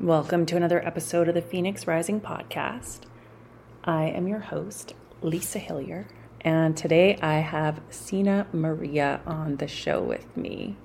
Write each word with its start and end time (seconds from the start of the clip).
Welcome 0.00 0.44
to 0.46 0.56
another 0.56 0.86
episode 0.86 1.26
of 1.26 1.34
the 1.34 1.40
Phoenix 1.40 1.86
Rising 1.86 2.20
podcast. 2.20 3.04
I 3.82 4.04
am 4.04 4.28
your 4.28 4.40
host, 4.40 4.92
Lisa 5.22 5.58
Hillier, 5.58 6.06
and 6.42 6.76
today 6.76 7.16
I 7.22 7.38
have 7.38 7.80
Sena 7.88 8.46
Maria 8.52 9.22
on 9.26 9.56
the 9.56 9.66
show 9.66 10.02
with 10.02 10.36
me. 10.36 10.76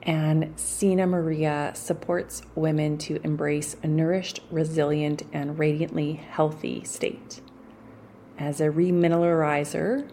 And 0.00 0.52
Sena 0.54 1.08
Maria 1.08 1.72
supports 1.74 2.42
women 2.54 2.98
to 2.98 3.20
embrace 3.24 3.74
a 3.82 3.88
nourished, 3.88 4.38
resilient, 4.48 5.24
and 5.32 5.58
radiantly 5.58 6.12
healthy 6.12 6.84
state. 6.84 7.40
As 8.38 8.60
a 8.60 8.68
remineralizer 8.68 10.08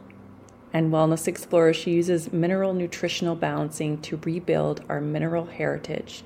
and 0.74 0.92
wellness 0.92 1.28
explorer, 1.28 1.74
she 1.74 1.92
uses 1.92 2.34
mineral 2.34 2.74
nutritional 2.74 3.36
balancing 3.36 4.02
to 4.02 4.20
rebuild 4.24 4.84
our 4.90 5.00
mineral 5.00 5.46
heritage 5.46 6.24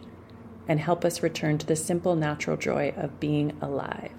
and 0.68 0.80
help 0.80 1.04
us 1.04 1.24
return 1.24 1.58
to 1.58 1.66
the 1.66 1.76
simple 1.76 2.16
natural 2.16 2.58
joy 2.58 2.94
of 2.96 3.20
being 3.20 3.56
alive. 3.62 4.12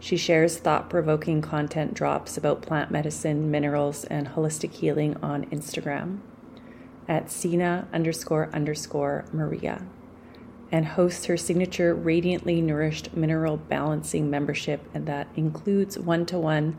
She 0.00 0.16
shares 0.16 0.58
thought 0.58 0.90
provoking 0.90 1.42
content 1.42 1.94
drops 1.94 2.36
about 2.36 2.62
plant 2.62 2.90
medicine, 2.90 3.50
minerals, 3.50 4.04
and 4.04 4.28
holistic 4.28 4.72
healing 4.72 5.16
on 5.22 5.46
Instagram 5.46 6.20
at 7.08 7.30
Sena 7.30 7.88
underscore 7.92 8.50
underscore 8.52 9.24
Maria 9.32 9.84
and 10.70 10.84
hosts 10.84 11.24
her 11.24 11.36
signature 11.36 11.94
Radiantly 11.94 12.60
Nourished 12.60 13.16
Mineral 13.16 13.56
Balancing 13.56 14.30
membership, 14.30 14.86
and 14.92 15.06
that 15.06 15.26
includes 15.34 15.98
one 15.98 16.26
to 16.26 16.38
one 16.38 16.76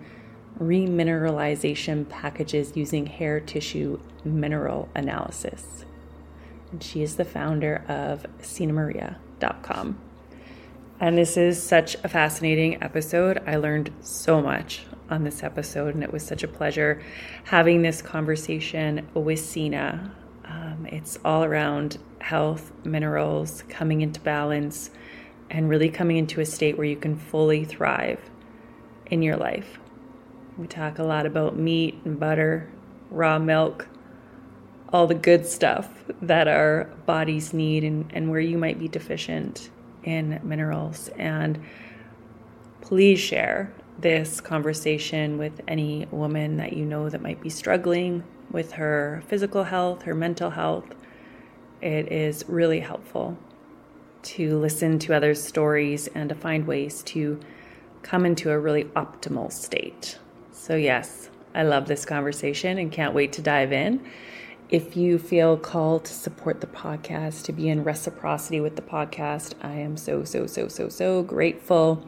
remineralization 0.59 2.07
packages 2.07 2.75
using 2.75 3.07
hair 3.07 3.39
tissue 3.39 3.99
mineral 4.23 4.89
analysis 4.93 5.85
and 6.71 6.83
she 6.83 7.01
is 7.01 7.15
the 7.15 7.25
founder 7.25 7.83
of 7.87 8.25
senamaria.com. 8.41 9.99
And 10.99 11.17
this 11.17 11.37
is 11.37 11.61
such 11.61 11.95
a 12.03 12.09
fascinating 12.09 12.83
episode. 12.83 13.41
I 13.47 13.55
learned 13.55 13.91
so 14.01 14.41
much 14.41 14.85
on 15.09 15.23
this 15.23 15.43
episode, 15.43 15.95
and 15.95 16.03
it 16.03 16.11
was 16.11 16.25
such 16.25 16.43
a 16.43 16.47
pleasure 16.47 17.01
having 17.45 17.81
this 17.81 18.01
conversation 18.01 19.07
with 19.13 19.39
Sena. 19.39 20.13
Um, 20.45 20.87
it's 20.91 21.17
all 21.23 21.43
around 21.43 21.97
health, 22.19 22.71
minerals, 22.83 23.63
coming 23.69 24.01
into 24.01 24.19
balance, 24.19 24.89
and 25.49 25.69
really 25.69 25.89
coming 25.89 26.17
into 26.17 26.41
a 26.41 26.45
state 26.45 26.77
where 26.77 26.85
you 26.85 26.97
can 26.97 27.15
fully 27.15 27.63
thrive 27.63 28.29
in 29.07 29.21
your 29.21 29.37
life. 29.37 29.79
We 30.57 30.67
talk 30.67 30.99
a 30.99 31.03
lot 31.03 31.25
about 31.25 31.57
meat 31.57 31.99
and 32.03 32.19
butter, 32.19 32.69
raw 33.09 33.39
milk, 33.39 33.87
all 34.91 35.07
the 35.07 35.15
good 35.15 35.45
stuff 35.45 35.89
that 36.21 36.47
our 36.47 36.85
bodies 37.05 37.53
need 37.53 37.83
and, 37.83 38.09
and 38.13 38.29
where 38.29 38.39
you 38.39 38.57
might 38.57 38.79
be 38.79 38.87
deficient 38.87 39.69
in 40.03 40.39
minerals. 40.43 41.09
And 41.17 41.63
please 42.81 43.19
share 43.19 43.71
this 43.99 44.41
conversation 44.41 45.37
with 45.37 45.61
any 45.67 46.07
woman 46.11 46.57
that 46.57 46.73
you 46.73 46.85
know 46.85 47.09
that 47.09 47.21
might 47.21 47.41
be 47.41 47.49
struggling 47.49 48.23
with 48.49 48.73
her 48.73 49.21
physical 49.27 49.65
health, 49.65 50.03
her 50.03 50.15
mental 50.15 50.49
health. 50.49 50.95
It 51.81 52.11
is 52.11 52.43
really 52.47 52.79
helpful 52.79 53.37
to 54.21 54.57
listen 54.57 54.99
to 54.99 55.13
others' 55.13 55.41
stories 55.41 56.07
and 56.07 56.29
to 56.29 56.35
find 56.35 56.65
ways 56.65 57.03
to 57.03 57.39
come 58.01 58.25
into 58.25 58.49
a 58.49 58.59
really 58.59 58.85
optimal 58.85 59.51
state. 59.51 60.17
So, 60.51 60.75
yes, 60.75 61.29
I 61.53 61.63
love 61.63 61.87
this 61.87 62.05
conversation 62.05 62.77
and 62.77 62.91
can't 62.91 63.13
wait 63.13 63.33
to 63.33 63.41
dive 63.41 63.71
in. 63.71 64.05
If 64.69 64.95
you 64.95 65.17
feel 65.17 65.57
called 65.57 66.05
to 66.05 66.13
support 66.13 66.61
the 66.61 66.67
podcast, 66.67 67.45
to 67.45 67.51
be 67.51 67.69
in 67.69 67.83
reciprocity 67.83 68.61
with 68.61 68.75
the 68.75 68.83
podcast, 68.83 69.55
I 69.63 69.71
am 69.71 69.97
so, 69.97 70.23
so, 70.23 70.45
so, 70.45 70.67
so, 70.67 70.89
so 70.89 71.23
grateful. 71.23 72.05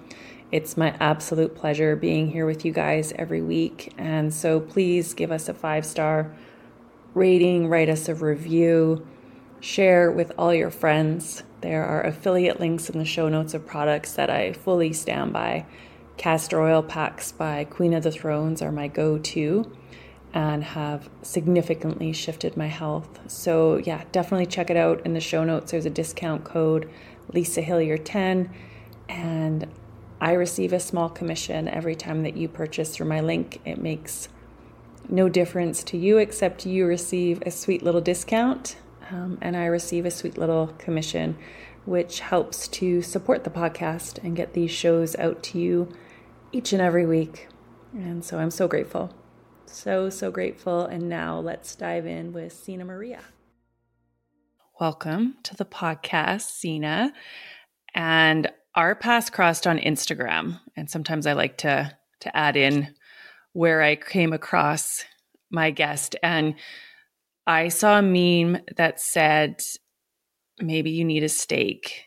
It's 0.52 0.78
my 0.78 0.96
absolute 1.00 1.56
pleasure 1.56 1.96
being 1.96 2.30
here 2.30 2.46
with 2.46 2.64
you 2.64 2.72
guys 2.72 3.14
every 3.14 3.42
week. 3.42 3.92
And 3.98 4.32
so 4.32 4.60
please 4.60 5.16
give 5.16 5.32
us 5.32 5.50
a 5.50 5.56
five 5.56 5.88
star 5.88 6.36
rating, 7.16 7.68
write 7.68 7.90
us 7.90 8.08
a 8.08 8.14
review, 8.14 9.08
share 9.60 10.12
with 10.12 10.32
all 10.38 10.54
your 10.54 10.70
friends. 10.70 11.42
There 11.62 11.84
are 11.84 12.04
affiliate 12.04 12.60
links 12.60 12.92
in 12.92 13.00
the 13.00 13.06
show 13.06 13.28
notes 13.28 13.56
of 13.56 13.66
products 13.66 14.14
that 14.14 14.30
I 14.30 14.54
fully 14.54 14.94
stand 14.94 15.34
by. 15.34 15.66
Castor 16.18 16.62
oil 16.62 16.84
packs 16.84 17.32
by 17.32 17.64
Queen 17.64 17.96
of 17.96 18.04
the 18.04 18.12
Thrones 18.12 18.62
are 18.62 18.72
my 18.72 18.88
go 18.88 19.18
to 19.18 19.76
and 20.34 20.64
have 20.64 21.10
significantly 21.22 22.14
shifted 22.14 22.56
my 22.56 22.68
health. 22.68 23.20
So, 23.28 23.78
yeah, 23.78 24.04
definitely 24.12 24.46
check 24.46 24.70
it 24.70 24.78
out 24.78 25.06
in 25.06 25.14
the 25.14 25.20
show 25.20 25.44
notes. 25.44 25.72
There's 25.72 25.86
a 25.86 25.90
discount 25.90 26.44
code 26.44 26.90
Lisa 27.34 27.62
Hillier 27.62 27.98
10 27.98 28.50
and 29.10 29.68
I 30.20 30.34
receive 30.34 30.72
a 30.72 30.80
small 30.80 31.10
commission 31.10 31.68
every 31.68 31.96
time 31.96 32.24
that 32.24 32.38
you 32.38 32.48
purchase 32.48 32.96
through 32.96 33.08
my 33.08 33.22
link. 33.22 33.60
It 33.66 33.80
makes 33.80 34.30
no 35.10 35.28
difference 35.28 35.84
to 35.86 35.98
you 35.98 36.18
except 36.18 36.66
you 36.66 36.86
receive 36.86 37.42
a 37.46 37.52
sweet 37.52 37.84
little 37.84 38.02
discount 38.02 38.78
um, 39.12 39.38
and 39.42 39.58
I 39.58 39.66
receive 39.66 40.06
a 40.06 40.12
sweet 40.12 40.38
little 40.38 40.68
commission, 40.78 41.38
which 41.86 42.20
helps 42.22 42.68
to 42.70 43.02
support 43.02 43.44
the 43.44 43.50
podcast 43.50 44.24
and 44.24 44.36
get 44.36 44.54
these 44.54 44.72
shows 44.72 45.16
out 45.18 45.44
to 45.44 45.60
you 45.60 45.92
each 46.52 46.72
and 46.72 46.82
every 46.82 47.06
week. 47.06 47.48
And 47.94 48.24
so 48.24 48.40
I'm 48.40 48.52
so 48.52 48.68
grateful. 48.68 49.14
So, 49.72 50.10
so 50.10 50.32
grateful. 50.32 50.86
And 50.86 51.10
now 51.10 51.40
let's 51.40 51.76
dive 51.76 52.06
in 52.06 52.34
with 52.34 52.54
Sena 52.54 52.86
Maria. 52.86 53.22
Welcome 54.80 55.38
to 55.44 55.56
the 55.56 55.66
podcast, 55.66 56.42
Sena. 56.42 57.14
And 57.96 58.52
our 58.76 58.96
paths 58.96 59.30
crossed 59.30 59.66
on 59.66 59.80
Instagram. 59.80 60.60
And 60.76 60.90
sometimes 60.90 61.26
I 61.26 61.34
like 61.34 61.58
to 61.60 61.96
to 62.22 62.38
add 62.38 62.56
in 62.56 62.94
where 63.54 63.82
I 63.82 63.96
came 63.96 64.34
across 64.34 65.04
my 65.50 65.72
guest. 65.72 66.16
And 66.22 66.56
I 67.48 67.70
saw 67.70 67.98
a 67.98 68.02
meme 68.02 68.62
that 68.78 69.00
said, 69.00 69.62
maybe 70.60 70.92
you 70.92 71.04
need 71.04 71.24
a 71.24 71.30
steak 71.30 72.06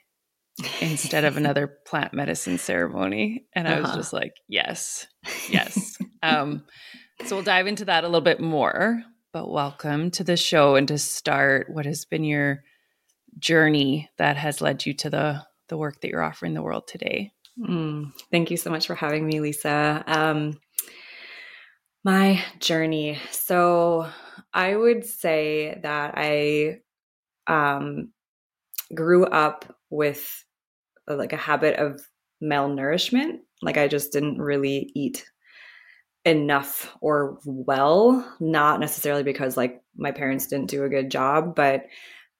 instead 0.81 1.25
of 1.25 1.37
another 1.37 1.67
plant 1.87 2.15
medicine 2.15 2.59
ceremony. 2.59 3.47
And 3.55 3.67
I 3.67 3.81
was 3.81 3.89
uh-huh. 3.89 3.97
just 3.97 4.13
like, 4.13 4.37
yes, 4.49 5.07
yes. 5.51 5.99
um, 6.23 6.65
so 7.27 7.37
we'll 7.37 7.45
dive 7.45 7.67
into 7.67 7.87
that 7.87 8.05
a 8.05 8.07
little 8.07 8.21
bit 8.21 8.41
more. 8.41 9.03
But 9.33 9.51
welcome 9.51 10.11
to 10.13 10.25
the 10.25 10.37
show 10.37 10.77
and 10.77 10.87
to 10.89 10.99
start 10.99 11.71
what 11.71 11.87
has 11.87 12.05
been 12.05 12.23
your 12.23 12.63
journey 13.39 14.11
that 14.19 14.37
has 14.37 14.61
led 14.61 14.85
you 14.85 14.95
to 14.95 15.11
the 15.11 15.43
the 15.69 15.79
work 15.79 16.01
that 16.01 16.09
you're 16.09 16.23
offering 16.23 16.53
the 16.53 16.63
world 16.63 16.87
today. 16.87 17.33
Mm, 17.59 18.13
thank 18.31 18.51
you 18.51 18.57
so 18.59 18.71
much 18.71 18.87
for 18.87 18.95
having 18.95 19.27
me, 19.27 19.41
Lisa. 19.41 20.05
Um, 20.07 20.61
my 22.05 22.43
journey. 22.61 23.19
So 23.31 24.09
I 24.53 24.77
would 24.77 25.07
say 25.07 25.81
that 25.83 26.15
I 26.17 26.81
um, 27.47 28.13
grew 28.95 29.25
up 29.25 29.75
with 29.89 30.45
like 31.09 31.33
a 31.33 31.39
habit 31.39 31.77
of 31.77 32.01
malnourishment. 32.43 33.39
Like 33.63 33.79
I 33.79 33.89
just 33.89 34.13
didn't 34.13 34.39
really 34.39 34.93
eat 34.95 35.25
enough 36.25 36.97
or 37.01 37.39
well 37.45 38.35
not 38.41 38.81
necessarily 38.81 39.23
because 39.23 39.57
like 39.57 39.83
my 39.97 40.11
parents 40.11 40.47
didn't 40.47 40.71
do 40.71 40.85
a 40.85 40.89
good 40.89 41.11
job 41.11 41.55
but 41.55 41.85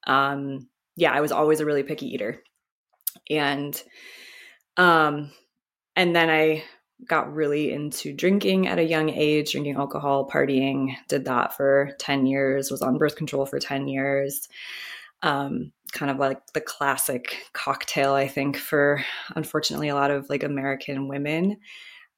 um 0.07 0.67
yeah 0.95 1.11
i 1.11 1.21
was 1.21 1.31
always 1.31 1.59
a 1.59 1.65
really 1.65 1.83
picky 1.83 2.07
eater. 2.07 2.41
And 3.29 3.81
um 4.77 5.31
and 5.95 6.15
then 6.15 6.29
i 6.29 6.63
got 7.07 7.33
really 7.33 7.71
into 7.71 8.13
drinking 8.13 8.67
at 8.67 8.79
a 8.79 8.83
young 8.83 9.09
age 9.09 9.51
drinking 9.51 9.75
alcohol 9.75 10.29
partying 10.29 10.95
did 11.07 11.25
that 11.25 11.55
for 11.55 11.91
10 11.99 12.25
years 12.25 12.71
was 12.71 12.81
on 12.81 12.97
birth 12.97 13.15
control 13.15 13.45
for 13.45 13.59
10 13.59 13.87
years. 13.87 14.47
Um 15.21 15.71
kind 15.91 16.11
of 16.11 16.17
like 16.17 16.41
the 16.53 16.59
classic 16.59 17.37
cocktail 17.53 18.13
i 18.13 18.27
think 18.27 18.57
for 18.57 19.01
unfortunately 19.35 19.87
a 19.87 19.95
lot 19.95 20.11
of 20.11 20.29
like 20.29 20.43
american 20.43 21.07
women 21.07 21.57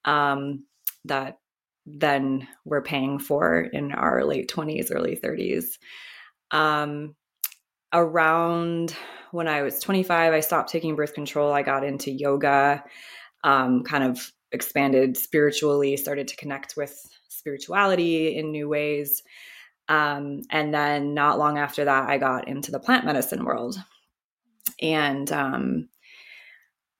um 0.04 0.64
that 1.04 1.38
than 1.96 2.46
we're 2.64 2.82
paying 2.82 3.18
for 3.18 3.60
in 3.60 3.92
our 3.92 4.24
late 4.24 4.50
20s, 4.50 4.88
early 4.94 5.16
30s. 5.16 5.78
Um, 6.50 7.14
around 7.92 8.94
when 9.30 9.48
I 9.48 9.62
was 9.62 9.80
25, 9.80 10.32
I 10.32 10.40
stopped 10.40 10.70
taking 10.70 10.96
birth 10.96 11.14
control. 11.14 11.52
I 11.52 11.62
got 11.62 11.84
into 11.84 12.10
yoga, 12.10 12.84
um, 13.44 13.82
kind 13.82 14.04
of 14.04 14.32
expanded 14.52 15.16
spiritually, 15.16 15.96
started 15.96 16.28
to 16.28 16.36
connect 16.36 16.76
with 16.76 17.00
spirituality 17.28 18.36
in 18.36 18.50
new 18.50 18.68
ways. 18.68 19.22
Um, 19.88 20.42
and 20.50 20.72
then 20.72 21.14
not 21.14 21.38
long 21.38 21.58
after 21.58 21.84
that, 21.84 22.08
I 22.08 22.18
got 22.18 22.48
into 22.48 22.70
the 22.70 22.80
plant 22.80 23.04
medicine 23.04 23.44
world 23.44 23.76
and 24.80 25.30
um, 25.32 25.88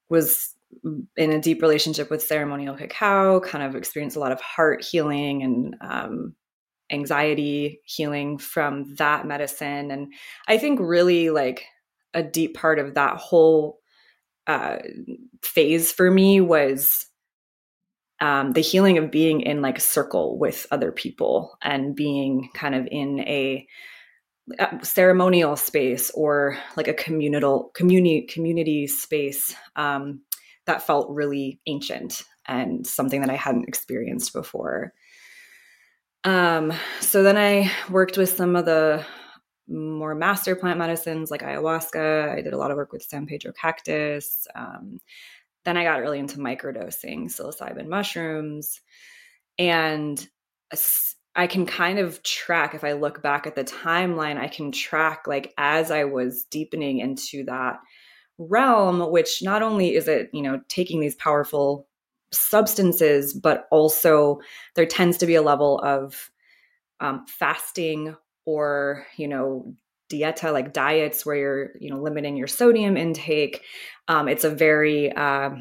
was 0.09 0.55
in 1.17 1.31
a 1.31 1.41
deep 1.41 1.61
relationship 1.61 2.09
with 2.09 2.23
ceremonial 2.23 2.75
cacao, 2.75 3.39
kind 3.39 3.63
of 3.63 3.75
experienced 3.75 4.15
a 4.15 4.19
lot 4.19 4.31
of 4.31 4.41
heart 4.41 4.83
healing 4.83 5.43
and 5.43 5.75
um, 5.81 6.35
anxiety 6.91 7.81
healing 7.85 8.37
from 8.37 8.95
that 8.95 9.25
medicine. 9.25 9.91
And 9.91 10.13
I 10.47 10.57
think 10.57 10.79
really 10.79 11.29
like 11.29 11.65
a 12.13 12.23
deep 12.23 12.55
part 12.55 12.79
of 12.79 12.95
that 12.95 13.17
whole 13.17 13.79
uh, 14.47 14.77
phase 15.43 15.91
for 15.91 16.09
me 16.09 16.41
was 16.41 17.05
um, 18.21 18.53
the 18.53 18.61
healing 18.61 18.97
of 18.97 19.11
being 19.11 19.41
in 19.41 19.61
like 19.61 19.77
a 19.77 19.81
circle 19.81 20.37
with 20.37 20.65
other 20.71 20.91
people 20.91 21.57
and 21.61 21.95
being 21.95 22.49
kind 22.53 22.75
of 22.75 22.87
in 22.91 23.19
a, 23.21 23.65
a 24.57 24.83
ceremonial 24.83 25.55
space 25.55 26.11
or 26.11 26.57
like 26.75 26.87
a 26.87 26.93
communal 26.93 27.69
community 27.75 28.27
community 28.27 28.87
space 28.87 29.55
um, 29.75 30.21
that 30.69 30.85
felt 30.85 31.09
really 31.09 31.59
ancient 31.65 32.23
and 32.47 32.85
something 32.85 33.21
that 33.21 33.29
I 33.29 33.35
hadn't 33.35 33.67
experienced 33.67 34.33
before. 34.33 34.93
Um, 36.23 36.71
so 37.01 37.23
then 37.23 37.37
I 37.37 37.71
worked 37.89 38.17
with 38.17 38.29
some 38.29 38.55
of 38.55 38.65
the 38.65 39.05
more 39.67 40.15
master 40.15 40.55
plant 40.55 40.79
medicines 40.79 41.31
like 41.31 41.41
ayahuasca. 41.41 42.29
I 42.29 42.41
did 42.41 42.53
a 42.53 42.57
lot 42.57 42.71
of 42.71 42.77
work 42.77 42.91
with 42.91 43.03
San 43.03 43.25
Pedro 43.25 43.51
cactus. 43.51 44.47
Um, 44.55 44.99
then 45.65 45.75
I 45.75 45.83
got 45.83 46.01
really 46.01 46.19
into 46.19 46.37
microdosing 46.37 47.25
psilocybin 47.25 47.87
mushrooms. 47.87 48.79
And 49.57 50.27
I 51.35 51.47
can 51.47 51.65
kind 51.65 51.99
of 51.99 52.21
track, 52.23 52.75
if 52.75 52.83
I 52.83 52.93
look 52.93 53.21
back 53.21 53.47
at 53.47 53.55
the 53.55 53.63
timeline, 53.63 54.37
I 54.37 54.47
can 54.47 54.71
track 54.71 55.25
like 55.27 55.53
as 55.57 55.91
I 55.91 56.05
was 56.05 56.43
deepening 56.45 56.99
into 56.99 57.43
that 57.45 57.79
realm, 58.39 59.11
which 59.11 59.43
not 59.43 59.61
only 59.61 59.95
is 59.95 60.07
it, 60.07 60.29
you 60.33 60.41
know, 60.41 60.61
taking 60.67 60.99
these 60.99 61.15
powerful 61.15 61.87
substances, 62.31 63.33
but 63.33 63.67
also 63.69 64.39
there 64.75 64.85
tends 64.85 65.17
to 65.19 65.27
be 65.27 65.35
a 65.35 65.41
level 65.41 65.79
of 65.83 66.31
um, 66.99 67.25
fasting 67.27 68.15
or, 68.45 69.05
you 69.17 69.27
know, 69.27 69.73
dieta 70.11 70.51
like 70.51 70.73
diets 70.73 71.23
where 71.23 71.35
you're 71.35 71.71
you 71.79 71.87
know 71.87 72.01
limiting 72.01 72.35
your 72.35 72.47
sodium 72.47 72.97
intake. 72.97 73.61
Um, 74.07 74.27
it's 74.27 74.43
a 74.43 74.49
very 74.49 75.11
uh, 75.11 75.51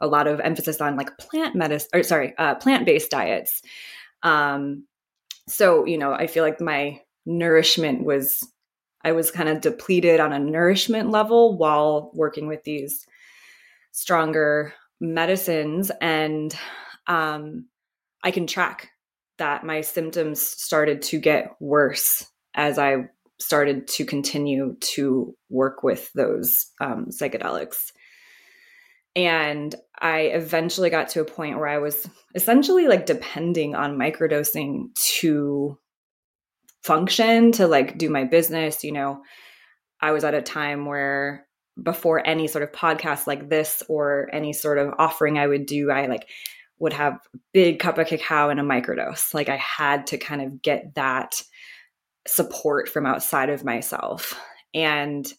a 0.00 0.06
lot 0.08 0.26
of 0.26 0.40
emphasis 0.40 0.80
on 0.80 0.96
like 0.96 1.16
plant 1.18 1.54
medicine 1.54 1.90
or 1.94 2.02
sorry 2.02 2.34
uh, 2.36 2.56
plant-based 2.56 3.12
diets. 3.12 3.62
Um, 4.24 4.88
so 5.50 5.84
you 5.84 5.98
know 5.98 6.12
i 6.12 6.26
feel 6.26 6.44
like 6.44 6.60
my 6.60 7.00
nourishment 7.26 8.04
was 8.04 8.46
i 9.04 9.12
was 9.12 9.30
kind 9.30 9.48
of 9.48 9.60
depleted 9.60 10.20
on 10.20 10.32
a 10.32 10.38
nourishment 10.38 11.10
level 11.10 11.56
while 11.56 12.10
working 12.14 12.46
with 12.46 12.62
these 12.64 13.06
stronger 13.92 14.72
medicines 15.00 15.90
and 16.00 16.56
um, 17.06 17.66
i 18.22 18.30
can 18.30 18.46
track 18.46 18.90
that 19.38 19.64
my 19.64 19.80
symptoms 19.80 20.40
started 20.40 21.02
to 21.02 21.18
get 21.18 21.56
worse 21.60 22.26
as 22.54 22.78
i 22.78 23.08
started 23.40 23.88
to 23.88 24.04
continue 24.04 24.76
to 24.80 25.34
work 25.48 25.82
with 25.82 26.12
those 26.12 26.66
um, 26.80 27.06
psychedelics. 27.06 27.92
And 29.16 29.74
I 29.98 30.20
eventually 30.20 30.90
got 30.90 31.08
to 31.10 31.20
a 31.20 31.24
point 31.24 31.58
where 31.58 31.66
I 31.66 31.78
was 31.78 32.08
essentially 32.34 32.86
like 32.86 33.06
depending 33.06 33.74
on 33.74 33.98
microdosing 33.98 34.94
to 35.18 35.78
function, 36.82 37.52
to 37.52 37.66
like 37.66 37.98
do 37.98 38.10
my 38.10 38.24
business. 38.24 38.84
You 38.84 38.92
know, 38.92 39.22
I 40.00 40.12
was 40.12 40.24
at 40.24 40.34
a 40.34 40.42
time 40.42 40.86
where 40.86 41.46
before 41.80 42.26
any 42.26 42.46
sort 42.46 42.62
of 42.62 42.72
podcast 42.72 43.26
like 43.26 43.48
this 43.48 43.82
or 43.88 44.28
any 44.32 44.52
sort 44.52 44.78
of 44.78 44.94
offering 44.98 45.38
I 45.38 45.46
would 45.46 45.66
do, 45.66 45.90
I 45.90 46.06
like 46.06 46.28
would 46.78 46.92
have 46.94 47.18
big 47.52 47.78
cup 47.78 47.98
of 47.98 48.06
cacao 48.06 48.48
and 48.48 48.58
a 48.58 48.62
microdose. 48.62 49.34
Like 49.34 49.48
I 49.48 49.56
had 49.56 50.06
to 50.08 50.18
kind 50.18 50.42
of 50.42 50.62
get 50.62 50.94
that 50.94 51.42
support 52.26 52.88
from 52.88 53.06
outside 53.06 53.50
of 53.50 53.64
myself. 53.64 54.40
And 54.74 55.30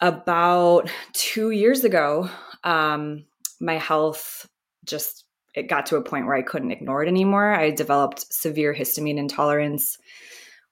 about 0.00 0.90
two 1.12 1.50
years 1.50 1.84
ago, 1.84 2.30
um, 2.64 3.26
my 3.60 3.74
health 3.74 4.48
just 4.84 5.25
it 5.56 5.68
got 5.68 5.86
to 5.86 5.96
a 5.96 6.02
point 6.02 6.26
where 6.26 6.36
I 6.36 6.42
couldn't 6.42 6.70
ignore 6.70 7.02
it 7.02 7.08
anymore. 7.08 7.52
I 7.52 7.70
developed 7.70 8.32
severe 8.32 8.74
histamine 8.74 9.18
intolerance, 9.18 9.98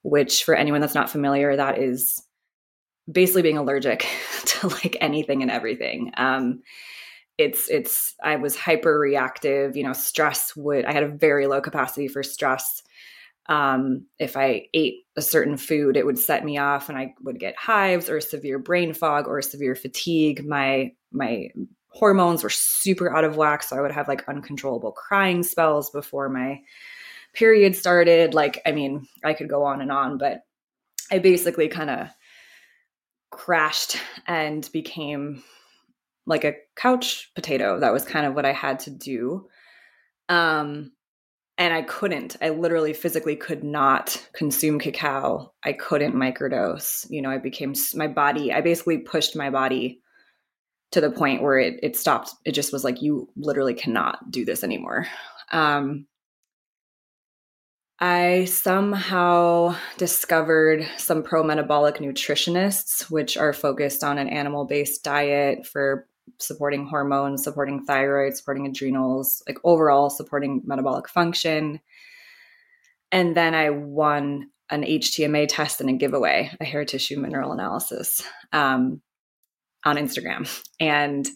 which 0.03 0.43
for 0.43 0.55
anyone 0.55 0.79
that's 0.79 0.95
not 0.95 1.09
familiar, 1.09 1.55
that 1.55 1.79
is 1.79 2.21
basically 3.11 3.41
being 3.41 3.57
allergic 3.57 4.07
to 4.45 4.67
like 4.67 4.95
anything 5.01 5.41
and 5.41 5.51
everything. 5.51 6.11
Um, 6.15 6.61
it's 7.37 7.69
it's 7.69 8.15
I 8.23 8.37
was 8.37 8.55
hyper 8.55 8.97
reactive. 8.97 9.75
You 9.75 9.83
know, 9.83 9.93
stress 9.93 10.55
would 10.55 10.85
I 10.85 10.93
had 10.93 11.03
a 11.03 11.09
very 11.09 11.47
low 11.47 11.59
capacity 11.59 12.07
for 12.07 12.23
stress 12.23 12.81
um, 13.47 14.05
if 14.17 14.37
I 14.37 14.67
ate 14.73 15.05
a 15.15 15.21
certain 15.21 15.57
food, 15.57 15.97
it 15.97 16.05
would 16.05 16.17
set 16.17 16.43
me 16.43 16.57
off, 16.57 16.89
and 16.89 16.97
I 16.97 17.13
would 17.21 17.39
get 17.39 17.55
hives 17.57 18.09
or 18.09 18.19
severe 18.19 18.57
brain 18.57 18.93
fog 18.93 19.27
or 19.27 19.41
severe 19.41 19.75
fatigue. 19.75 20.43
My 20.45 20.93
my 21.11 21.49
hormones 21.95 22.43
were 22.43 22.49
super 22.49 23.15
out 23.15 23.23
of 23.23 23.37
whack, 23.37 23.63
so 23.63 23.77
I 23.77 23.81
would 23.81 23.91
have 23.91 24.07
like 24.07 24.27
uncontrollable 24.27 24.91
crying 24.91 25.43
spells 25.43 25.89
before 25.89 26.27
my 26.27 26.61
period 27.33 27.75
started. 27.75 28.33
Like, 28.33 28.61
I 28.65 28.73
mean, 28.73 29.07
I 29.23 29.33
could 29.33 29.47
go 29.47 29.63
on 29.63 29.81
and 29.81 29.91
on, 29.91 30.17
but 30.17 30.41
I 31.09 31.19
basically 31.19 31.69
kind 31.69 31.89
of 31.89 32.07
crashed 33.31 33.97
and 34.27 34.69
became 34.73 35.41
like 36.25 36.43
a 36.43 36.55
couch 36.75 37.31
potato. 37.33 37.79
That 37.79 37.93
was 37.93 38.03
kind 38.03 38.25
of 38.25 38.35
what 38.35 38.45
I 38.45 38.51
had 38.51 38.79
to 38.79 38.89
do. 38.89 39.47
Um, 40.27 40.91
and 41.57 41.73
I 41.73 41.83
couldn't. 41.83 42.35
I 42.41 42.49
literally 42.49 42.91
physically 42.91 43.37
could 43.37 43.63
not 43.63 44.21
consume 44.33 44.79
cacao. 44.79 45.53
I 45.63 45.71
couldn't 45.71 46.13
microdose. 46.13 47.09
You 47.09 47.21
know, 47.21 47.29
I 47.29 47.37
became 47.37 47.73
my 47.93 48.07
body. 48.07 48.51
I 48.51 48.59
basically 48.59 48.97
pushed 48.97 49.37
my 49.37 49.49
body 49.49 50.01
to 50.95 51.01
the 51.01 51.11
point 51.11 51.41
where 51.41 51.59
it 51.59 51.77
it 51.83 51.97
stopped. 51.97 52.33
It 52.45 52.53
just 52.53 52.71
was 52.71 52.85
like 52.85 53.01
you 53.01 53.27
literally 53.35 53.73
cannot 53.73 54.31
do 54.31 54.45
this 54.45 54.63
anymore. 54.63 55.07
Um, 55.51 56.07
I 57.99 58.45
somehow 58.45 59.75
discovered 59.97 60.87
some 60.95 61.21
pro 61.21 61.43
metabolic 61.43 61.97
nutritionists, 61.97 63.11
which 63.11 63.35
are 63.35 63.51
focused 63.51 64.05
on 64.05 64.17
an 64.17 64.29
animal 64.29 64.63
based 64.63 65.03
diet 65.03 65.67
for 65.67 66.07
supporting 66.39 66.87
hormones, 66.87 67.43
supporting 67.43 67.83
thyroid, 67.83 68.37
supporting 68.37 68.65
adrenals, 68.65 69.43
like 69.49 69.57
overall 69.65 70.09
supporting 70.09 70.61
metabolic 70.65 71.09
function. 71.09 71.81
And 73.11 73.35
then 73.35 73.53
I 73.53 73.69
won 73.69 74.49
an 74.69 74.83
HTMA 74.83 75.47
test 75.49 75.81
and 75.81 75.89
a 75.89 75.93
giveaway, 75.93 76.51
a 76.61 76.63
hair 76.63 76.85
tissue 76.85 77.19
mineral 77.19 77.51
analysis 77.51 78.23
um, 78.53 79.01
on 79.85 79.97
Instagram. 79.97 80.49
And 80.79 81.27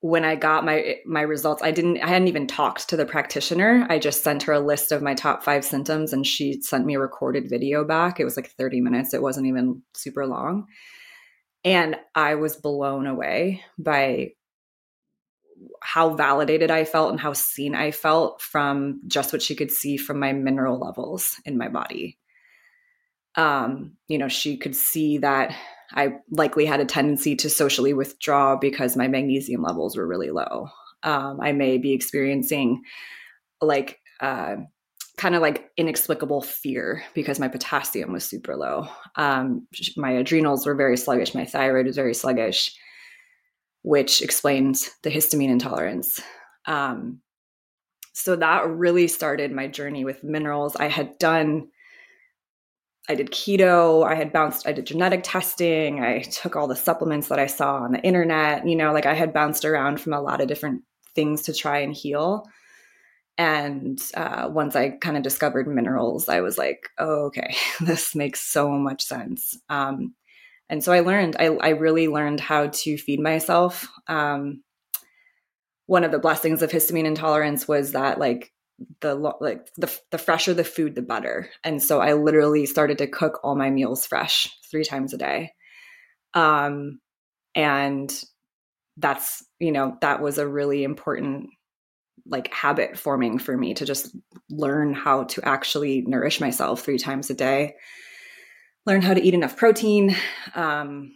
when 0.00 0.24
I 0.24 0.36
got 0.36 0.64
my 0.64 0.96
my 1.06 1.22
results, 1.22 1.62
I 1.62 1.70
didn't 1.70 1.98
I 2.02 2.08
hadn't 2.08 2.28
even 2.28 2.46
talked 2.46 2.88
to 2.90 2.96
the 2.96 3.06
practitioner. 3.06 3.86
I 3.88 3.98
just 3.98 4.22
sent 4.22 4.44
her 4.44 4.52
a 4.52 4.60
list 4.60 4.92
of 4.92 5.02
my 5.02 5.14
top 5.14 5.42
5 5.42 5.64
symptoms 5.64 6.12
and 6.12 6.26
she 6.26 6.60
sent 6.62 6.86
me 6.86 6.94
a 6.94 7.00
recorded 7.00 7.48
video 7.48 7.84
back. 7.84 8.20
It 8.20 8.24
was 8.24 8.36
like 8.36 8.50
30 8.50 8.80
minutes. 8.80 9.14
It 9.14 9.22
wasn't 9.22 9.46
even 9.46 9.82
super 9.94 10.26
long. 10.26 10.66
And 11.64 11.96
I 12.14 12.36
was 12.36 12.56
blown 12.56 13.06
away 13.06 13.64
by 13.78 14.32
how 15.82 16.14
validated 16.14 16.70
I 16.70 16.84
felt 16.84 17.10
and 17.10 17.20
how 17.20 17.32
seen 17.32 17.74
I 17.74 17.90
felt 17.90 18.40
from 18.42 19.00
just 19.06 19.32
what 19.32 19.42
she 19.42 19.56
could 19.56 19.70
see 19.70 19.96
from 19.96 20.20
my 20.20 20.32
mineral 20.32 20.78
levels 20.78 21.40
in 21.44 21.58
my 21.58 21.68
body. 21.68 22.18
Um, 23.34 23.96
you 24.08 24.18
know, 24.18 24.28
she 24.28 24.58
could 24.58 24.76
see 24.76 25.18
that 25.18 25.54
I 25.92 26.16
likely 26.30 26.66
had 26.66 26.80
a 26.80 26.84
tendency 26.84 27.36
to 27.36 27.50
socially 27.50 27.94
withdraw 27.94 28.56
because 28.56 28.96
my 28.96 29.08
magnesium 29.08 29.62
levels 29.62 29.96
were 29.96 30.06
really 30.06 30.30
low. 30.30 30.68
Um, 31.02 31.38
I 31.40 31.52
may 31.52 31.78
be 31.78 31.92
experiencing 31.92 32.82
like 33.60 33.98
uh, 34.20 34.56
kind 35.16 35.34
of 35.34 35.42
like 35.42 35.70
inexplicable 35.76 36.42
fear 36.42 37.02
because 37.14 37.38
my 37.38 37.48
potassium 37.48 38.12
was 38.12 38.24
super 38.24 38.56
low. 38.56 38.88
Um, 39.16 39.66
my 39.96 40.10
adrenals 40.12 40.66
were 40.66 40.74
very 40.74 40.96
sluggish. 40.96 41.34
My 41.34 41.44
thyroid 41.44 41.86
was 41.86 41.96
very 41.96 42.14
sluggish, 42.14 42.74
which 43.82 44.20
explains 44.20 44.90
the 45.02 45.10
histamine 45.10 45.48
intolerance. 45.48 46.20
Um, 46.66 47.20
so 48.12 48.36
that 48.36 48.66
really 48.68 49.08
started 49.08 49.52
my 49.52 49.68
journey 49.68 50.04
with 50.04 50.24
minerals. 50.24 50.76
I 50.76 50.88
had 50.88 51.18
done, 51.18 51.68
I 53.08 53.14
did 53.14 53.30
keto, 53.30 54.04
I 54.04 54.14
had 54.14 54.32
bounced, 54.32 54.66
I 54.66 54.72
did 54.72 54.86
genetic 54.86 55.20
testing, 55.22 56.02
I 56.02 56.22
took 56.22 56.56
all 56.56 56.66
the 56.66 56.74
supplements 56.74 57.28
that 57.28 57.38
I 57.38 57.46
saw 57.46 57.76
on 57.76 57.92
the 57.92 58.00
internet. 58.00 58.66
You 58.66 58.76
know, 58.76 58.92
like 58.92 59.06
I 59.06 59.14
had 59.14 59.32
bounced 59.32 59.64
around 59.64 60.00
from 60.00 60.12
a 60.12 60.20
lot 60.20 60.40
of 60.40 60.48
different 60.48 60.82
things 61.14 61.42
to 61.42 61.52
try 61.52 61.78
and 61.78 61.94
heal. 61.94 62.46
And 63.38 64.00
uh, 64.14 64.48
once 64.50 64.74
I 64.74 64.90
kind 64.90 65.16
of 65.16 65.22
discovered 65.22 65.68
minerals, 65.68 66.28
I 66.28 66.40
was 66.40 66.56
like, 66.56 66.88
oh, 66.98 67.26
okay, 67.26 67.54
this 67.80 68.14
makes 68.14 68.40
so 68.40 68.70
much 68.70 69.04
sense. 69.04 69.58
Um, 69.68 70.14
and 70.68 70.82
so 70.82 70.92
I 70.92 71.00
learned, 71.00 71.36
I, 71.38 71.46
I, 71.46 71.68
really 71.70 72.08
learned 72.08 72.40
how 72.40 72.68
to 72.68 72.98
feed 72.98 73.20
myself. 73.20 73.86
Um, 74.08 74.64
one 75.86 76.02
of 76.02 76.10
the 76.10 76.18
blessings 76.18 76.60
of 76.60 76.72
histamine 76.72 77.04
intolerance 77.04 77.68
was 77.68 77.92
that 77.92 78.18
like 78.18 78.52
the 79.00 79.14
like 79.14 79.68
the 79.76 80.00
the 80.10 80.18
fresher 80.18 80.54
the 80.54 80.64
food 80.64 80.94
the 80.94 81.02
better 81.02 81.48
and 81.64 81.82
so 81.82 82.00
i 82.00 82.12
literally 82.12 82.66
started 82.66 82.98
to 82.98 83.06
cook 83.06 83.40
all 83.42 83.56
my 83.56 83.70
meals 83.70 84.06
fresh 84.06 84.50
three 84.70 84.84
times 84.84 85.14
a 85.14 85.18
day 85.18 85.52
Um, 86.34 87.00
and 87.54 88.12
that's, 88.98 89.42
you 89.58 89.72
know, 89.72 89.96
that 90.02 90.20
was 90.20 90.38
a 90.38 90.46
really 90.46 90.84
important 90.84 91.48
like 92.26 92.52
habit 92.52 92.98
forming 92.98 93.38
for 93.38 93.56
me 93.56 93.74
to 93.74 93.84
just 93.86 94.14
learn 94.50 94.92
how 94.92 95.24
to 95.24 95.42
actually 95.44 96.02
nourish 96.06 96.40
myself 96.40 96.82
three 96.82 96.98
times 96.98 97.30
a 97.30 97.34
day, 97.34 97.74
learn 98.84 99.00
how 99.02 99.14
to 99.14 99.22
eat 99.22 99.34
enough 99.34 99.56
protein. 99.56 100.14
Um, 100.54 101.12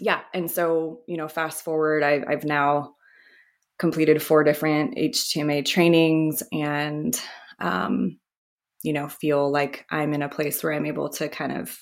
yeah. 0.00 0.22
And 0.32 0.50
so, 0.50 1.02
you 1.06 1.16
know, 1.16 1.28
fast 1.28 1.62
forward, 1.62 2.02
I've, 2.02 2.24
I've 2.28 2.44
now 2.44 2.94
completed 3.78 4.22
four 4.22 4.44
different 4.44 4.96
HTMA 4.96 5.64
trainings 5.64 6.42
and, 6.52 7.20
um, 7.58 8.18
you 8.82 8.92
know, 8.92 9.08
feel 9.08 9.50
like 9.50 9.86
I'm 9.90 10.12
in 10.12 10.22
a 10.22 10.28
place 10.28 10.62
where 10.62 10.72
I'm 10.72 10.86
able 10.86 11.08
to 11.10 11.28
kind 11.28 11.52
of 11.52 11.78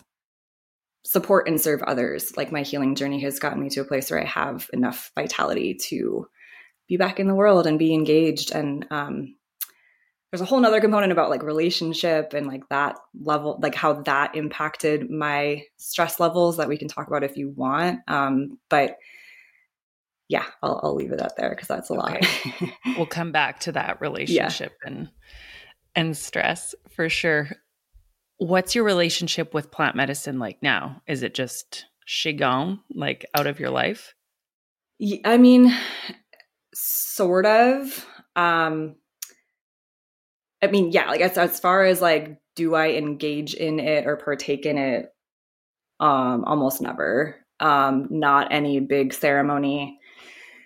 support 1.04 1.48
and 1.48 1.60
serve 1.60 1.82
others. 1.82 2.36
Like 2.36 2.52
my 2.52 2.62
healing 2.62 2.94
journey 2.94 3.20
has 3.22 3.38
gotten 3.38 3.60
me 3.60 3.68
to 3.70 3.80
a 3.80 3.84
place 3.84 4.10
where 4.10 4.20
I 4.20 4.26
have 4.26 4.70
enough 4.72 5.10
vitality 5.14 5.74
to 5.88 6.26
be 6.88 6.96
back 6.96 7.18
in 7.18 7.26
the 7.26 7.34
world 7.34 7.66
and 7.66 7.78
be 7.78 7.92
engaged. 7.92 8.52
And 8.52 8.86
um, 8.90 9.34
there's 10.30 10.40
a 10.40 10.44
whole 10.44 10.60
nother 10.60 10.80
component 10.80 11.12
about 11.12 11.30
like 11.30 11.42
relationship 11.42 12.34
and 12.34 12.46
like 12.46 12.68
that 12.70 12.96
level, 13.20 13.58
like 13.60 13.74
how 13.74 13.94
that 14.02 14.36
impacted 14.36 15.10
my 15.10 15.62
stress 15.76 16.20
levels 16.20 16.56
that 16.56 16.68
we 16.68 16.78
can 16.78 16.88
talk 16.88 17.08
about 17.08 17.24
if 17.24 17.36
you 17.36 17.50
want. 17.50 18.00
Um, 18.08 18.58
but 18.70 18.96
yeah, 20.28 20.44
I'll, 20.62 20.80
I'll 20.82 20.94
leave 20.94 21.12
it 21.12 21.20
up 21.20 21.36
there 21.36 21.50
because 21.50 21.68
that's 21.68 21.90
a 21.90 21.94
okay. 21.94 22.26
lot. 22.60 22.70
we'll 22.96 23.06
come 23.06 23.32
back 23.32 23.60
to 23.60 23.72
that 23.72 24.00
relationship 24.00 24.72
yeah. 24.82 24.90
and 24.90 25.08
and 25.94 26.16
stress 26.16 26.74
for 26.90 27.08
sure. 27.08 27.50
What's 28.38 28.74
your 28.74 28.84
relationship 28.84 29.54
with 29.54 29.70
plant 29.70 29.94
medicine 29.94 30.38
like 30.38 30.62
now? 30.62 31.02
Is 31.06 31.22
it 31.22 31.34
just 31.34 31.86
qigong, 32.08 32.80
like 32.94 33.26
out 33.34 33.46
of 33.46 33.60
your 33.60 33.70
life? 33.70 34.14
I 35.24 35.36
mean, 35.36 35.74
sort 36.74 37.46
of. 37.46 38.06
Um, 38.34 38.96
I 40.62 40.68
mean, 40.68 40.92
yeah, 40.92 41.08
like 41.10 41.20
as, 41.20 41.36
as 41.36 41.60
far 41.60 41.84
as 41.84 42.00
like, 42.00 42.40
do 42.56 42.74
I 42.74 42.90
engage 42.92 43.54
in 43.54 43.80
it 43.80 44.06
or 44.06 44.16
partake 44.16 44.64
in 44.64 44.78
it? 44.78 45.12
Um, 46.00 46.44
almost 46.44 46.80
never. 46.80 47.36
Um, 47.60 48.08
not 48.10 48.48
any 48.50 48.80
big 48.80 49.12
ceremony 49.12 50.00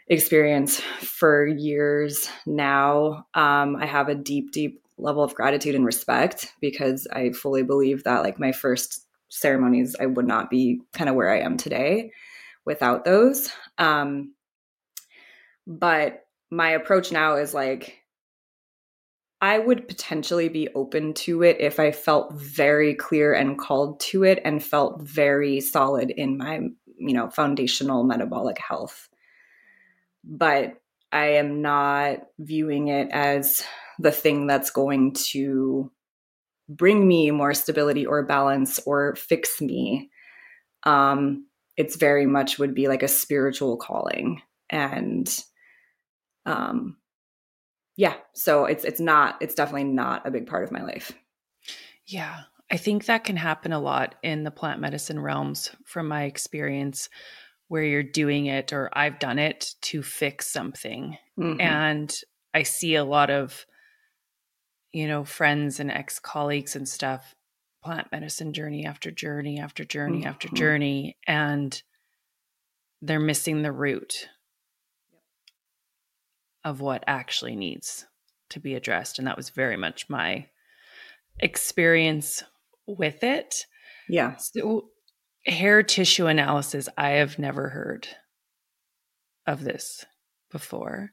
experience 0.09 0.81
for 1.01 1.47
years 1.47 2.29
now. 2.47 3.27
Um, 3.35 3.77
I 3.77 3.87
have 3.87 4.09
a 4.09 4.15
deep, 4.15 4.53
deep 4.53 4.83
level 4.99 5.23
of 5.23 5.35
gratitude 5.35 5.75
and 5.75 5.85
respect 5.85 6.53
because 6.61 7.07
I 7.13 7.31
fully 7.31 7.63
believe 7.63 8.05
that 8.05 8.23
like 8.23 8.39
my 8.39 8.53
first 8.53 9.07
ceremonies, 9.29 9.97
I 9.99 10.07
would 10.07 10.27
not 10.27 10.51
be 10.51 10.81
kind 10.93 11.11
of 11.11 11.17
where 11.17 11.31
I 11.31 11.41
am 11.41 11.57
today 11.57 12.13
without 12.65 13.05
those. 13.05 13.51
Um, 13.79 14.35
but 15.67 16.25
my 16.51 16.71
approach 16.71 17.11
now 17.11 17.37
is 17.37 17.53
like, 17.53 17.99
I 19.41 19.59
would 19.59 19.87
potentially 19.87 20.49
be 20.49 20.69
open 20.75 21.13
to 21.15 21.43
it 21.43 21.59
if 21.61 21.79
I 21.79 21.93
felt 21.93 22.33
very 22.35 22.95
clear 22.95 23.35
and 23.35 23.59
called 23.59 24.01
to 24.01 24.25
it 24.25 24.41
and 24.45 24.65
felt 24.65 25.03
very 25.03 25.61
solid 25.61 26.11
in 26.11 26.39
my, 26.39 26.61
you 26.97 27.13
know, 27.13 27.29
foundational 27.29 28.03
metabolic 28.03 28.59
health. 28.59 29.09
But 30.27 30.75
I 31.13 31.35
am 31.35 31.63
not 31.63 32.19
viewing 32.39 32.89
it 32.89 33.09
as 33.13 33.63
the 33.99 34.13
thing 34.13 34.47
that's 34.47 34.71
going 34.71 35.15
to 35.15 35.91
bring 36.69 37.07
me 37.07 37.31
more 37.31 37.55
stability 37.55 38.05
or 38.05 38.25
balance 38.25 38.81
or 38.87 39.15
fix 39.15 39.61
me. 39.61 40.11
Um, 40.83 41.47
it's 41.77 41.97
very 41.97 42.27
much 42.27 42.59
would 42.59 42.75
be 42.75 42.89
like 42.89 43.03
a 43.03 43.09
spiritual 43.09 43.77
calling. 43.77 44.43
And 44.69 45.33
um 46.47 46.97
yeah 47.97 48.15
so 48.35 48.65
it's 48.65 48.85
it's 48.85 49.01
not 49.01 49.37
it's 49.41 49.55
definitely 49.55 49.85
not 49.85 50.27
a 50.27 50.31
big 50.31 50.47
part 50.47 50.65
of 50.65 50.73
my 50.73 50.83
life 50.83 51.13
yeah 52.07 52.43
i 52.71 52.77
think 52.77 53.07
that 53.07 53.25
can 53.25 53.37
happen 53.37 53.73
a 53.73 53.81
lot 53.81 54.15
in 54.23 54.45
the 54.45 54.51
plant 54.51 54.81
medicine 54.81 55.19
realms 55.19 55.71
from 55.85 56.09
my 56.09 56.25
experience 56.25 57.09
where 57.69 57.85
you're 57.85 58.03
doing 58.03 58.47
it 58.47 58.73
or 58.73 58.91
i've 58.93 59.19
done 59.19 59.39
it 59.39 59.75
to 59.81 60.03
fix 60.03 60.47
something 60.47 61.17
mm-hmm. 61.39 61.61
and 61.61 62.21
i 62.55 62.63
see 62.63 62.95
a 62.95 63.05
lot 63.05 63.31
of 63.31 63.67
you 64.93 65.07
know 65.09 65.25
friends 65.25 65.81
and 65.81 65.91
ex-colleagues 65.91 66.77
and 66.77 66.89
stuff 66.89 67.35
plant 67.83 68.09
medicine 68.11 68.53
journey 68.53 68.85
after 68.85 69.11
journey 69.11 69.61
after 69.61 69.85
journey 69.85 70.19
mm-hmm. 70.19 70.29
after 70.29 70.49
journey 70.49 71.17
and 71.27 71.83
they're 73.03 73.21
missing 73.21 73.63
the 73.63 73.73
root 73.73 74.29
of 76.65 76.81
what 76.81 77.05
actually 77.07 77.55
needs 77.55 78.07
to 78.51 78.61
be 78.61 78.75
addressed. 78.75 79.19
And 79.19 79.29
that 79.29 79.37
was 79.37 79.51
very 79.51 79.77
much 79.77 80.09
my 80.09 80.47
experience 81.39 82.43
with 82.87 83.23
it. 83.23 83.67
Yeah. 84.09 84.37
So, 84.37 84.89
hair 85.47 85.83
tissue 85.83 86.27
analysis, 86.27 86.89
I 86.97 87.11
have 87.11 87.39
never 87.39 87.69
heard 87.69 88.09
of 89.47 89.65
this 89.65 90.05
before. 90.51 91.13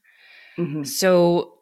Mm-hmm. 0.57 0.83
So, 0.83 1.53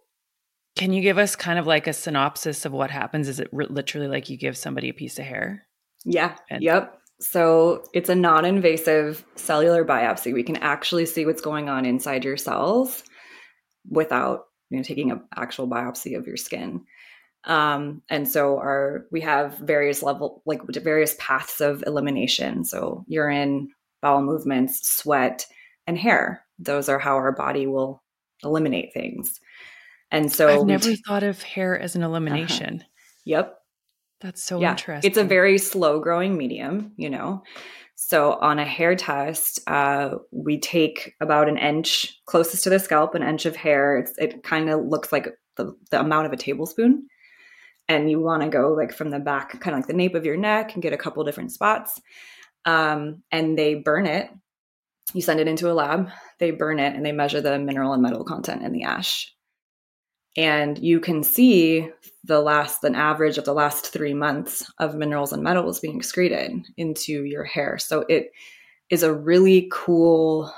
can 0.78 0.94
you 0.94 1.02
give 1.02 1.18
us 1.18 1.36
kind 1.36 1.60
of 1.60 1.68
like 1.68 1.88
a 1.88 1.94
synopsis 1.94 2.66
of 2.66 2.72
what 2.72 2.90
happens? 2.90 3.28
Is 3.28 3.40
it 3.40 3.50
re- 3.52 3.68
literally 3.70 4.08
like 4.08 4.30
you 4.30 4.38
give 4.38 4.58
somebody 4.58 4.90
a 4.90 4.94
piece 4.94 5.20
of 5.20 5.26
hair? 5.26 5.68
Yeah. 6.06 6.36
And- 6.50 6.64
yep. 6.64 6.98
So 7.20 7.84
it's 7.94 8.10
a 8.10 8.16
non 8.16 8.46
invasive 8.46 9.24
cellular 9.36 9.86
biopsy. 9.86 10.34
We 10.34 10.44
can 10.44 10.58
actually 10.58 11.06
see 11.06 11.26
what's 11.26 11.42
going 11.42 11.70
on 11.70 11.86
inside 11.86 12.26
your 12.26 12.38
cells 12.38 13.04
without 13.90 14.46
you 14.70 14.78
know 14.78 14.84
taking 14.84 15.12
an 15.12 15.22
actual 15.36 15.68
biopsy 15.68 16.18
of 16.18 16.26
your 16.26 16.38
skin 16.38 16.82
um, 17.46 18.02
and 18.10 18.28
so 18.28 18.58
our 18.58 19.06
we 19.12 19.22
have 19.22 19.58
various 19.58 20.04
level 20.04 20.42
like 20.46 20.62
various 20.68 21.16
paths 21.20 21.62
of 21.62 21.84
elimination 21.88 22.64
so 22.64 23.04
urine 23.08 23.70
bowel 24.02 24.22
movements 24.22 24.88
sweat 24.88 25.46
and 25.88 25.98
hair 25.98 26.44
those 26.60 26.90
are 26.90 27.00
how 27.00 27.16
our 27.16 27.32
body 27.32 27.68
will 27.68 28.04
eliminate 28.44 28.94
things 28.94 29.40
and 30.12 30.32
so 30.32 30.48
i've 30.62 30.68
never 30.68 30.90
t- 30.90 31.02
thought 31.08 31.24
of 31.24 31.42
hair 31.42 31.80
as 31.80 31.96
an 31.96 32.04
uh-huh. 32.04 32.10
elimination 32.10 32.76
uh-huh. 32.76 32.88
yep 33.26 33.58
that's 34.20 34.44
so 34.44 34.60
yeah. 34.60 34.72
interesting 34.72 35.10
it's 35.10 35.18
a 35.18 35.24
very 35.24 35.58
slow 35.58 36.00
growing 36.00 36.38
medium 36.38 36.92
you 36.96 37.10
know 37.10 37.42
so 38.04 38.34
on 38.42 38.58
a 38.58 38.66
hair 38.66 38.96
test, 38.96 39.60
uh, 39.68 40.16
we 40.32 40.60
take 40.60 41.14
about 41.22 41.48
an 41.48 41.60
inch 41.60 42.20
closest 42.26 42.64
to 42.64 42.72
the 42.72 42.80
scalp, 42.80 43.14
an 43.14 43.22
inch 43.22 43.46
of 43.46 43.56
hair. 43.56 43.96
It's, 43.96 44.18
it 44.18 44.42
kind 44.42 44.72
of 44.72 44.84
looks 44.84 45.12
like 45.12 45.28
the, 45.56 45.76
the 45.92 46.00
amount 46.00 46.26
of 46.26 46.34
a 46.34 46.36
tablespoon. 46.36 47.06
And 47.92 48.10
you 48.10 48.20
want 48.20 48.44
to 48.44 48.50
go 48.50 48.74
like 48.74 48.94
from 48.94 49.10
the 49.10 49.20
back, 49.20 49.60
kind 49.60 49.76
of 49.76 49.80
like 49.80 49.88
the 49.88 49.94
nape 49.94 50.16
of 50.16 50.26
your 50.26 50.38
neck, 50.38 50.74
and 50.74 50.84
get 50.84 50.94
a 50.94 50.98
couple 50.98 51.24
different 51.24 51.52
spots. 51.52 52.00
Um, 52.66 53.24
and 53.32 53.58
they 53.58 53.76
burn 53.76 54.06
it. 54.06 54.30
You 55.14 55.22
send 55.22 55.40
it 55.40 55.48
into 55.48 55.70
a 55.70 55.74
lab, 55.74 56.10
they 56.40 56.52
burn 56.52 56.80
it, 56.80 56.96
and 56.96 57.06
they 57.06 57.12
measure 57.12 57.42
the 57.42 57.60
mineral 57.60 57.94
and 57.94 58.02
metal 58.02 58.24
content 58.24 58.64
in 58.64 58.72
the 58.72 58.84
ash 58.84 59.34
and 60.38 60.80
you 60.80 61.00
can 61.00 61.24
see 61.24 61.90
the 62.24 62.40
last 62.40 62.84
an 62.84 62.96
average 62.96 63.38
of 63.38 63.46
the 63.46 63.54
last 63.54 63.92
three 63.92 64.14
months 64.14 64.72
of 64.80 64.96
minerals 64.96 65.34
and 65.34 65.44
metals 65.44 65.80
being 65.80 65.98
excreted 65.98 66.66
into 66.78 67.24
your 67.24 67.44
hair 67.44 67.78
so 67.78 68.06
it 68.08 68.32
is 68.90 69.04
a 69.04 69.14
really 69.14 69.68
cool 69.72 70.54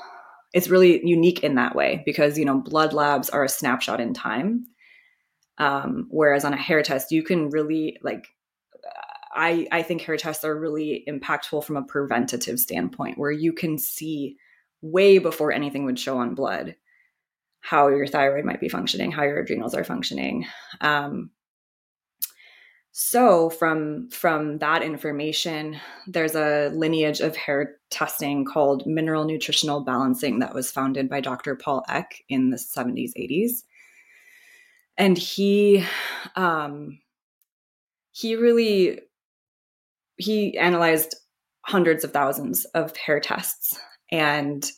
it's 0.54 0.68
really 0.68 1.06
unique 1.06 1.44
in 1.44 1.56
that 1.56 1.76
way 1.76 2.04
because 2.06 2.38
you 2.38 2.46
know 2.46 2.60
blood 2.60 2.94
labs 2.94 3.30
are 3.30 3.44
a 3.44 3.50
snapshot 3.50 4.00
in 4.00 4.14
time 4.14 4.66
um, 5.58 6.08
whereas 6.10 6.46
on 6.46 6.54
a 6.54 6.58
hair 6.58 6.82
test 6.82 7.12
you 7.12 7.24
can 7.24 7.50
really 7.50 7.98
like 8.02 8.28
i 9.36 9.68
i 9.72 9.82
think 9.82 10.02
hair 10.02 10.18
tests 10.18 10.44
are 10.44 10.60
really 10.60 11.04
impactful 11.08 11.64
from 11.64 11.78
a 11.78 11.84
preventative 11.84 12.60
standpoint 12.60 13.18
where 13.18 13.32
you 13.32 13.54
can 13.54 13.78
see 13.78 14.36
way 14.82 15.18
before 15.18 15.52
anything 15.52 15.86
would 15.86 16.00
show 16.00 16.18
on 16.18 16.36
blood 16.36 16.76
how 17.64 17.88
your 17.88 18.06
thyroid 18.06 18.44
might 18.44 18.60
be 18.60 18.68
functioning, 18.68 19.10
how 19.10 19.24
your 19.24 19.40
adrenals 19.40 19.74
are 19.74 19.86
functioning. 19.86 20.46
Um, 20.82 21.32
so 22.92 23.50
from 23.50 24.10
from 24.12 24.60
that 24.60 24.84
information, 24.84 25.80
there's 26.06 26.36
a 26.36 26.70
lineage 26.76 27.22
of 27.22 27.36
hair 27.36 27.78
testing 27.90 28.46
called 28.46 28.86
mineral 28.86 29.24
nutritional 29.24 29.82
balancing 29.82 30.40
that 30.40 30.54
was 30.54 30.72
founded 30.72 31.10
by 31.10 31.22
Dr. 31.22 31.56
Paul 31.56 31.84
Eck 31.90 32.22
in 32.30 32.52
the 32.52 32.58
70s, 32.58 33.14
80s. 33.18 33.64
And 34.98 35.18
he 35.18 35.84
um, 36.36 37.00
he 38.12 38.36
really 38.36 39.00
he 40.18 40.58
analyzed 40.58 41.16
hundreds 41.66 42.04
of 42.04 42.12
thousands 42.12 42.66
of 42.66 42.96
hair 42.96 43.20
tests 43.20 43.80
and 44.12 44.70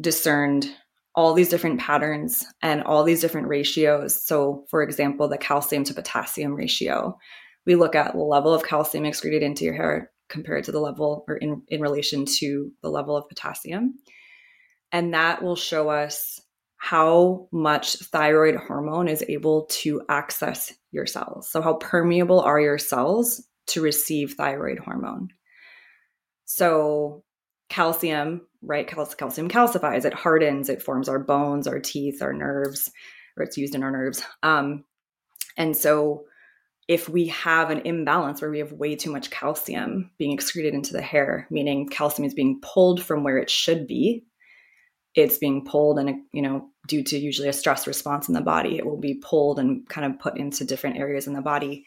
discerned 0.00 0.70
all 1.14 1.34
these 1.34 1.48
different 1.48 1.80
patterns 1.80 2.46
and 2.62 2.82
all 2.84 3.02
these 3.02 3.20
different 3.20 3.48
ratios. 3.48 4.24
So, 4.24 4.64
for 4.70 4.82
example, 4.82 5.28
the 5.28 5.36
calcium 5.36 5.84
to 5.84 5.94
potassium 5.94 6.54
ratio. 6.54 7.18
We 7.66 7.74
look 7.74 7.94
at 7.94 8.12
the 8.12 8.18
level 8.18 8.54
of 8.54 8.62
calcium 8.62 9.04
excreted 9.04 9.42
into 9.42 9.64
your 9.64 9.74
hair 9.74 10.10
compared 10.28 10.64
to 10.64 10.72
the 10.72 10.80
level 10.80 11.24
or 11.26 11.36
in, 11.36 11.62
in 11.68 11.80
relation 11.80 12.24
to 12.38 12.70
the 12.82 12.88
level 12.88 13.16
of 13.16 13.28
potassium. 13.28 13.98
And 14.92 15.12
that 15.12 15.42
will 15.42 15.56
show 15.56 15.88
us 15.88 16.40
how 16.78 17.48
much 17.52 17.96
thyroid 17.96 18.54
hormone 18.54 19.08
is 19.08 19.24
able 19.28 19.66
to 19.66 20.00
access 20.08 20.72
your 20.92 21.06
cells. 21.06 21.50
So, 21.50 21.60
how 21.60 21.74
permeable 21.74 22.40
are 22.40 22.60
your 22.60 22.78
cells 22.78 23.46
to 23.68 23.82
receive 23.82 24.34
thyroid 24.34 24.78
hormone? 24.78 25.28
So, 26.46 27.24
calcium, 27.68 28.46
right? 28.62 28.86
calcium 28.86 29.48
calcifies, 29.48 30.04
it 30.04 30.14
hardens, 30.14 30.68
it 30.68 30.80
forms 30.80 31.08
our 31.08 31.18
bones, 31.18 31.66
our 31.66 31.80
teeth, 31.80 32.22
our 32.22 32.32
nerves, 32.32 32.90
or 33.36 33.42
it's 33.42 33.58
used 33.58 33.74
in 33.74 33.82
our 33.82 33.90
nerves. 33.90 34.22
Um, 34.42 34.84
and 35.56 35.76
so, 35.76 36.24
if 36.86 37.08
we 37.08 37.26
have 37.26 37.70
an 37.70 37.80
imbalance 37.84 38.40
where 38.40 38.50
we 38.50 38.60
have 38.60 38.72
way 38.72 38.94
too 38.96 39.12
much 39.12 39.30
calcium 39.30 40.10
being 40.16 40.32
excreted 40.32 40.72
into 40.72 40.92
the 40.92 41.02
hair, 41.02 41.46
meaning 41.50 41.88
calcium 41.88 42.24
is 42.24 42.34
being 42.34 42.60
pulled 42.62 43.02
from 43.02 43.24
where 43.24 43.36
it 43.36 43.50
should 43.50 43.86
be, 43.86 44.24
it's 45.18 45.38
being 45.38 45.64
pulled 45.64 45.98
and 45.98 46.22
you 46.32 46.40
know 46.40 46.70
due 46.86 47.02
to 47.02 47.18
usually 47.18 47.48
a 47.48 47.52
stress 47.52 47.86
response 47.86 48.28
in 48.28 48.34
the 48.34 48.40
body 48.40 48.78
it 48.78 48.86
will 48.86 48.96
be 48.96 49.14
pulled 49.14 49.58
and 49.58 49.88
kind 49.88 50.06
of 50.06 50.20
put 50.20 50.36
into 50.38 50.64
different 50.64 50.96
areas 50.96 51.26
in 51.26 51.32
the 51.32 51.42
body 51.42 51.84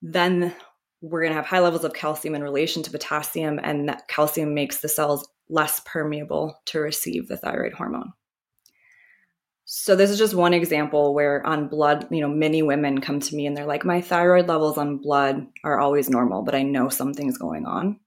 then 0.00 0.54
we're 1.00 1.20
going 1.20 1.32
to 1.32 1.36
have 1.36 1.46
high 1.46 1.60
levels 1.60 1.84
of 1.84 1.92
calcium 1.92 2.34
in 2.34 2.42
relation 2.42 2.82
to 2.82 2.90
potassium 2.90 3.58
and 3.62 3.88
that 3.88 4.06
calcium 4.06 4.54
makes 4.54 4.80
the 4.80 4.88
cells 4.88 5.28
less 5.48 5.80
permeable 5.84 6.60
to 6.66 6.78
receive 6.78 7.26
the 7.26 7.36
thyroid 7.36 7.72
hormone 7.72 8.12
so 9.66 9.96
this 9.96 10.10
is 10.10 10.18
just 10.18 10.34
one 10.34 10.52
example 10.52 11.14
where 11.14 11.44
on 11.46 11.68
blood, 11.68 12.06
you 12.10 12.20
know, 12.20 12.28
many 12.28 12.62
women 12.62 13.00
come 13.00 13.18
to 13.18 13.34
me 13.34 13.46
and 13.46 13.56
they're 13.56 13.64
like, 13.64 13.82
my 13.82 14.02
thyroid 14.02 14.46
levels 14.46 14.76
on 14.76 14.98
blood 14.98 15.46
are 15.64 15.80
always 15.80 16.10
normal, 16.10 16.42
but 16.42 16.54
I 16.54 16.62
know 16.62 16.90
something's 16.90 17.38
going 17.38 17.64
on. 17.64 17.98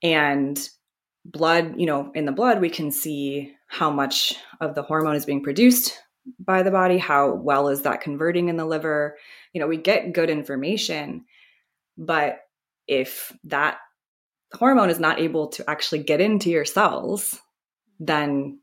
And 0.00 0.56
blood, 1.24 1.74
you 1.78 1.86
know, 1.86 2.10
in 2.14 2.24
the 2.24 2.32
blood, 2.32 2.60
we 2.60 2.70
can 2.70 2.90
see 2.90 3.54
how 3.68 3.90
much 3.90 4.34
of 4.60 4.74
the 4.74 4.82
hormone 4.82 5.16
is 5.16 5.24
being 5.24 5.42
produced 5.42 5.98
by 6.38 6.62
the 6.62 6.70
body, 6.70 6.98
how 6.98 7.34
well 7.34 7.68
is 7.68 7.82
that 7.82 8.00
converting 8.00 8.48
in 8.48 8.56
the 8.56 8.64
liver. 8.64 9.16
You 9.52 9.60
know, 9.60 9.66
we 9.66 9.76
get 9.76 10.12
good 10.12 10.30
information, 10.30 11.24
but 11.96 12.40
if 12.86 13.32
that 13.44 13.78
hormone 14.52 14.90
is 14.90 15.00
not 15.00 15.20
able 15.20 15.48
to 15.48 15.68
actually 15.68 16.02
get 16.02 16.20
into 16.20 16.50
your 16.50 16.64
cells, 16.64 17.40
then 17.98 18.58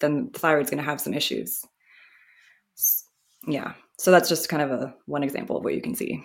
then 0.00 0.30
the 0.32 0.38
thyroid's 0.38 0.70
going 0.70 0.82
to 0.82 0.88
have 0.88 1.00
some 1.00 1.12
issues. 1.12 1.64
Yeah. 3.46 3.72
So 3.98 4.10
that's 4.12 4.28
just 4.28 4.48
kind 4.48 4.62
of 4.62 4.70
a 4.70 4.94
one 5.06 5.24
example 5.24 5.56
of 5.56 5.64
what 5.64 5.74
you 5.74 5.82
can 5.82 5.94
see. 5.94 6.24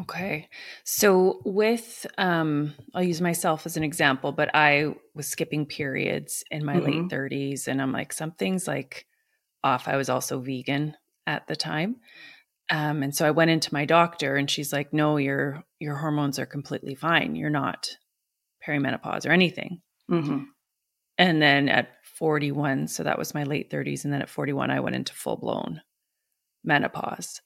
Okay. 0.00 0.48
So 0.84 1.40
with 1.44 2.06
um 2.18 2.74
I'll 2.94 3.02
use 3.02 3.20
myself 3.20 3.66
as 3.66 3.76
an 3.76 3.84
example, 3.84 4.32
but 4.32 4.50
I 4.54 4.94
was 5.14 5.26
skipping 5.26 5.66
periods 5.66 6.44
in 6.50 6.64
my 6.64 6.76
mm-hmm. 6.76 7.08
late 7.08 7.10
30s 7.10 7.68
and 7.68 7.80
I'm 7.82 7.92
like 7.92 8.12
something's 8.12 8.68
like 8.68 9.06
off. 9.64 9.88
I 9.88 9.96
was 9.96 10.08
also 10.08 10.40
vegan 10.40 10.96
at 11.26 11.46
the 11.46 11.56
time. 11.56 11.96
Um 12.70 13.02
and 13.02 13.14
so 13.14 13.26
I 13.26 13.32
went 13.32 13.50
into 13.50 13.74
my 13.74 13.84
doctor 13.86 14.36
and 14.36 14.50
she's 14.50 14.72
like, 14.72 14.92
"No, 14.92 15.16
your 15.16 15.64
your 15.80 15.96
hormones 15.96 16.38
are 16.38 16.46
completely 16.46 16.94
fine. 16.94 17.34
You're 17.34 17.50
not 17.50 17.88
perimenopause 18.66 19.26
or 19.26 19.32
anything." 19.32 19.80
Mm-hmm. 20.10 20.44
And 21.20 21.42
then 21.42 21.68
at 21.68 21.88
41, 22.18 22.88
so 22.88 23.02
that 23.02 23.18
was 23.18 23.34
my 23.34 23.42
late 23.42 23.70
30s 23.70 24.04
and 24.04 24.12
then 24.12 24.22
at 24.22 24.30
41 24.30 24.70
I 24.70 24.80
went 24.80 24.96
into 24.96 25.14
full 25.14 25.36
blown 25.36 25.80
menopause. 26.64 27.40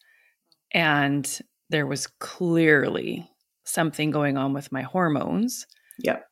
And 0.72 1.40
there 1.72 1.86
was 1.86 2.06
clearly 2.06 3.28
something 3.64 4.10
going 4.10 4.36
on 4.36 4.52
with 4.52 4.70
my 4.70 4.82
hormones. 4.82 5.66
Yep. 5.98 6.24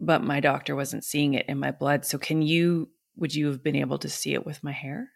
But 0.00 0.24
my 0.24 0.40
doctor 0.40 0.74
wasn't 0.74 1.04
seeing 1.04 1.34
it 1.34 1.44
in 1.48 1.58
my 1.58 1.72
blood. 1.72 2.06
So 2.06 2.16
can 2.16 2.40
you 2.40 2.88
would 3.16 3.34
you 3.34 3.48
have 3.48 3.62
been 3.62 3.76
able 3.76 3.98
to 3.98 4.08
see 4.08 4.32
it 4.32 4.46
with 4.46 4.64
my 4.64 4.72
hair? 4.72 5.10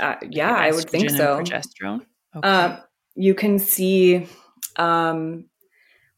Uh, 0.00 0.14
yeah, 0.30 0.52
like 0.52 0.60
I 0.60 0.70
would 0.72 0.88
think 0.88 1.10
so. 1.10 1.40
Progesterone. 1.40 2.06
Okay. 2.34 2.48
Uh, 2.48 2.76
you 3.14 3.34
can 3.34 3.58
see 3.58 4.26
um, 4.76 5.44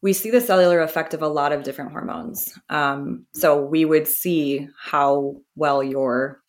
we 0.03 0.13
see 0.13 0.31
the 0.31 0.41
cellular 0.41 0.81
effect 0.81 1.15
of 1.15 1.23
a 1.23 1.29
lot 1.29 1.53
of 1.53 1.63
different 1.63 1.93
hormones. 1.93 2.53
Um, 2.69 3.27
so 3.33 3.61
we 3.61 3.85
would 3.85 4.07
see 4.07 4.69
how 4.79 5.37
well 5.57 5.83
your, 5.83 6.41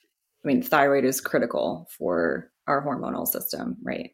I 0.43 0.47
mean, 0.47 0.61
thyroid 0.61 1.03
is 1.03 1.19
critical 1.19 1.87
for 1.97 2.51
our 2.67 2.85
hormonal 2.85 3.27
system, 3.27 3.77
right? 3.83 4.11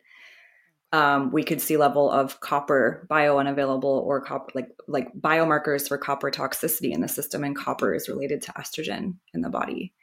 Um, 0.98 1.30
we 1.32 1.44
could 1.44 1.62
see 1.62 1.78
level 1.78 2.10
of 2.10 2.40
copper 2.40 3.06
bio 3.08 3.38
unavailable 3.38 4.04
or 4.08 4.20
copper 4.20 4.52
like 4.56 4.70
like 4.88 5.14
biomarkers 5.14 5.88
for 5.88 5.96
copper 5.96 6.32
toxicity 6.32 6.92
in 6.92 7.02
the 7.02 7.08
system 7.08 7.44
and 7.44 7.56
copper 7.56 7.94
is 7.94 8.10
related 8.10 8.42
to 8.42 8.52
estrogen 8.54 9.14
in 9.32 9.42
the 9.42 9.50
body. 9.50 9.94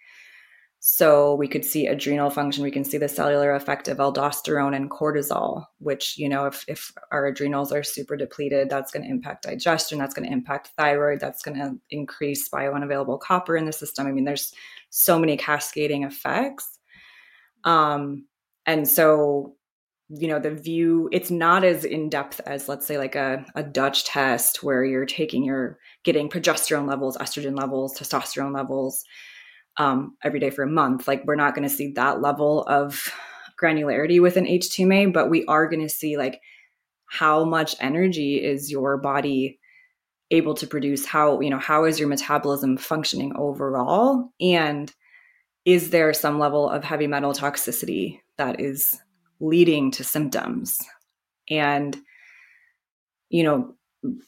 So 0.79 1.35
we 1.35 1.49
could 1.49 1.65
see 1.65 1.89
adrenal 1.89 2.31
function 2.31 2.63
we 2.63 2.71
can 2.71 2.85
see 2.85 2.99
the 2.99 3.09
cellular 3.09 3.57
effect 3.57 3.89
of 3.89 3.99
aldosterone 3.99 4.77
and 4.77 4.89
cortisol 4.89 5.65
which 5.79 6.17
you 6.17 6.29
know 6.29 6.47
if, 6.47 6.65
if 6.69 6.93
our 7.11 7.27
adrenals 7.27 7.73
are 7.73 7.83
super 7.83 8.17
depleted 8.17 8.71
that's 8.71 8.93
going 8.93 9.03
to 9.03 9.11
impact 9.11 9.43
digestion 9.43 9.99
that's 9.99 10.15
going 10.15 10.29
to 10.29 10.33
impact 10.33 10.71
thyroid 10.77 11.19
that's 11.19 11.43
going 11.43 11.59
to 11.59 11.77
increase 11.91 12.49
bio 12.49 12.73
unavailable 12.73 13.19
copper 13.19 13.57
in 13.57 13.65
the 13.65 13.73
system. 13.73 14.07
I 14.07 14.13
mean 14.13 14.27
there's 14.27 14.55
so 14.91 15.19
many 15.19 15.37
cascading 15.37 16.05
effects. 16.05 16.79
Um, 17.65 18.27
and 18.65 18.87
so 18.87 19.57
you 20.09 20.29
know 20.29 20.39
the 20.39 20.51
view 20.51 21.09
it's 21.13 21.31
not 21.31 21.65
as 21.65 21.85
in 21.85 22.11
depth 22.11 22.39
as 22.45 22.69
let's 22.69 22.87
say 22.87 22.99
like 22.99 23.15
a, 23.15 23.45
a 23.55 23.63
dutch 23.63 24.05
test 24.05 24.63
where 24.63 24.85
you're 24.85 25.07
taking 25.07 25.43
your 25.43 25.79
getting 26.05 26.29
progesterone 26.29 26.87
levels 26.87 27.17
estrogen 27.17 27.59
levels 27.59 27.99
testosterone 27.99 28.55
levels 28.55 29.05
um, 29.77 30.17
every 30.23 30.41
day 30.41 30.51
for 30.51 30.63
a 30.63 30.71
month. 30.71 31.09
Like 31.09 31.25
we're 31.25 31.35
not 31.35 31.55
going 31.55 31.69
to 31.69 31.75
see 31.75 31.93
that 31.93 32.21
level 32.21 32.63
of 32.65 33.13
granularity 33.61 34.21
with 34.21 34.37
an 34.37 34.47
HTMA 34.47 35.13
but 35.13 35.31
we 35.31 35.45
are 35.47 35.69
going 35.69 35.83
to 35.83 35.89
see 35.89 36.17
like 36.17 36.41
how 37.07 37.45
much 37.45 37.77
energy 37.81 38.43
is 38.43 38.71
your 38.71 38.97
body 38.97 39.59
able 40.31 40.55
to 40.55 40.67
produce 40.67 41.07
how 41.07 41.39
you 41.41 41.51
know 41.51 41.59
how 41.59 41.85
is 41.85 42.01
your 42.01 42.09
metabolism 42.09 42.77
functioning 42.77 43.33
overall 43.37 44.33
and 44.41 44.93
is 45.65 45.91
there 45.91 46.13
some 46.13 46.41
level 46.41 46.69
of 46.69 46.83
heavy 46.83 47.07
metal 47.07 47.33
toxicity 47.33 48.19
that 48.39 48.61
is 48.61 48.99
leading 49.41 49.91
to 49.93 50.05
symptoms. 50.05 50.79
And 51.51 51.97
you 53.31 53.43
know 53.43 53.75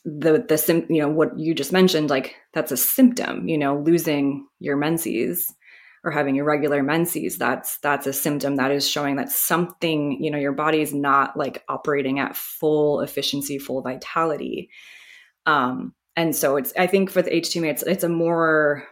the 0.04 0.44
the 0.48 0.58
sim 0.58 0.86
you 0.88 1.00
know 1.00 1.08
what 1.08 1.38
you 1.38 1.54
just 1.54 1.72
mentioned 1.72 2.08
like 2.08 2.34
that's 2.54 2.72
a 2.72 2.76
symptom 2.76 3.46
you 3.46 3.58
know 3.58 3.78
losing 3.78 4.46
your 4.58 4.74
menses 4.76 5.54
or 6.02 6.10
having 6.10 6.36
irregular 6.36 6.82
menses 6.82 7.36
that's 7.36 7.76
that's 7.78 8.06
a 8.06 8.12
symptom 8.12 8.56
that 8.56 8.70
is 8.70 8.88
showing 8.88 9.16
that 9.16 9.30
something 9.30 10.22
you 10.22 10.30
know 10.30 10.38
your 10.38 10.52
body 10.52 10.80
is 10.80 10.94
not 10.94 11.36
like 11.36 11.62
operating 11.68 12.18
at 12.18 12.36
full 12.36 13.00
efficiency 13.00 13.58
full 13.58 13.82
vitality. 13.82 14.70
Um 15.44 15.94
and 16.16 16.34
so 16.34 16.56
it's 16.56 16.72
i 16.78 16.86
think 16.86 17.10
for 17.10 17.22
the 17.22 17.30
HTMA 17.30 17.70
it's 17.70 17.82
it's 17.82 18.04
a 18.04 18.08
more 18.08 18.84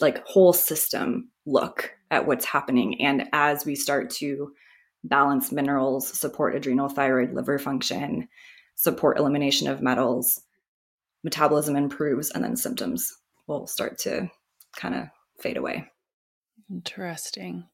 like 0.00 0.24
whole 0.26 0.52
system 0.52 1.30
look 1.44 1.92
at 2.10 2.26
what's 2.26 2.44
happening. 2.44 3.00
And 3.02 3.28
as 3.32 3.64
we 3.64 3.74
start 3.74 4.10
to 4.10 4.52
balance 5.04 5.50
minerals, 5.52 6.08
support 6.08 6.54
adrenal 6.54 6.88
thyroid 6.88 7.32
liver 7.32 7.58
function, 7.58 8.28
support 8.74 9.18
elimination 9.18 9.68
of 9.68 9.82
metals, 9.82 10.40
metabolism 11.22 11.76
improves, 11.76 12.30
and 12.30 12.44
then 12.44 12.56
symptoms 12.56 13.16
will 13.46 13.66
start 13.66 13.98
to 13.98 14.30
kind 14.76 14.94
of 14.94 15.08
fade 15.38 15.56
away. 15.56 15.86
Interesting. 16.70 17.64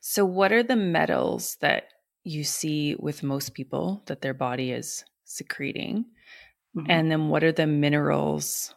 So, 0.00 0.24
what 0.24 0.52
are 0.52 0.62
the 0.62 0.76
metals 0.76 1.56
that 1.60 1.84
you 2.24 2.44
see 2.44 2.94
with 2.98 3.22
most 3.22 3.54
people 3.54 4.02
that 4.06 4.20
their 4.20 4.34
body 4.34 4.70
is 4.70 5.04
secreting? 5.24 6.04
Mm-hmm. 6.76 6.90
And 6.90 7.10
then, 7.10 7.28
what 7.28 7.44
are 7.44 7.52
the 7.52 7.66
minerals 7.66 8.74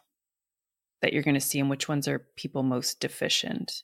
that 1.02 1.12
you're 1.12 1.22
going 1.22 1.34
to 1.34 1.40
see, 1.40 1.60
and 1.60 1.70
which 1.70 1.88
ones 1.88 2.08
are 2.08 2.26
people 2.36 2.62
most 2.62 3.00
deficient 3.00 3.82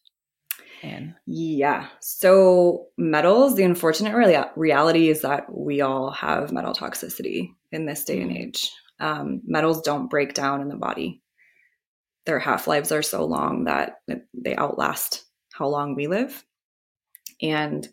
Yeah. 1.27 1.88
So, 2.01 2.88
metals, 2.99 3.57
the 3.57 3.64
unfortunate 3.64 4.14
rea- 4.14 4.51
reality 4.57 5.09
is 5.09 5.23
that 5.23 5.47
we 5.51 5.81
all 5.81 6.11
have 6.11 6.53
metal 6.53 6.75
toxicity 6.75 7.55
in 7.73 7.87
this 7.87 8.05
day 8.05 8.19
mm. 8.19 8.23
and 8.23 8.37
age. 8.37 8.71
Um, 9.01 9.40
metals 9.47 9.81
don't 9.83 10.11
break 10.11 10.35
down 10.35 10.61
in 10.61 10.69
the 10.69 10.77
body. 10.77 11.23
Their 12.27 12.38
half 12.38 12.67
lives 12.67 12.93
are 12.93 13.03
so 13.03 13.25
long 13.25 13.64
that 13.64 14.01
they 14.35 14.57
outlast 14.57 15.25
how 15.53 15.69
long 15.69 15.95
we 15.95 16.07
live. 16.07 16.45
And 17.43 17.87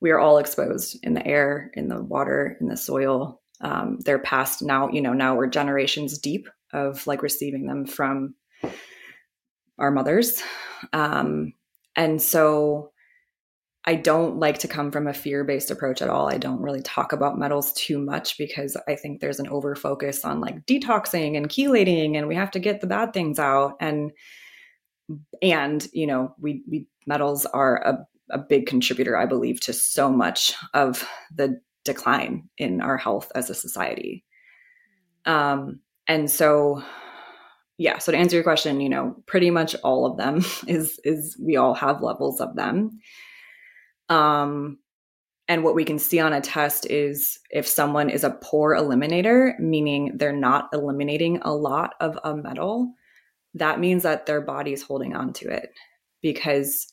we 0.00 0.10
are 0.10 0.18
all 0.18 0.38
exposed 0.38 0.98
in 1.02 1.14
the 1.14 1.26
air, 1.26 1.70
in 1.74 1.88
the 1.88 2.02
water, 2.02 2.56
in 2.60 2.68
the 2.68 2.76
soil. 2.76 3.40
Um, 3.60 3.98
they're 4.04 4.18
passed 4.18 4.62
now, 4.62 4.88
you 4.88 5.02
know, 5.02 5.12
now 5.12 5.36
we're 5.36 5.46
generations 5.46 6.18
deep 6.18 6.48
of 6.72 7.06
like 7.06 7.22
receiving 7.22 7.66
them 7.66 7.86
from 7.86 8.34
our 9.78 9.90
mothers. 9.90 10.42
Um, 10.92 11.52
and 11.96 12.20
so 12.20 12.92
I 13.86 13.94
don't 13.94 14.38
like 14.38 14.58
to 14.58 14.68
come 14.68 14.90
from 14.90 15.06
a 15.06 15.14
fear 15.14 15.42
based 15.42 15.70
approach 15.70 16.02
at 16.02 16.10
all. 16.10 16.28
I 16.28 16.36
don't 16.36 16.60
really 16.60 16.82
talk 16.82 17.12
about 17.12 17.38
metals 17.38 17.72
too 17.72 17.98
much 17.98 18.36
because 18.36 18.76
I 18.86 18.94
think 18.94 19.20
there's 19.20 19.40
an 19.40 19.48
over 19.48 19.74
focus 19.74 20.24
on 20.24 20.40
like 20.40 20.66
detoxing 20.66 21.36
and 21.36 21.48
chelating 21.48 22.16
and 22.16 22.28
we 22.28 22.34
have 22.34 22.50
to 22.52 22.58
get 22.58 22.80
the 22.80 22.86
bad 22.86 23.14
things 23.14 23.38
out. 23.38 23.76
And, 23.80 24.12
and, 25.40 25.86
you 25.94 26.06
know, 26.06 26.34
we, 26.38 26.62
we 26.70 26.86
metals 27.06 27.46
are 27.46 27.82
a, 27.82 28.06
a 28.30 28.38
big 28.38 28.66
contributor, 28.66 29.16
I 29.16 29.24
believe, 29.24 29.60
to 29.62 29.72
so 29.72 30.10
much 30.10 30.54
of 30.74 31.08
the 31.34 31.58
decline 31.84 32.50
in 32.58 32.82
our 32.82 32.98
health 32.98 33.32
as 33.34 33.48
a 33.48 33.54
society. 33.54 34.24
Um, 35.24 35.80
and 36.06 36.30
so, 36.30 36.82
yeah, 37.80 37.98
so 37.98 38.12
to 38.12 38.18
answer 38.18 38.36
your 38.36 38.44
question, 38.44 38.80
you 38.80 38.88
know, 38.88 39.16
pretty 39.26 39.50
much 39.50 39.74
all 39.82 40.06
of 40.06 40.16
them 40.16 40.44
is, 40.66 41.00
is 41.04 41.36
we 41.40 41.56
all 41.56 41.74
have 41.74 42.02
levels 42.02 42.40
of 42.40 42.54
them 42.54 43.00
um, 44.10 44.78
and 45.48 45.64
what 45.64 45.74
we 45.74 45.84
can 45.84 45.98
see 45.98 46.20
on 46.20 46.32
a 46.32 46.40
test 46.40 46.86
is 46.90 47.38
if 47.50 47.66
someone 47.66 48.10
is 48.10 48.24
a 48.24 48.36
poor 48.42 48.74
eliminator, 48.74 49.58
meaning 49.58 50.12
they're 50.16 50.32
not 50.32 50.68
eliminating 50.72 51.38
a 51.42 51.54
lot 51.54 51.94
of 52.00 52.18
a 52.24 52.36
metal, 52.36 52.92
that 53.54 53.80
means 53.80 54.02
that 54.02 54.26
their 54.26 54.40
body 54.40 54.72
is 54.72 54.82
holding 54.82 55.14
on 55.14 55.32
to 55.34 55.48
it. 55.48 55.70
Because, 56.22 56.92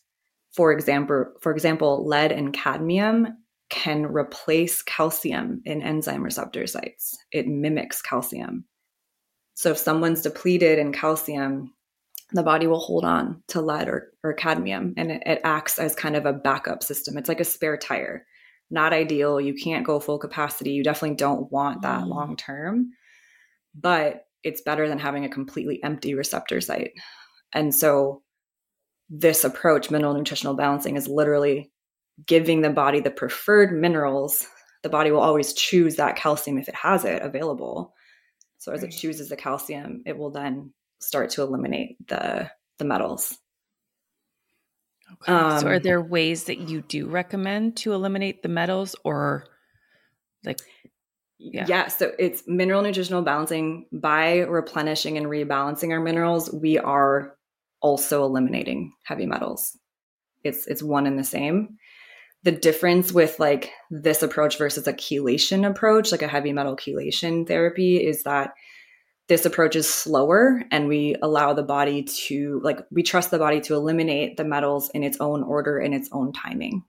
for 0.54 0.72
example, 0.72 1.26
for 1.42 1.52
example, 1.52 2.08
lead 2.08 2.32
and 2.32 2.54
cadmium 2.54 3.28
can 3.70 4.06
replace 4.06 4.82
calcium 4.84 5.62
in 5.66 5.82
enzyme 5.82 6.24
receptor 6.24 6.66
sites. 6.66 7.18
It 7.32 7.48
mimics 7.48 8.02
calcium. 8.02 8.64
So 9.58 9.72
if 9.72 9.80
someone's 9.80 10.22
depleted 10.22 10.78
in 10.78 10.94
calcium, 10.94 11.74
the 12.32 12.44
body 12.44 12.68
will 12.68 12.80
hold 12.80 13.04
on 13.04 13.42
to 13.48 13.60
lead 13.60 13.90
or, 13.90 14.14
or 14.24 14.34
cadmium 14.34 14.94
and 14.98 15.12
it, 15.12 15.24
it 15.26 15.42
acts 15.44 15.80
as 15.80 15.96
kind 15.96 16.16
of 16.16 16.28
a 16.28 16.34
backup 16.34 16.84
system. 16.84 17.18
It's 17.18 17.28
like 17.28 17.40
a 17.40 17.44
spare 17.44 17.76
tire. 17.76 18.28
Not 18.70 18.94
ideal. 18.94 19.42
You 19.42 19.56
can't 19.56 19.84
go 19.84 20.00
full 20.00 20.20
capacity. 20.20 20.74
You 20.74 20.84
definitely 20.84 21.16
don't 21.16 21.52
want 21.52 21.82
that 21.82 22.04
mm. 22.04 22.08
long 22.08 22.36
term, 22.38 22.92
but 23.74 24.28
it's 24.44 24.62
better 24.62 24.88
than 24.88 25.00
having 25.00 25.26
a 25.26 25.30
completely 25.30 25.84
empty 25.84 26.14
receptor 26.14 26.62
site. 26.62 26.92
And 27.52 27.74
so, 27.74 28.22
this 29.10 29.44
approach, 29.44 29.90
mineral 29.90 30.14
nutritional 30.14 30.54
balancing, 30.54 30.98
is 30.98 31.08
literally 31.08 31.72
giving 32.28 32.62
the 32.62 32.70
body 32.70 33.00
the 33.00 33.10
preferred 33.10 33.72
minerals. 33.72 34.46
The 34.84 34.90
body 34.90 35.10
will 35.10 35.22
always 35.22 35.54
choose 35.54 35.96
that 35.96 36.16
calcium 36.16 36.60
if 36.60 36.68
it 36.68 36.76
has 36.76 37.06
it 37.06 37.24
available. 37.24 37.96
So, 38.58 38.72
as 38.72 38.84
it 38.84 38.90
chooses 38.90 39.30
the 39.30 39.38
calcium, 39.38 40.04
it 40.06 40.18
will 40.18 40.32
then 40.32 40.74
start 41.00 41.30
to 41.32 41.42
eliminate 41.42 41.96
the 42.08 42.50
the 42.80 42.86
metals. 42.86 43.38
Okay. 45.14 45.32
Um, 45.32 45.60
so 45.62 45.68
are 45.68 45.80
there 45.80 46.02
ways 46.02 46.46
that 46.46 46.60
you 46.60 46.82
do 46.82 47.08
recommend 47.08 47.78
to 47.78 47.94
eliminate 47.94 48.44
the 48.44 48.50
metals 48.50 48.96
or 49.04 49.46
like 50.44 50.60
yeah. 51.40 51.66
yeah, 51.68 51.88
so 51.88 52.12
it's 52.18 52.44
mineral 52.48 52.82
nutritional 52.82 53.22
balancing 53.22 53.86
by 53.92 54.40
replenishing 54.40 55.18
and 55.18 55.28
rebalancing 55.28 55.92
our 55.92 56.00
minerals, 56.00 56.52
we 56.52 56.80
are 56.80 57.36
also 57.80 58.24
eliminating 58.24 58.94
heavy 59.04 59.28
metals. 59.28 59.78
It's 60.44 60.66
it's 60.68 60.82
one 60.82 61.06
and 61.06 61.18
the 61.18 61.24
same. 61.24 61.78
The 62.48 62.54
difference 62.54 63.12
with 63.12 63.42
like 63.42 63.72
this 63.92 64.24
approach 64.24 64.58
versus 64.58 64.88
a 64.88 64.94
chelation 64.94 65.70
approach, 65.70 66.14
like 66.14 66.22
a 66.22 66.30
heavy 66.30 66.54
metal 66.54 66.78
chelation 66.78 67.46
therapy, 67.46 67.98
is 67.98 68.24
that 68.24 68.54
this 69.28 69.46
approach 69.46 69.76
is 69.76 69.94
slower 69.94 70.64
and 70.72 70.88
we 70.88 71.18
allow 71.22 71.52
the 71.52 71.62
body 71.62 72.04
to 72.04 72.62
like 72.64 72.80
we 72.90 73.04
trust 73.04 73.32
the 73.32 73.38
body 73.38 73.60
to 73.60 73.76
eliminate 73.76 74.38
the 74.38 74.46
metals 74.46 74.90
in 74.94 75.04
its 75.04 75.18
own 75.20 75.44
order 75.44 75.78
in 75.78 75.92
its 75.92 76.08
own 76.14 76.32
timing. 76.32 76.86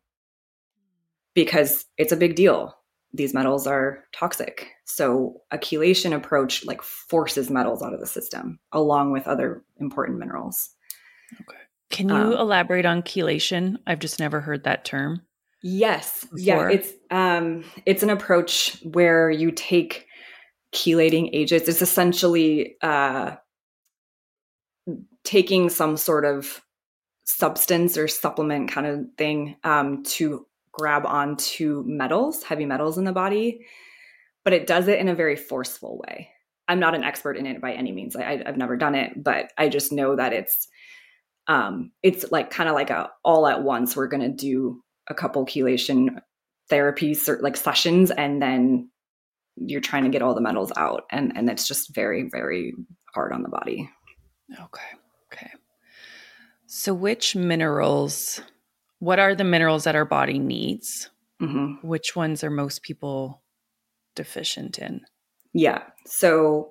Because 1.35 1.87
it's 1.97 2.13
a 2.13 2.17
big 2.17 2.37
deal. 2.37 2.79
These 3.13 3.35
metals 3.35 3.67
are 3.67 4.05
toxic. 4.15 4.69
So 4.85 5.43
a 5.51 5.59
chelation 5.59 6.15
approach 6.15 6.65
like 6.67 6.83
forces 6.83 7.51
metals 7.51 7.83
out 7.83 7.95
of 7.95 7.99
the 7.99 8.07
system 8.07 8.61
along 8.71 9.11
with 9.11 9.27
other 9.27 9.65
important 9.81 10.21
minerals. 10.21 10.71
Okay. 11.33 11.59
Can 11.91 12.11
you 12.11 12.15
um, 12.15 12.33
elaborate 12.35 12.87
on 12.87 13.03
chelation? 13.03 13.79
I've 13.89 13.99
just 13.99 14.21
never 14.21 14.41
heard 14.41 14.63
that 14.63 14.85
term 14.85 15.23
yes 15.63 16.25
before. 16.25 16.39
yeah 16.39 16.69
it's 16.69 16.93
um 17.11 17.65
it's 17.87 18.03
an 18.03 18.11
approach 18.11 18.79
where 18.85 19.31
you 19.31 19.51
take 19.51 20.09
chelating 20.75 21.31
agents. 21.33 21.69
It's 21.69 21.83
essentially 21.83 22.77
uh, 22.83 23.37
taking 25.25 25.69
some 25.69 25.97
sort 25.97 26.25
of 26.25 26.63
substance 27.25 27.97
or 27.97 28.09
supplement 28.09 28.71
kind 28.71 28.87
of 28.87 29.07
thing 29.17 29.57
um, 29.65 30.03
to 30.03 30.47
grab 30.73 31.05
onto 31.07 31.83
metals, 31.87 32.43
heavy 32.43 32.65
metals 32.65 32.99
in 32.99 33.05
the 33.05 33.13
body, 33.13 33.67
but 34.45 34.53
it 34.53 34.67
does 34.67 34.89
it 34.89 34.99
in 34.99 35.09
a 35.09 35.15
very 35.15 35.37
forceful 35.37 35.99
way. 36.07 36.31
I'm 36.69 36.81
not 36.81 36.95
an 36.95 37.05
expert 37.05 37.37
in 37.37 37.47
it 37.47 37.61
by 37.61 37.73
any 37.73 37.93
means. 37.93 38.15
I, 38.15 38.43
have 38.45 38.57
never 38.57 38.77
done 38.77 38.95
it, 38.95 39.23
but 39.23 39.53
I 39.57 39.69
just 39.69 39.91
know 39.93 40.17
that 40.17 40.33
it's 40.33 40.69
um, 41.47 41.93
it's 42.03 42.31
like 42.31 42.51
kind 42.51 42.69
of 42.69 42.75
like 42.75 42.91
a 42.91 43.11
all 43.25 43.47
at 43.47 43.63
once. 43.63 43.97
We're 43.97 44.07
gonna 44.07 44.29
do 44.29 44.83
a 45.09 45.15
couple 45.15 45.47
chelation 45.47 46.21
therapies 46.71 47.29
or 47.29 47.39
like 47.41 47.57
sessions, 47.57 48.11
and 48.11 48.41
then 48.43 48.91
you're 49.67 49.81
trying 49.81 50.05
to 50.05 50.11
get 50.11 50.23
all 50.23 50.35
the 50.35 50.41
metals 50.41 50.73
out 50.77 51.05
and 51.11 51.37
and 51.37 51.51
it's 51.51 51.67
just 51.67 51.95
very 51.95 52.29
very 52.31 52.75
hard 53.15 53.33
on 53.33 53.43
the 53.43 53.49
body. 53.49 53.91
Okay 54.53 54.83
okay. 55.33 55.51
So 56.67 56.95
which 56.95 57.35
minerals 57.35 58.41
what 59.01 59.19
are 59.19 59.35
the 59.35 59.45
minerals 59.45 59.85
that 59.85 59.97
our 59.97 60.05
body 60.05 60.39
needs? 60.39 61.11
Mm-hmm. 61.41 61.87
which 61.87 62.17
ones 62.17 62.43
are 62.43 62.51
most 62.51 62.83
people 62.83 63.43
deficient 64.17 64.79
in? 64.79 65.03
Yeah 65.53 65.83
so 66.07 66.71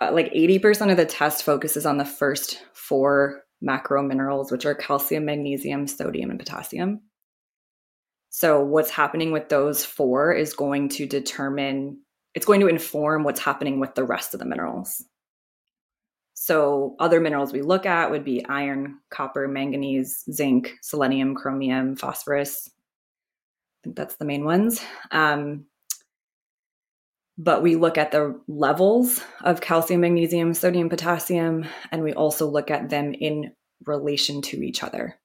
uh, 0.00 0.12
like 0.12 0.30
80% 0.32 0.90
of 0.90 0.98
the 0.98 1.06
test 1.06 1.42
focuses 1.42 1.86
on 1.86 1.96
the 1.96 2.04
first 2.04 2.62
four 2.74 3.42
macro 3.60 4.02
minerals 4.02 4.52
which 4.52 4.66
are 4.66 4.74
calcium 4.74 5.24
magnesium 5.24 5.86
sodium 5.86 6.30
and 6.30 6.38
potassium 6.38 7.00
so, 8.38 8.62
what's 8.62 8.90
happening 8.90 9.32
with 9.32 9.48
those 9.48 9.82
four 9.82 10.30
is 10.30 10.52
going 10.52 10.90
to 10.90 11.06
determine, 11.06 11.98
it's 12.34 12.44
going 12.44 12.60
to 12.60 12.66
inform 12.66 13.24
what's 13.24 13.40
happening 13.40 13.80
with 13.80 13.94
the 13.94 14.04
rest 14.04 14.34
of 14.34 14.40
the 14.40 14.44
minerals. 14.44 15.02
So, 16.34 16.96
other 16.98 17.18
minerals 17.18 17.54
we 17.54 17.62
look 17.62 17.86
at 17.86 18.10
would 18.10 18.26
be 18.26 18.44
iron, 18.44 18.98
copper, 19.08 19.48
manganese, 19.48 20.22
zinc, 20.30 20.74
selenium, 20.82 21.34
chromium, 21.34 21.96
phosphorus. 21.96 22.68
I 22.68 23.78
think 23.84 23.96
that's 23.96 24.16
the 24.16 24.26
main 24.26 24.44
ones. 24.44 24.82
Um, 25.12 25.64
but 27.38 27.62
we 27.62 27.76
look 27.76 27.96
at 27.96 28.12
the 28.12 28.38
levels 28.48 29.18
of 29.44 29.62
calcium, 29.62 30.02
magnesium, 30.02 30.52
sodium, 30.52 30.90
potassium, 30.90 31.64
and 31.90 32.02
we 32.02 32.12
also 32.12 32.46
look 32.46 32.70
at 32.70 32.90
them 32.90 33.14
in 33.14 33.52
relation 33.86 34.42
to 34.42 34.62
each 34.62 34.82
other. 34.82 35.18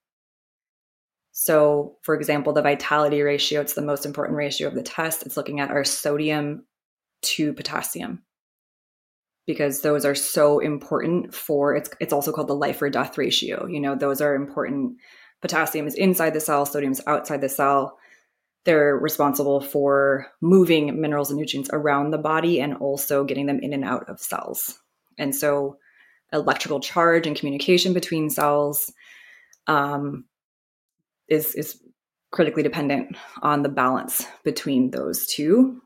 So, 1.32 1.98
for 2.02 2.14
example, 2.16 2.54
the 2.54 2.62
vitality 2.62 3.22
ratio, 3.22 3.62
it's 3.62 3.74
the 3.74 3.82
most 3.82 4.06
important 4.06 4.38
ratio 4.38 4.68
of 4.68 4.76
the 4.76 4.84
test. 4.84 5.26
It's 5.26 5.38
looking 5.38 5.60
at 5.60 5.72
our 5.72 5.84
sodium 5.84 6.66
to 7.22 7.54
potassium 7.54 8.24
because 9.48 9.82
those 9.82 10.06
are 10.06 10.16
so 10.16 10.60
important 10.60 11.34
for 11.34 11.76
it's 11.76 11.90
it's 12.00 12.14
also 12.14 12.32
called 12.32 12.48
the 12.48 12.56
life 12.56 12.82
or 12.82 12.90
death 12.90 13.18
ratio. 13.18 13.66
You 13.68 13.80
know, 13.80 13.96
those 13.96 14.22
are 14.22 14.36
important. 14.36 14.98
Potassium 15.42 15.88
is 15.88 15.96
inside 15.96 16.34
the 16.34 16.40
cell, 16.40 16.66
sodium 16.66 16.92
is 16.92 17.02
outside 17.08 17.42
the 17.42 17.50
cell. 17.50 17.98
They're 18.64 18.96
responsible 18.96 19.60
for 19.60 20.28
moving 20.40 21.02
minerals 21.02 21.32
and 21.32 21.40
nutrients 21.40 21.72
around 21.74 22.12
the 22.12 22.20
body 22.20 22.62
and 22.62 22.76
also 22.76 23.24
getting 23.24 23.48
them 23.48 23.60
in 23.60 23.74
and 23.74 23.84
out 23.84 24.08
of 24.08 24.20
cells. 24.20 24.78
And 25.18 25.36
so 25.36 25.78
electrical 26.32 26.80
charge 26.80 27.26
and 27.26 27.36
communication 27.36 27.94
between 27.94 28.30
cells 28.30 28.94
um, 29.66 30.26
is 31.32 31.56
is 31.56 31.82
critically 32.32 32.64
dependent 32.64 33.16
on 33.42 33.64
the 33.64 33.70
balance 33.70 34.26
between 34.44 34.92
those 34.92 35.26
two. 35.26 35.82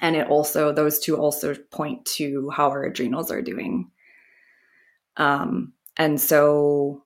And 0.00 0.16
it 0.16 0.28
also 0.28 0.72
those 0.72 0.98
two 0.98 1.16
also 1.16 1.54
point 1.70 2.04
to 2.16 2.50
how 2.50 2.68
our 2.68 2.84
adrenals 2.84 3.30
are 3.30 3.42
doing. 3.42 3.90
Um 5.16 5.72
and 5.96 6.20
so 6.20 7.02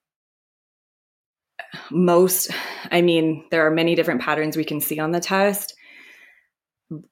most 1.91 2.51
i 2.91 3.03
mean 3.03 3.45
there 3.51 3.67
are 3.67 3.71
many 3.71 3.95
different 3.95 4.23
patterns 4.23 4.57
we 4.57 4.65
can 4.65 4.81
see 4.81 4.99
on 4.99 5.13
the 5.13 5.21
test. 5.21 5.75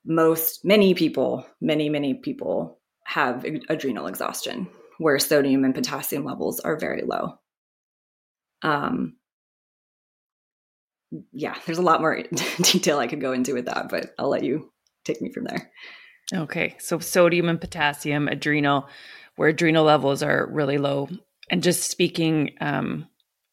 Most 0.05 0.65
many 0.65 0.95
people 0.95 1.47
many 1.61 1.89
many 1.89 2.15
people 2.15 2.81
have 3.05 3.45
adrenal 3.69 4.07
exhaustion 4.07 4.69
where 4.99 5.19
sodium 5.19 5.65
and 5.65 5.75
potassium 5.75 6.25
levels 6.25 6.59
are 6.61 6.79
very 6.79 7.03
low. 7.03 7.39
Um 8.63 9.17
yeah, 11.33 11.57
there's 11.67 11.79
a 11.79 11.83
lot 11.83 12.01
more 12.01 12.23
detail 12.63 12.99
I 12.99 13.07
could 13.07 13.21
go 13.21 13.33
into 13.33 13.55
with 13.55 13.67
that, 13.67 13.89
but 13.89 14.15
I'll 14.19 14.29
let 14.29 14.45
you 14.45 14.73
take 15.05 15.21
me 15.21 15.33
from 15.33 15.45
there. 15.45 15.71
Okay. 16.35 16.77
So 16.79 16.99
sodium 16.99 17.49
and 17.49 17.61
potassium, 17.61 18.29
adrenal, 18.29 18.89
where 19.37 19.49
adrenal 19.51 19.85
levels 19.85 20.23
are 20.23 20.49
really 20.51 20.79
low. 20.79 21.09
And 21.51 21.63
just 21.63 21.89
speaking 21.89 22.55
um, 22.61 23.07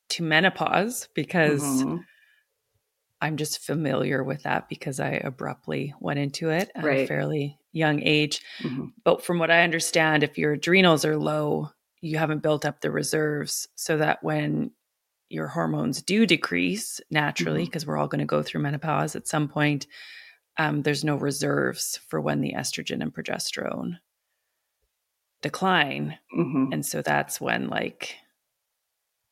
to 0.10 0.24
menopause, 0.24 1.08
because 1.14 1.62
mm-hmm. 1.62 1.98
I'm 3.22 3.38
just 3.38 3.60
familiar 3.60 4.24
with 4.24 4.44
that 4.44 4.68
because 4.68 5.00
I 5.00 5.12
abruptly 5.12 5.94
went 6.00 6.20
into 6.20 6.50
it 6.50 6.72
at 6.76 6.84
Right. 6.84 7.00
a 7.02 7.08
fairly 7.08 7.60
young 7.72 8.02
age. 8.02 8.42
Mhm. 8.62 8.92
But 9.04 9.24
from 9.24 9.40
what 9.40 9.52
I 9.52 9.64
understand, 9.64 10.24
if 10.24 10.38
your 10.38 10.54
adrenals 10.54 11.06
are 11.06 11.18
low, 11.18 11.72
you 12.02 12.18
haven't 12.18 12.44
built 12.44 12.66
up 12.66 12.82
the 12.82 12.92
reserves 12.92 13.68
so 13.76 13.98
that 13.98 14.24
when 14.24 14.72
your 15.34 15.48
hormones 15.48 16.02
do 16.02 16.26
decrease 16.26 17.02
naturally, 17.10 17.66
because 17.66 17.86
we're 17.86 17.98
all 17.98 18.08
going 18.08 18.20
to 18.20 18.26
go 18.26 18.44
through 18.44 18.62
menopause 18.62 19.16
at 19.16 19.28
some 19.28 19.48
point, 19.48 19.88
um, 20.58 20.84
there's 20.84 21.04
no 21.04 21.16
reserves 21.16 22.00
for 22.08 22.22
when 22.22 22.42
the 22.42 22.54
estrogen 22.54 23.02
and 23.02 23.14
progesterone 23.14 23.98
decline. 25.42 26.18
Mhm. 26.38 26.72
And 26.72 26.86
so 26.86 27.02
that's 27.02 27.42
when 27.42 27.68
like 27.70 28.16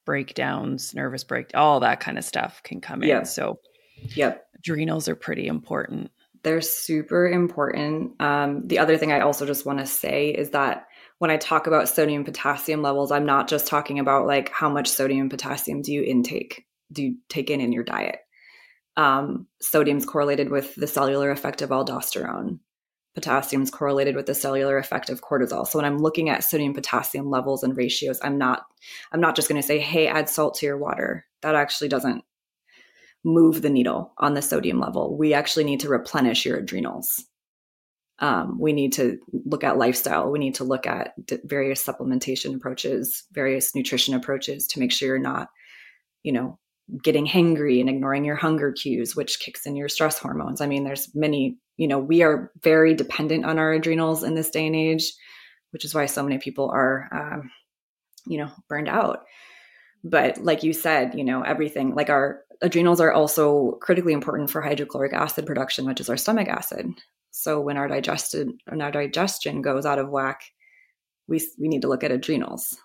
breakdowns, 0.06 0.94
nervous 0.96 1.24
break, 1.24 1.52
all 1.54 1.80
that 1.82 2.00
kind 2.00 2.18
of 2.18 2.24
stuff 2.26 2.62
can 2.64 2.82
come 2.82 3.04
Yeah. 3.04 3.20
in. 3.20 3.26
So 3.26 3.60
Yep. 4.16 4.46
adrenals 4.56 5.08
are 5.08 5.16
pretty 5.16 5.46
important. 5.48 6.12
They're 6.44 6.62
super 6.62 7.28
important. 7.30 8.20
Um, 8.20 8.68
the 8.68 8.80
other 8.80 8.98
thing 8.98 9.12
I 9.12 9.20
also 9.20 9.46
just 9.46 9.66
want 9.66 9.78
to 9.78 9.86
say 9.86 10.30
is 10.30 10.50
that 10.50 10.88
when 11.21 11.29
I 11.29 11.38
talk 11.38 11.67
about 11.67 11.88
sodium 11.88 12.23
potassium 12.23 12.81
levels, 12.81 13.12
I'm 13.12 13.27
not 13.27 13.47
just 13.47 13.67
talking 13.67 13.99
about 13.99 14.25
like 14.25 14.49
how 14.49 14.71
much 14.71 14.89
sodium 14.89 15.29
potassium 15.29 15.84
do 15.84 15.93
you 15.93 16.01
intake, 16.01 16.65
do 16.91 17.03
you 17.03 17.17
take 17.29 17.51
in 17.51 17.62
in 17.62 17.71
your 17.71 17.84
diet. 17.84 18.21
Um, 18.97 19.45
sodium's 19.62 20.03
correlated 20.03 20.49
with 20.49 20.73
the 20.73 20.88
cellular 20.88 21.29
effect 21.29 21.62
of 21.62 21.69
aldosterone. 21.69 22.57
Potassium's 23.13 23.69
correlated 23.69 24.15
with 24.15 24.25
the 24.25 24.34
cellular 24.34 24.79
effect 24.79 25.12
of 25.12 25.21
cortisol. 25.21 25.67
So 25.67 25.77
when 25.77 25.86
I'm 25.86 25.99
looking 25.99 26.27
at 26.27 26.43
sodium 26.43 26.73
potassium 26.73 27.29
levels 27.29 27.62
and 27.62 27.77
ratios, 27.77 28.19
I'm 28.23 28.39
not 28.39 28.63
I'm 29.12 29.21
not 29.21 29.36
just 29.36 29.47
going 29.47 29.62
to 29.62 29.67
say, 29.67 29.77
"Hey, 29.77 30.07
add 30.07 30.27
salt 30.27 30.55
to 30.55 30.65
your 30.65 30.79
water." 30.79 31.27
That 31.43 31.53
actually 31.53 31.89
doesn't 31.89 32.23
move 33.23 33.62
the 33.62 33.69
needle 33.69 34.12
on 34.17 34.34
the 34.34 34.41
sodium 34.41 34.79
level. 34.79 35.15
We 35.15 35.36
actually 35.36 35.65
need 35.65 35.81
to 35.81 35.89
replenish 35.89 36.47
your 36.47 36.57
adrenals. 36.57 37.27
Um, 38.21 38.60
we 38.60 38.71
need 38.71 38.93
to 38.93 39.17
look 39.34 39.63
at 39.63 39.77
lifestyle. 39.77 40.31
We 40.31 40.39
need 40.39 40.55
to 40.55 40.63
look 40.63 40.86
at 40.86 41.13
various 41.43 41.84
supplementation 41.84 42.55
approaches, 42.55 43.23
various 43.31 43.75
nutrition 43.75 44.13
approaches 44.13 44.67
to 44.67 44.79
make 44.79 44.91
sure 44.91 45.07
you're 45.07 45.19
not, 45.19 45.49
you 46.21 46.31
know, 46.31 46.60
getting 47.01 47.25
hangry 47.25 47.79
and 47.79 47.89
ignoring 47.89 48.23
your 48.23 48.36
hunger 48.36 48.71
cues, 48.71 49.15
which 49.15 49.39
kicks 49.39 49.65
in 49.65 49.75
your 49.75 49.89
stress 49.89 50.19
hormones. 50.19 50.62
I 50.62 50.67
mean, 50.67 50.84
there's 50.84 51.13
many, 51.15 51.57
you 51.77 51.88
know, 51.88 51.97
we 51.97 52.21
are 52.21 52.51
very 52.62 52.93
dependent 52.93 53.43
on 53.45 53.57
our 53.57 53.73
adrenals 53.73 54.23
in 54.23 54.36
this 54.36 54.51
day 54.51 54.67
and 54.67 54.75
age, 54.75 55.12
which 55.71 55.84
is 55.84 55.95
why 55.95 56.05
so 56.05 56.21
many 56.21 56.38
people 56.38 56.69
are, 56.69 57.10
um, 57.12 57.51
you 58.27 58.38
know, 58.38 58.51
burned 58.69 58.89
out. 58.89 59.23
But 60.03 60.38
like 60.39 60.63
you 60.63 60.73
said, 60.73 61.15
you 61.15 61.23
know, 61.23 61.41
everything 61.41 61.95
like 61.95 62.10
our 62.10 62.41
adrenals 62.62 63.01
are 63.01 63.12
also 63.12 63.79
critically 63.81 64.13
important 64.13 64.51
for 64.51 64.62
hydrochloric 64.62 65.13
acid 65.13 65.45
production, 65.47 65.86
which 65.86 66.01
is 66.01 66.10
our 66.10 66.17
stomach 66.17 66.47
acid. 66.47 66.88
So 67.32 67.62
when 67.62 67.78
our 67.78 67.88
digested 67.88 68.50
when 68.67 68.82
our 68.82 68.91
digestion 68.91 69.62
goes 69.62 69.86
out 69.86 70.00
of 70.00 70.10
whack, 70.10 70.41
we 71.28 71.38
we 71.60 71.67
need 71.67 71.82
to 71.82 71.88
look 71.88 72.04
at 72.04 72.12
adrenals. 72.12 72.78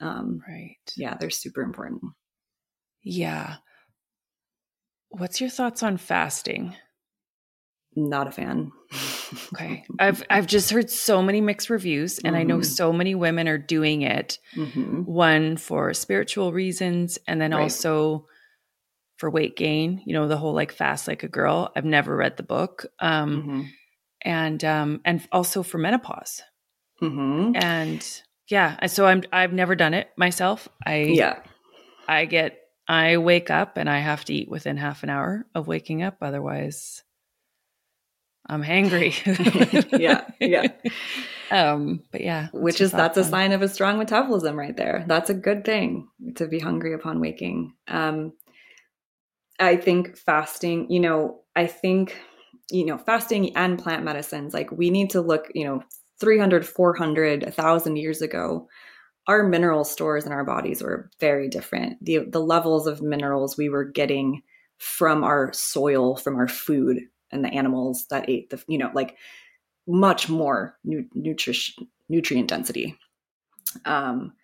Um, 0.00 0.42
Right. 0.48 0.76
yeah, 0.96 1.16
they're 1.18 1.30
super 1.30 1.62
important. 1.62 2.02
Yeah. 3.02 3.56
What's 5.10 5.40
your 5.40 5.50
thoughts 5.50 5.82
on 5.82 5.96
fasting? 5.96 6.74
Not 7.96 8.26
a 8.26 8.32
fan. 8.32 8.72
Okay. 9.54 9.84
I've 10.00 10.24
I've 10.28 10.46
just 10.48 10.70
heard 10.70 10.90
so 10.90 11.22
many 11.22 11.40
mixed 11.40 11.70
reviews 11.70 12.18
and 12.18 12.36
I 12.36 12.42
know 12.42 12.58
Mhm. 12.58 12.64
so 12.64 12.92
many 12.92 13.14
women 13.14 13.46
are 13.46 13.58
doing 13.58 14.02
it 14.02 14.38
Mhm. 14.56 15.06
one 15.06 15.56
for 15.56 15.94
spiritual 15.94 16.52
reasons 16.52 17.18
and 17.28 17.40
then 17.40 17.52
Right. 17.52 17.62
also 17.62 18.26
for 19.18 19.30
weight 19.30 19.56
gain, 19.56 20.02
you 20.04 20.12
know, 20.12 20.26
the 20.26 20.36
whole 20.36 20.54
like 20.54 20.72
fast 20.72 21.06
like 21.06 21.22
a 21.22 21.28
girl. 21.28 21.70
I've 21.76 21.84
never 21.84 22.16
read 22.16 22.36
the 22.36 22.42
book. 22.42 22.86
Um 22.98 23.44
Mhm. 23.46 23.68
And 24.24 24.64
um 24.64 25.00
and 25.04 25.26
also 25.32 25.62
for 25.62 25.78
menopause. 25.78 26.42
Mhm. 27.02 27.52
And 27.54 28.22
yeah, 28.48 28.76
and 28.78 28.90
so 28.90 29.06
I'm 29.06 29.22
I've 29.32 29.52
never 29.52 29.74
done 29.74 29.94
it 29.94 30.10
myself. 30.16 30.68
I 30.86 30.96
Yeah. 31.02 31.40
I 32.08 32.24
get 32.24 32.58
I 32.88 33.16
wake 33.16 33.50
up 33.50 33.76
and 33.76 33.88
I 33.88 33.98
have 33.98 34.24
to 34.26 34.34
eat 34.34 34.48
within 34.48 34.76
half 34.76 35.02
an 35.02 35.10
hour 35.10 35.46
of 35.54 35.66
waking 35.66 36.02
up 36.02 36.18
otherwise 36.20 37.02
I'm 38.46 38.62
hangry. 38.62 39.14
Yeah, 39.98 40.26
yeah. 40.40 40.66
Um 41.50 42.02
but 42.10 42.22
yeah, 42.22 42.48
Which 42.52 42.80
is 42.80 42.90
that's 42.90 43.18
a 43.18 43.24
sign 43.24 43.52
of 43.52 43.60
a 43.62 43.68
strong 43.68 43.98
metabolism 43.98 44.58
right 44.58 44.76
there. 44.76 45.04
That's 45.06 45.30
a 45.30 45.34
good 45.34 45.64
thing 45.64 46.08
to 46.36 46.48
be 46.48 46.58
hungry 46.58 46.94
upon 46.94 47.20
waking. 47.20 47.74
Um 47.86 48.32
I 49.60 49.76
think 49.76 50.16
fasting, 50.16 50.90
you 50.90 51.00
know, 51.00 51.42
I 51.54 51.66
think 51.66 52.18
you 52.70 52.86
know, 52.86 52.98
fasting 52.98 53.56
and 53.56 53.78
plant 53.78 54.04
medicines 54.04 54.54
like 54.54 54.70
we 54.72 54.90
need 54.90 55.10
to 55.10 55.20
look, 55.20 55.50
you 55.54 55.64
know, 55.64 55.82
300, 56.20 56.66
400, 56.66 57.42
1000 57.42 57.96
years 57.96 58.22
ago 58.22 58.68
our 59.26 59.42
mineral 59.42 59.84
stores 59.84 60.26
in 60.26 60.32
our 60.32 60.44
bodies 60.44 60.82
were 60.82 61.10
very 61.20 61.48
different. 61.48 62.02
The 62.04 62.18
the 62.28 62.40
levels 62.40 62.86
of 62.86 63.02
minerals 63.02 63.56
we 63.56 63.68
were 63.68 63.84
getting 63.84 64.42
from 64.78 65.24
our 65.24 65.52
soil, 65.52 66.16
from 66.16 66.36
our 66.36 66.48
food 66.48 67.00
and 67.30 67.44
the 67.44 67.48
animals 67.48 68.06
that 68.10 68.28
ate 68.28 68.50
the, 68.50 68.62
you 68.68 68.78
know, 68.78 68.90
like 68.94 69.16
much 69.86 70.28
more 70.28 70.78
nu- 70.84 71.08
nutrition 71.14 71.88
nutrient 72.08 72.48
density. 72.48 72.98
Um, 73.86 74.34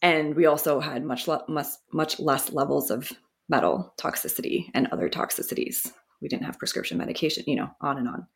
and 0.00 0.36
we 0.36 0.46
also 0.46 0.78
had 0.78 1.04
much 1.04 1.26
le- 1.26 1.44
much 1.48 1.66
much 1.92 2.20
less 2.20 2.52
levels 2.52 2.90
of 2.90 3.10
metal 3.48 3.94
toxicity 3.98 4.66
and 4.74 4.86
other 4.88 5.08
toxicities. 5.08 5.90
We 6.20 6.28
didn't 6.28 6.46
have 6.46 6.58
prescription 6.58 6.98
medication, 6.98 7.44
you 7.46 7.56
know, 7.56 7.70
on 7.80 7.98
and 7.98 8.08
on. 8.08 8.26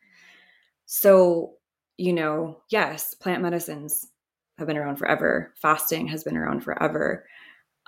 So, 0.87 1.55
you 1.97 2.13
know, 2.13 2.63
yes, 2.71 3.15
plant 3.15 3.43
medicines 3.43 4.07
have 4.59 4.67
been 4.67 4.77
around 4.77 4.97
forever. 4.97 5.53
Fasting 5.61 6.09
has 6.09 6.25
been 6.25 6.37
around 6.37 6.61
forever. 6.63 7.27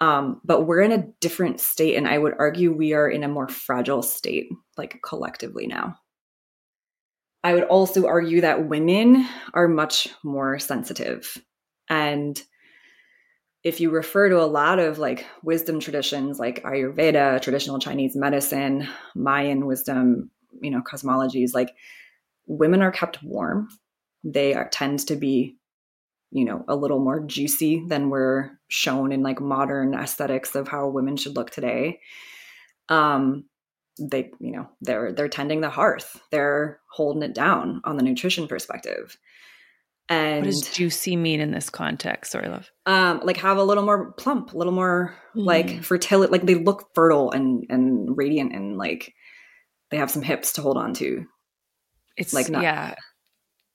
Um, 0.00 0.40
but 0.44 0.62
we're 0.62 0.80
in 0.80 0.92
a 0.92 1.06
different 1.20 1.60
state, 1.60 1.96
and 1.96 2.08
I 2.08 2.18
would 2.18 2.34
argue 2.38 2.72
we 2.72 2.94
are 2.94 3.08
in 3.08 3.22
a 3.22 3.28
more 3.28 3.48
fragile 3.48 4.02
state, 4.02 4.48
like 4.76 5.00
collectively 5.04 5.66
now. 5.66 5.96
I 7.44 7.54
would 7.54 7.64
also 7.64 8.06
argue 8.06 8.40
that 8.40 8.68
women 8.68 9.28
are 9.52 9.68
much 9.68 10.08
more 10.24 10.58
sensitive. 10.58 11.40
And 11.88 12.42
if 13.64 13.80
you 13.80 13.90
refer 13.90 14.28
to 14.28 14.42
a 14.42 14.44
lot 14.44 14.78
of 14.78 14.98
like 14.98 15.26
wisdom 15.42 15.80
traditions 15.80 16.38
like 16.38 16.62
Ayurveda, 16.62 17.40
traditional 17.40 17.78
Chinese 17.78 18.14
medicine, 18.14 18.86
Mayan 19.14 19.64
wisdom, 19.66 20.30
you 20.60 20.70
know, 20.70 20.82
cosmologies, 20.82 21.54
like 21.54 21.74
women 22.46 22.82
are 22.82 22.92
kept 22.92 23.22
warm. 23.22 23.68
They 24.22 24.54
are, 24.54 24.68
tend 24.68 25.00
to 25.08 25.16
be, 25.16 25.56
you 26.30 26.44
know, 26.44 26.64
a 26.68 26.76
little 26.76 26.98
more 26.98 27.20
juicy 27.20 27.84
than 27.88 28.10
we're 28.10 28.50
shown 28.68 29.12
in 29.12 29.22
like 29.22 29.40
modern 29.40 29.94
aesthetics 29.94 30.54
of 30.54 30.68
how 30.68 30.88
women 30.88 31.16
should 31.16 31.36
look 31.36 31.50
today. 31.50 32.00
Um, 32.90 33.44
they, 33.98 34.30
you 34.40 34.52
know, 34.52 34.68
they're 34.82 35.12
they're 35.12 35.28
tending 35.28 35.60
the 35.60 35.70
hearth. 35.70 36.20
They're 36.30 36.80
holding 36.90 37.22
it 37.22 37.34
down 37.34 37.80
on 37.84 37.96
the 37.96 38.02
nutrition 38.02 38.48
perspective. 38.48 39.16
And 40.10 40.44
What 40.44 40.44
does 40.44 40.70
juicy 40.70 41.16
mean 41.16 41.40
in 41.40 41.50
this 41.50 41.70
context? 41.70 42.32
Sorry, 42.32 42.48
love. 42.48 42.70
um 42.86 43.20
like 43.24 43.38
have 43.38 43.56
a 43.56 43.62
little 43.64 43.84
more 43.84 44.12
plump 44.12 44.52
a 44.52 44.56
little 44.58 44.72
more 44.72 45.16
like 45.34 45.66
Mm. 45.66 45.84
fertility 45.84 46.30
like 46.30 46.42
they 46.42 46.56
look 46.56 46.88
fertile 46.94 47.30
and 47.30 47.64
and 47.70 48.16
radiant 48.16 48.52
and 48.54 48.76
like 48.76 49.14
they 49.90 49.96
have 49.96 50.10
some 50.10 50.22
hips 50.22 50.52
to 50.54 50.62
hold 50.62 50.76
on 50.76 50.92
to 50.94 51.24
It's 52.16 52.32
Like 52.34 52.44
like 52.46 52.52
not- 52.52 52.62
yeah. 52.62 52.94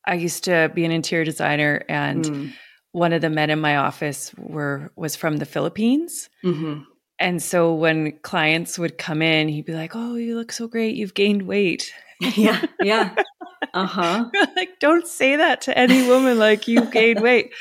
I 0.06 0.14
used 0.16 0.44
to 0.46 0.72
be 0.74 0.86
an 0.86 0.92
interior 0.92 1.26
designer 1.26 1.84
and 1.90 2.24
Mm. 2.26 2.54
one 2.92 3.12
of 3.14 3.22
the 3.22 3.30
men 3.30 3.50
in 3.50 3.60
my 3.60 3.76
office 3.78 4.34
were 4.38 4.92
was 4.96 5.16
from 5.16 5.38
the 5.38 5.46
Philippines. 5.46 6.30
Mhm. 6.44 6.86
And 7.20 7.42
so 7.44 7.74
when 7.74 8.18
clients 8.22 8.80
would 8.80 8.98
come 8.98 9.22
in, 9.22 9.50
he'd 9.50 9.66
be 9.66 9.74
like, 9.74 9.92
"Oh, 9.96 10.16
you 10.16 10.36
look 10.38 10.52
so 10.54 10.68
great. 10.68 10.96
You've 10.96 11.14
gained 11.14 11.42
weight." 11.44 11.92
Yeah 12.20 12.66
yeah 12.82 13.16
uh-huh 13.74 14.26
like, 14.56 14.80
don't 14.80 15.08
say 15.08 15.36
that 15.36 15.62
to 15.62 15.78
any 15.78 16.08
woman 16.08 16.38
like 16.40 16.68
you've 16.68 16.92
gained 16.92 17.22
weight. 17.22 17.52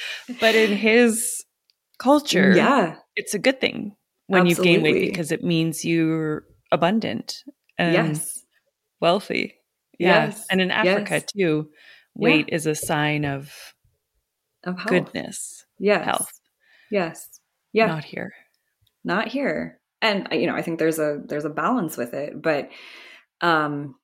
But 0.40 0.55
in 0.55 0.73
his 0.77 1.44
culture, 1.99 2.53
yeah 2.57 2.97
it's 3.16 3.35
a 3.35 3.38
good 3.38 3.61
thing 3.61 3.94
when 4.27 4.47
you've 4.47 4.62
gained 4.62 4.83
weight 4.83 5.11
because 5.11 5.33
it 5.33 5.42
means 5.44 5.85
you're 5.85 6.44
abundant 6.73 7.42
and 7.79 7.92
yes 7.94 8.44
wealthy. 9.01 9.55
Yeah. 9.99 10.27
Yes. 10.27 10.47
And 10.51 10.61
in 10.61 10.71
Africa 10.71 11.14
Yes. 11.14 11.25
too, 11.37 11.71
weight 12.14 12.49
is 12.51 12.66
a 12.66 12.75
sign 12.75 13.25
of 13.25 13.53
of 14.64 14.77
health 14.79 14.88
goodness, 14.88 15.64
yes 15.79 16.05
health. 16.05 16.33
yes 16.90 17.29
yeah 17.73 17.87
Not 17.87 18.05
here. 18.05 18.33
not 19.05 19.29
here 19.29 19.81
and 20.03 20.29
uh, 20.33 20.35
you 20.35 20.47
know 20.49 20.57
i 20.57 20.62
think 20.62 20.79
there's 20.81 20.99
a 20.99 21.21
there's 21.27 21.44
a 21.44 21.51
balance 21.51 21.97
with 21.97 22.12
it 22.12 22.40
but 22.42 22.71
um 23.40 23.94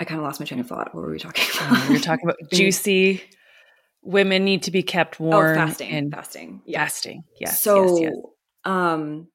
i 0.00 0.04
kind 0.04 0.20
of 0.20 0.24
lost 0.24 0.40
my 0.40 0.46
train 0.46 0.60
of 0.60 0.66
thought 0.66 0.94
what 0.94 1.02
were 1.02 1.10
we 1.10 1.18
talking 1.18 1.44
about 1.56 1.88
we 1.88 1.94
were 1.94 2.00
talking 2.00 2.28
about 2.28 2.38
juicy 2.52 3.22
women 4.02 4.44
need 4.44 4.62
to 4.62 4.70
be 4.70 4.82
kept 4.82 5.20
warm 5.20 5.52
oh 5.52 5.54
fasting 5.54 5.90
and 5.90 6.12
fasting 6.12 6.62
yeah 6.66 6.84
fasting. 6.84 7.24
Yes. 7.40 7.60
so 7.60 8.00
yes, 8.00 8.12
yes. 8.12 8.14
um 8.64 9.28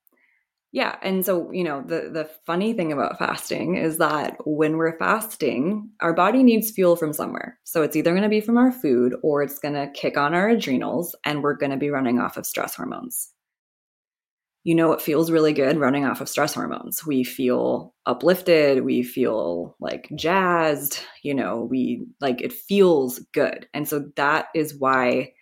Yeah, 0.76 0.96
and 1.04 1.24
so 1.24 1.52
you 1.52 1.64
know 1.64 1.84
the 1.86 2.10
the 2.12 2.28
funny 2.48 2.74
thing 2.74 2.92
about 2.92 3.20
fasting 3.20 3.76
is 3.78 4.00
that 4.00 4.38
when 4.44 4.76
we're 4.78 4.98
fasting, 4.98 5.92
our 6.00 6.14
body 6.14 6.42
needs 6.42 6.72
fuel 6.72 6.96
from 6.96 7.14
somewhere. 7.14 7.60
So 7.64 7.84
it's 7.84 7.96
either 7.96 8.10
going 8.10 8.24
to 8.24 8.30
be 8.30 8.42
from 8.42 8.58
our 8.58 8.72
food 8.72 9.14
or 9.22 9.44
it's 9.44 9.60
going 9.60 9.76
to 9.76 9.92
kick 9.94 10.18
on 10.18 10.34
our 10.34 10.50
adrenals, 10.50 11.16
and 11.26 11.44
we're 11.44 11.54
going 11.54 11.70
to 11.70 11.78
be 11.78 11.92
running 11.92 12.20
off 12.20 12.38
of 12.38 12.48
stress 12.48 12.74
hormones. 12.74 13.30
You 14.64 14.76
know, 14.76 14.94
it 14.94 15.02
feels 15.02 15.30
really 15.30 15.52
good 15.52 15.78
running 15.78 16.06
off 16.06 16.22
of 16.22 16.30
stress 16.30 16.54
hormones. 16.54 17.06
We 17.06 17.24
feel 17.26 17.94
uplifted, 18.06 18.86
we 18.86 19.04
feel 19.04 19.76
like 19.80 20.10
jazzed. 20.16 21.02
You 21.22 21.34
know, 21.36 21.68
we 21.70 22.06
like 22.22 22.42
it 22.42 22.54
feels 22.54 23.20
good, 23.34 23.68
and 23.74 23.88
so 23.88 24.06
that 24.16 24.48
is 24.56 24.74
why 24.78 25.34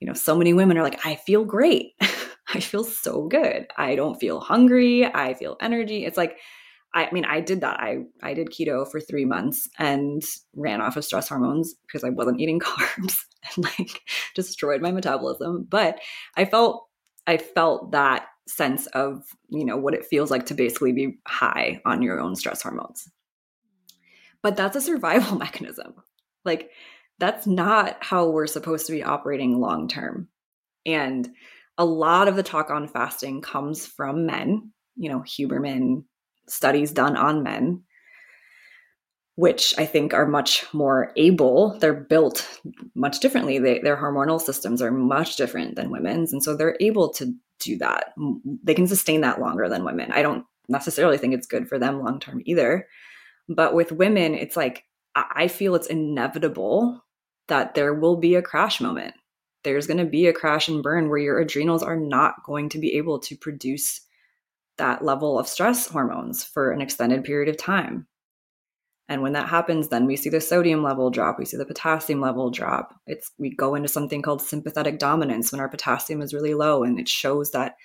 you 0.00 0.06
know 0.06 0.14
so 0.14 0.36
many 0.36 0.52
women 0.52 0.76
are 0.76 0.82
like, 0.82 1.06
I 1.06 1.16
feel 1.16 1.44
great. 1.44 1.92
I 2.54 2.60
feel 2.60 2.84
so 2.84 3.26
good. 3.26 3.66
I 3.76 3.96
don't 3.96 4.20
feel 4.20 4.40
hungry. 4.40 5.04
I 5.04 5.34
feel 5.34 5.56
energy. 5.60 6.04
It's 6.04 6.16
like, 6.16 6.38
I 6.94 7.08
mean, 7.12 7.24
I 7.24 7.40
did 7.40 7.60
that. 7.60 7.78
I 7.80 7.98
I 8.22 8.34
did 8.34 8.48
keto 8.48 8.90
for 8.90 9.00
three 9.00 9.24
months 9.24 9.68
and 9.78 10.22
ran 10.54 10.80
off 10.80 10.96
of 10.96 11.04
stress 11.04 11.28
hormones 11.28 11.74
because 11.86 12.04
I 12.04 12.10
wasn't 12.10 12.40
eating 12.40 12.60
carbs 12.60 13.18
and 13.56 13.64
like 13.64 14.00
destroyed 14.34 14.80
my 14.80 14.92
metabolism. 14.92 15.66
But 15.68 16.00
I 16.36 16.44
felt 16.44 16.85
I 17.26 17.38
felt 17.38 17.92
that 17.92 18.26
sense 18.48 18.86
of 18.88 19.24
you 19.48 19.64
know 19.64 19.76
what 19.76 19.94
it 19.94 20.06
feels 20.06 20.30
like 20.30 20.46
to 20.46 20.54
basically 20.54 20.92
be 20.92 21.18
high 21.26 21.80
on 21.84 22.02
your 22.02 22.20
own 22.20 22.36
stress 22.36 22.62
hormones. 22.62 23.08
But 24.42 24.56
that's 24.56 24.76
a 24.76 24.80
survival 24.80 25.38
mechanism. 25.38 25.94
Like 26.44 26.70
that's 27.18 27.46
not 27.46 27.96
how 28.00 28.28
we're 28.28 28.46
supposed 28.46 28.86
to 28.86 28.92
be 28.92 29.02
operating 29.02 29.60
long 29.60 29.88
term. 29.88 30.28
And 30.84 31.28
a 31.78 31.84
lot 31.84 32.28
of 32.28 32.36
the 32.36 32.42
talk 32.42 32.70
on 32.70 32.88
fasting 32.88 33.40
comes 33.40 33.86
from 33.86 34.26
men, 34.26 34.72
you 34.96 35.10
know, 35.10 35.20
Huberman 35.20 36.04
studies 36.48 36.92
done 36.92 37.16
on 37.16 37.42
men, 37.42 37.82
which 39.36 39.74
I 39.78 39.86
think 39.86 40.12
are 40.12 40.26
much 40.26 40.64
more 40.72 41.12
able. 41.16 41.78
They're 41.78 41.94
built 41.94 42.60
much 42.94 43.20
differently. 43.20 43.58
They, 43.58 43.78
their 43.78 43.96
hormonal 43.96 44.40
systems 44.40 44.82
are 44.82 44.90
much 44.90 45.36
different 45.36 45.76
than 45.76 45.90
women's. 45.90 46.32
And 46.32 46.42
so 46.42 46.56
they're 46.56 46.76
able 46.80 47.10
to 47.14 47.32
do 47.60 47.78
that. 47.78 48.14
They 48.62 48.74
can 48.74 48.86
sustain 48.86 49.20
that 49.22 49.40
longer 49.40 49.68
than 49.68 49.84
women. 49.84 50.10
I 50.12 50.22
don't 50.22 50.44
necessarily 50.68 51.18
think 51.18 51.34
it's 51.34 51.46
good 51.46 51.68
for 51.68 51.78
them 51.78 52.02
long 52.02 52.18
term 52.18 52.42
either. 52.44 52.88
But 53.48 53.74
with 53.74 53.92
women, 53.92 54.34
it's 54.34 54.56
like, 54.56 54.84
I 55.14 55.48
feel 55.48 55.74
it's 55.74 55.86
inevitable 55.86 57.02
that 57.48 57.74
there 57.74 57.94
will 57.94 58.16
be 58.16 58.34
a 58.34 58.42
crash 58.42 58.80
moment 58.80 59.14
there's 59.66 59.88
going 59.88 59.98
to 59.98 60.04
be 60.04 60.28
a 60.28 60.32
crash 60.32 60.68
and 60.68 60.80
burn 60.80 61.08
where 61.08 61.18
your 61.18 61.40
adrenals 61.40 61.82
are 61.82 61.96
not 61.96 62.44
going 62.44 62.68
to 62.68 62.78
be 62.78 62.96
able 62.96 63.18
to 63.18 63.36
produce 63.36 64.00
that 64.78 65.04
level 65.04 65.40
of 65.40 65.48
stress 65.48 65.88
hormones 65.88 66.44
for 66.44 66.70
an 66.70 66.80
extended 66.80 67.24
period 67.24 67.48
of 67.48 67.56
time. 67.56 68.06
And 69.08 69.22
when 69.22 69.34
that 69.34 69.48
happens, 69.48 69.88
then 69.88 70.06
we 70.06 70.16
see 70.16 70.30
the 70.30 70.40
sodium 70.40 70.82
level 70.82 71.10
drop, 71.10 71.38
we 71.38 71.44
see 71.44 71.56
the 71.56 71.64
potassium 71.64 72.20
level 72.20 72.50
drop. 72.50 72.94
It's 73.06 73.30
we 73.38 73.54
go 73.54 73.74
into 73.74 73.88
something 73.88 74.20
called 74.20 74.42
sympathetic 74.42 74.98
dominance 74.98 75.52
when 75.52 75.60
our 75.60 75.68
potassium 75.68 76.22
is 76.22 76.34
really 76.34 76.54
low 76.54 76.82
and 76.82 76.98
it 76.98 77.08
shows 77.08 77.52
that 77.52 77.76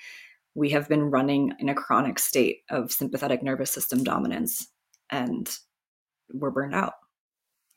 we 0.56 0.72
have 0.72 0.90
been 0.90 1.12
running 1.12 1.54
in 1.60 1.70
a 1.70 1.76
chronic 1.76 2.20
state 2.20 2.62
of 2.70 2.92
sympathetic 2.92 3.44
nervous 3.44 3.72
system 3.72 4.04
dominance 4.04 4.68
and 5.10 5.58
we're 6.34 6.52
burned 6.52 6.76
out. 6.76 6.94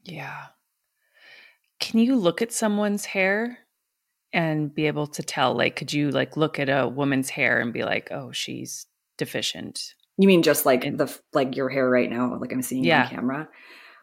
Yeah. 0.02 0.46
Can 1.80 2.00
you 2.00 2.16
look 2.16 2.40
at 2.40 2.52
someone's 2.52 3.04
hair 3.04 3.59
and 4.33 4.74
be 4.74 4.87
able 4.87 5.07
to 5.07 5.22
tell 5.22 5.54
like 5.54 5.76
could 5.76 5.92
you 5.92 6.11
like 6.11 6.37
look 6.37 6.59
at 6.59 6.68
a 6.68 6.88
woman's 6.88 7.30
hair 7.30 7.61
and 7.61 7.72
be 7.72 7.85
like 7.85 8.11
oh 8.11 8.33
she's 8.33 8.87
deficient 9.16 9.94
you 10.18 10.29
mean 10.29 10.42
just 10.42 10.66
like 10.66 10.96
the 10.96 11.18
like 11.33 11.57
your 11.57 11.68
hair 11.68 11.88
right 11.88 12.11
now 12.11 12.38
like 12.38 12.53
i'm 12.53 12.62
seeing 12.62 12.85
yeah. 12.85 13.05
on 13.05 13.11
camera 13.11 13.48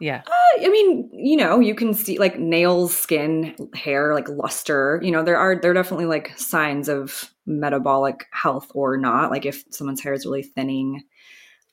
yeah 0.00 0.22
uh, 0.26 0.64
i 0.64 0.68
mean 0.68 1.08
you 1.12 1.36
know 1.36 1.60
you 1.60 1.74
can 1.74 1.94
see 1.94 2.18
like 2.18 2.38
nails 2.38 2.96
skin 2.96 3.54
hair 3.74 4.14
like 4.14 4.28
luster 4.28 5.00
you 5.02 5.10
know 5.10 5.22
there 5.22 5.38
are 5.38 5.58
there 5.60 5.70
are 5.70 5.74
definitely 5.74 6.06
like 6.06 6.36
signs 6.38 6.88
of 6.88 7.32
metabolic 7.46 8.26
health 8.32 8.70
or 8.74 8.96
not 8.96 9.30
like 9.30 9.46
if 9.46 9.64
someone's 9.70 10.00
hair 10.00 10.12
is 10.12 10.26
really 10.26 10.42
thinning 10.42 11.02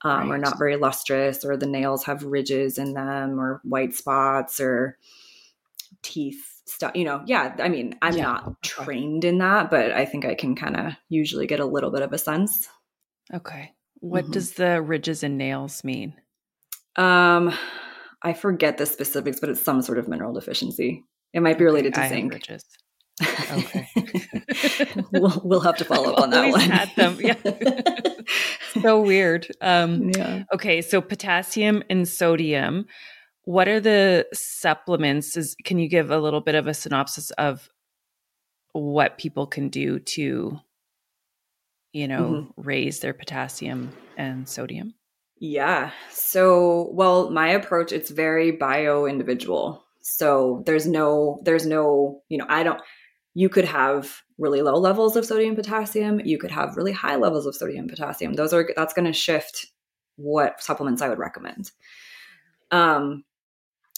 um, 0.01 0.29
right. 0.29 0.35
or 0.35 0.37
not 0.37 0.57
very 0.57 0.77
lustrous 0.77 1.43
or 1.43 1.57
the 1.57 1.65
nails 1.65 2.05
have 2.05 2.23
ridges 2.23 2.77
in 2.77 2.93
them 2.93 3.39
or 3.39 3.59
white 3.63 3.93
spots 3.93 4.59
or 4.59 4.97
teeth 6.01 6.61
stuff 6.65 6.91
you 6.95 7.03
know 7.03 7.21
yeah 7.25 7.55
i 7.59 7.67
mean 7.67 7.97
i'm 8.01 8.15
yeah. 8.15 8.23
not 8.23 8.61
trained 8.61 9.25
in 9.25 9.39
that 9.39 9.69
but 9.69 9.91
i 9.91 10.05
think 10.05 10.23
i 10.23 10.35
can 10.35 10.55
kind 10.55 10.77
of 10.77 10.93
usually 11.09 11.47
get 11.47 11.59
a 11.59 11.65
little 11.65 11.91
bit 11.91 12.03
of 12.03 12.13
a 12.13 12.17
sense 12.17 12.69
okay 13.33 13.73
what 13.99 14.25
mm-hmm. 14.25 14.33
does 14.33 14.53
the 14.53 14.81
ridges 14.81 15.23
and 15.23 15.37
nails 15.37 15.83
mean? 15.83 16.13
Um 16.95 17.53
i 18.21 18.33
forget 18.33 18.77
the 18.77 18.85
specifics 18.85 19.39
but 19.39 19.49
it's 19.49 19.63
some 19.63 19.81
sort 19.81 19.97
of 19.97 20.07
mineral 20.07 20.33
deficiency. 20.33 21.03
It 21.33 21.41
might 21.41 21.57
be 21.57 21.65
related 21.65 21.93
okay, 21.97 22.09
to 22.09 22.15
zinc. 22.15 22.33
ridges. 22.33 22.63
okay. 23.21 23.87
We'll, 25.11 25.41
we'll 25.43 25.59
have 25.61 25.77
to 25.77 25.85
follow 25.91 26.13
up 26.13 26.21
on 26.21 26.29
that 26.31 26.51
one. 26.51 26.59
had 26.61 26.91
them 26.95 27.17
yeah. 27.19 27.35
So 28.81 29.01
weird. 29.01 29.47
Um 29.61 30.11
yeah. 30.15 30.43
okay 30.53 30.81
so 30.81 31.01
potassium 31.01 31.83
and 31.89 32.07
sodium 32.07 32.85
what 33.49 33.67
are 33.67 33.79
the 33.79 34.27
supplements? 34.31 35.35
Is, 35.35 35.55
can 35.65 35.79
you 35.79 35.89
give 35.89 36.11
a 36.11 36.19
little 36.19 36.39
bit 36.39 36.53
of 36.53 36.67
a 36.67 36.73
synopsis 36.75 37.31
of 37.31 37.67
what 38.73 39.17
people 39.17 39.47
can 39.47 39.69
do 39.69 39.97
to, 39.97 40.59
you 41.93 42.07
know, 42.07 42.21
mm-hmm. 42.21 42.61
raise 42.61 42.99
their 42.99 43.13
potassium 43.13 43.91
and 44.17 44.47
sodium? 44.47 44.93
Yeah. 45.39 45.91
So, 46.11 46.89
well, 46.93 47.29
my 47.29 47.49
approach 47.49 47.91
it's 47.91 48.09
very 48.09 48.51
bio 48.51 49.05
individual. 49.05 49.85
So, 50.01 50.63
there's 50.65 50.87
no 50.87 51.39
there's 51.43 51.65
no, 51.65 52.21
you 52.29 52.37
know, 52.37 52.45
I 52.49 52.63
don't 52.63 52.81
you 53.35 53.47
could 53.47 53.65
have 53.65 54.21
really 54.37 54.61
low 54.61 54.75
levels 54.75 55.15
of 55.15 55.25
sodium 55.25 55.55
potassium, 55.55 56.19
you 56.19 56.37
could 56.37 56.51
have 56.51 56.75
really 56.75 56.91
high 56.91 57.15
levels 57.15 57.45
of 57.45 57.55
sodium 57.55 57.87
potassium. 57.87 58.33
Those 58.33 58.53
are 58.53 58.69
that's 58.75 58.93
going 58.93 59.05
to 59.05 59.13
shift 59.13 59.67
what 60.15 60.61
supplements 60.61 61.01
I 61.01 61.09
would 61.09 61.19
recommend. 61.19 61.71
Um 62.71 63.23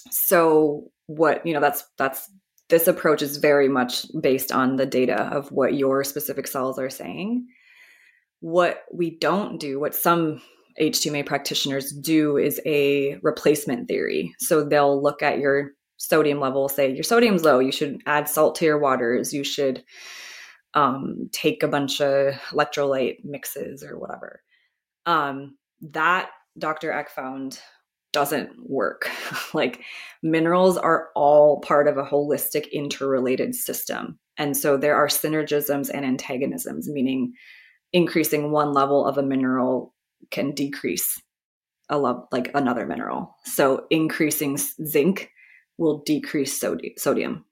so 0.10 0.92
what 1.08 1.46
you 1.46 1.54
know 1.54 1.60
that's 1.60 1.84
that's 1.98 2.30
this 2.70 2.88
approach 2.88 3.22
is 3.22 3.38
very 3.38 3.68
much 3.68 4.06
based 4.22 4.52
on 4.52 4.78
the 4.78 4.86
data 4.86 5.24
of 5.24 5.52
what 5.52 5.74
your 5.74 6.04
specific 6.04 6.48
cells 6.48 6.80
are 6.80 6.90
saying 6.90 7.48
what 8.42 8.84
we 8.94 9.18
don't 9.18 9.60
do 9.60 9.80
what 9.80 9.96
some 9.96 10.42
HTMA 10.80 11.26
practitioners 11.26 11.92
do 11.92 12.38
is 12.38 12.62
a 12.66 13.18
replacement 13.22 13.88
theory 13.88 14.36
so 14.40 14.64
they'll 14.64 15.02
look 15.02 15.22
at 15.22 15.40
your 15.40 15.72
sodium 15.98 16.40
level 16.40 16.68
say 16.68 16.92
your 16.92 17.04
sodium's 17.04 17.44
low 17.44 17.60
you 17.60 17.72
should 17.72 18.02
add 18.06 18.28
salt 18.28 18.56
to 18.56 18.66
your 18.66 18.80
waters 18.80 19.34
you 19.34 19.44
should 19.44 19.84
um, 20.74 21.30
take 21.32 21.64
a 21.64 21.68
bunch 21.68 22.00
of 22.02 22.34
electrolyte 22.52 23.18
mixes 23.24 23.84
or 23.84 24.00
whatever 24.00 24.42
um, 25.06 25.58
that 25.82 26.30
dr 26.58 26.92
Eck 26.92 27.10
found 27.10 27.60
doesn't 28.14 28.52
work. 28.70 29.10
like 29.54 29.82
minerals 30.22 30.78
are 30.78 31.10
all 31.16 31.62
part 31.62 31.88
of 31.88 31.98
a 31.98 32.04
holistic 32.04 32.72
interrelated 32.72 33.56
system. 33.56 34.20
And 34.38 34.56
so 34.56 34.78
there 34.78 34.96
are 34.96 35.08
synergisms 35.08 35.90
and 35.94 36.06
antagonisms, 36.06 36.90
meaning 36.90 37.34
increasing 37.94 38.52
one 38.52 38.74
level 38.74 39.06
of 39.06 39.18
a 39.18 39.24
mineral 39.24 39.94
can 40.30 40.52
decrease 40.52 41.22
a 41.90 41.98
level 41.98 42.28
like 42.32 42.52
another 42.54 42.86
mineral. 42.86 43.36
So 43.44 43.86
increasing 43.90 44.58
zinc 44.58 45.30
will 45.78 46.00
decrease 46.00 46.58
sodi- 46.58 46.98
sodium. 46.98 47.46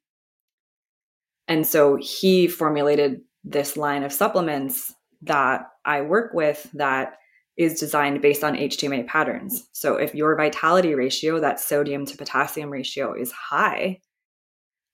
And 1.47 1.65
so 1.65 1.97
he 1.99 2.47
formulated 2.47 3.21
this 3.43 3.75
line 3.75 4.03
of 4.03 4.13
supplements 4.13 4.93
that 5.23 5.63
I 5.83 6.01
work 6.01 6.33
with 6.33 6.69
that 6.73 7.13
is 7.57 7.79
designed 7.79 8.21
based 8.21 8.43
on 8.43 8.55
HTMA 8.55 9.05
patterns. 9.07 9.67
So 9.73 9.95
if 9.95 10.15
your 10.15 10.37
vitality 10.37 10.95
ratio, 10.95 11.41
that 11.41 11.59
sodium 11.59 12.05
to 12.05 12.15
potassium 12.15 12.69
ratio, 12.69 13.13
is 13.13 13.31
high, 13.33 13.99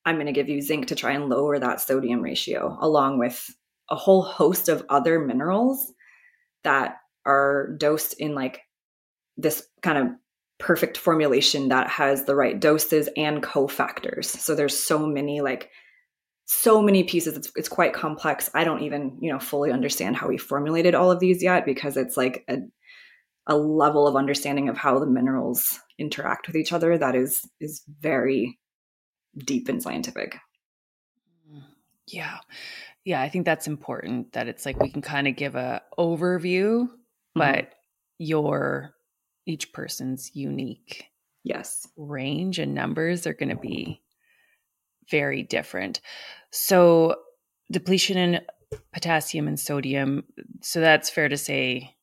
I'm 0.05 0.15
going 0.15 0.25
to 0.27 0.31
give 0.31 0.49
you 0.49 0.61
zinc 0.61 0.87
to 0.87 0.95
try 0.95 1.11
and 1.11 1.29
lower 1.29 1.59
that 1.59 1.81
sodium 1.81 2.21
ratio, 2.21 2.77
along 2.81 3.19
with 3.19 3.53
a 3.89 3.95
whole 3.95 4.21
host 4.21 4.69
of 4.69 4.85
other 4.89 5.19
minerals 5.19 5.93
that 6.63 6.97
are 7.25 7.75
dosed 7.77 8.13
in 8.19 8.35
like 8.35 8.61
this 9.37 9.67
kind 9.81 9.97
of 9.97 10.07
perfect 10.57 10.97
formulation 10.97 11.67
that 11.69 11.89
has 11.89 12.25
the 12.25 12.35
right 12.35 12.59
doses 12.59 13.09
and 13.17 13.43
cofactors. 13.43 14.25
So 14.25 14.55
there's 14.55 14.77
so 14.77 15.05
many 15.05 15.41
like 15.41 15.69
so 16.45 16.81
many 16.81 17.03
pieces. 17.03 17.35
It's, 17.35 17.51
it's 17.55 17.67
quite 17.69 17.93
complex. 17.93 18.49
I 18.53 18.63
don't 18.63 18.83
even 18.83 19.17
you 19.21 19.31
know 19.31 19.39
fully 19.39 19.71
understand 19.71 20.15
how 20.15 20.27
we 20.27 20.37
formulated 20.37 20.95
all 20.95 21.11
of 21.11 21.19
these 21.19 21.43
yet 21.43 21.65
because 21.65 21.97
it's 21.97 22.15
like 22.15 22.43
a, 22.49 22.57
a 23.47 23.57
level 23.57 24.07
of 24.07 24.15
understanding 24.15 24.69
of 24.69 24.77
how 24.77 24.99
the 24.99 25.07
minerals 25.07 25.79
interact 25.97 26.47
with 26.47 26.55
each 26.55 26.71
other 26.71 26.97
that 26.97 27.15
is 27.15 27.41
is 27.59 27.83
very 27.99 28.57
deep 29.37 29.67
and 29.67 29.83
scientific. 29.83 30.37
Mm, 31.51 31.63
yeah 32.07 32.37
yeah, 33.05 33.21
I 33.21 33.29
think 33.29 33.45
that's 33.45 33.67
important 33.67 34.33
that 34.33 34.47
it's 34.47 34.65
like 34.65 34.79
we 34.79 34.89
can 34.91 35.01
kind 35.01 35.27
of 35.27 35.35
give 35.35 35.55
a 35.55 35.81
overview, 35.97 36.87
Mhm. 36.87 36.89
but 37.35 37.73
your 38.17 38.95
each 39.45 39.71
person's 39.73 40.31
unique 40.35 41.05
Yes. 41.43 41.87
range 41.97 42.57
and 42.59 42.73
numbers 42.73 43.27
are 43.27 43.33
going 43.33 43.49
to 43.49 43.55
be 43.55 44.01
very 45.11 45.43
different. 45.43 46.01
So, 46.51 47.15
depletion 47.71 48.17
in 48.17 48.41
potassium 48.91 49.47
and 49.47 49.59
sodium. 49.59 50.23
So, 50.63 50.79
that's 50.81 51.11
fair 51.11 51.29
to 51.29 51.37
say 51.37 51.95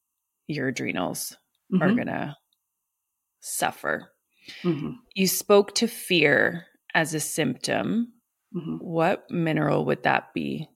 your 0.47 0.69
adrenals 0.69 1.37
are 1.81 1.89
Mhm. 1.89 1.97
going 1.97 2.07
to 2.07 2.37
suffer. 3.41 4.13
Mhm. 4.63 4.99
You 5.15 5.27
spoke 5.27 5.75
to 5.77 5.89
fear 5.89 6.67
as 6.95 7.15
a 7.15 7.21
symptom. 7.21 8.13
Mhm. 8.55 8.81
What 8.81 9.29
mineral 9.31 9.85
would 9.87 10.05
that 10.05 10.33
be 10.35 10.69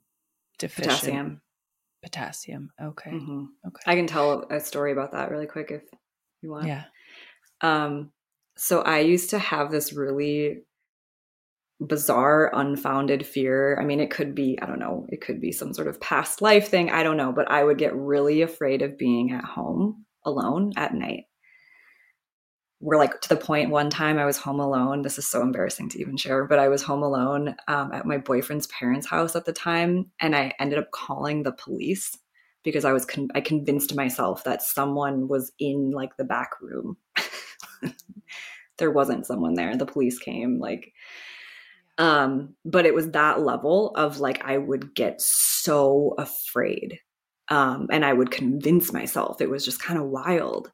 deficient? 0.59 0.91
Potassium. 0.93 1.41
Potassium. 2.03 2.71
Okay. 2.81 3.11
Mhm. 3.11 3.47
Okay. 3.67 3.83
I 3.87 3.95
can 3.95 4.07
tell 4.07 4.47
a 4.51 4.61
story 4.61 4.93
about 4.93 5.13
that 5.13 5.31
really 5.31 5.47
quick 5.47 5.71
if 5.71 5.83
you 6.43 6.51
want. 6.51 6.67
yeah. 6.67 6.85
Um, 7.61 8.13
so 8.57 8.83
I 8.83 9.01
used 9.01 9.31
to 9.31 9.39
have 9.39 9.71
this 9.71 9.93
really 9.93 10.63
bizarre, 11.81 12.51
unfounded 12.55 13.27
fear. 13.27 13.79
I 13.81 13.85
mean, 13.85 14.01
it 14.01 14.11
could 14.11 14.35
be, 14.35 14.59
I 14.61 14.67
don't 14.67 14.79
know, 14.79 15.07
it 15.11 15.21
could 15.21 15.41
be 15.41 15.53
some 15.53 15.75
sort 15.75 15.89
of 15.89 16.01
past 16.01 16.41
life 16.41 16.69
thing. 16.69 16.91
I 16.91 17.03
don't 17.03 17.17
know, 17.19 17.33
but 17.33 17.51
I 17.51 17.63
would 17.65 17.77
get 17.79 17.95
really 17.95 18.43
afraid 18.43 18.81
of 18.83 18.97
being 18.97 19.33
at 19.33 19.45
home 19.45 20.07
alone 20.25 20.73
at 20.77 20.95
night. 20.95 21.25
We're 22.81 22.99
like 22.99 23.21
to 23.23 23.29
the 23.31 23.37
point 23.37 23.71
one 23.71 23.89
time 23.91 24.19
I 24.19 24.27
was 24.27 24.37
home 24.37 24.61
alone. 24.61 25.03
This 25.03 25.19
is 25.19 25.27
so 25.27 25.41
embarrassing 25.41 25.89
to 25.91 26.01
even 26.01 26.17
share, 26.17 26.45
but 26.45 26.59
I 26.59 26.69
was 26.69 26.83
home 26.83 27.03
alone 27.03 27.57
um, 27.69 27.93
at 27.93 28.07
my 28.07 28.19
boyfriend's 28.19 28.67
parents' 28.67 29.07
house 29.07 29.35
at 29.35 29.47
the 29.47 29.53
time, 29.53 30.11
and 30.21 30.37
I 30.37 30.53
ended 30.59 30.79
up 30.79 30.91
calling 30.91 31.43
the 31.43 31.53
police 31.53 32.17
because 32.67 32.85
I 32.85 32.93
was 32.93 33.07
con- 33.07 33.31
I 33.35 33.41
convinced 33.41 33.95
myself 33.95 34.45
that 34.45 34.61
someone 34.61 35.29
was 35.29 35.53
in 35.59 35.93
like 35.93 36.17
the 36.17 36.25
back 36.25 36.51
room. 36.61 36.97
there 38.79 38.91
wasn't 38.91 39.25
someone 39.25 39.55
there. 39.55 39.77
The 39.77 39.87
police 39.87 40.19
came 40.19 40.59
like 40.59 40.93
um 41.99 42.55
but 42.65 42.85
it 42.85 42.95
was 42.95 43.11
that 43.13 43.41
level 43.41 43.93
of 43.97 44.21
like 44.21 44.45
I 44.45 44.59
would 44.59 44.95
get 44.95 45.21
so 45.21 46.15
afraid. 46.19 46.99
Um 47.49 47.87
and 47.91 48.05
I 48.05 48.13
would 48.13 48.31
convince 48.31 48.93
myself 48.93 49.41
it 49.41 49.49
was 49.49 49.65
just 49.65 49.81
kind 49.81 49.99
of 49.99 50.07
wild. 50.07 50.73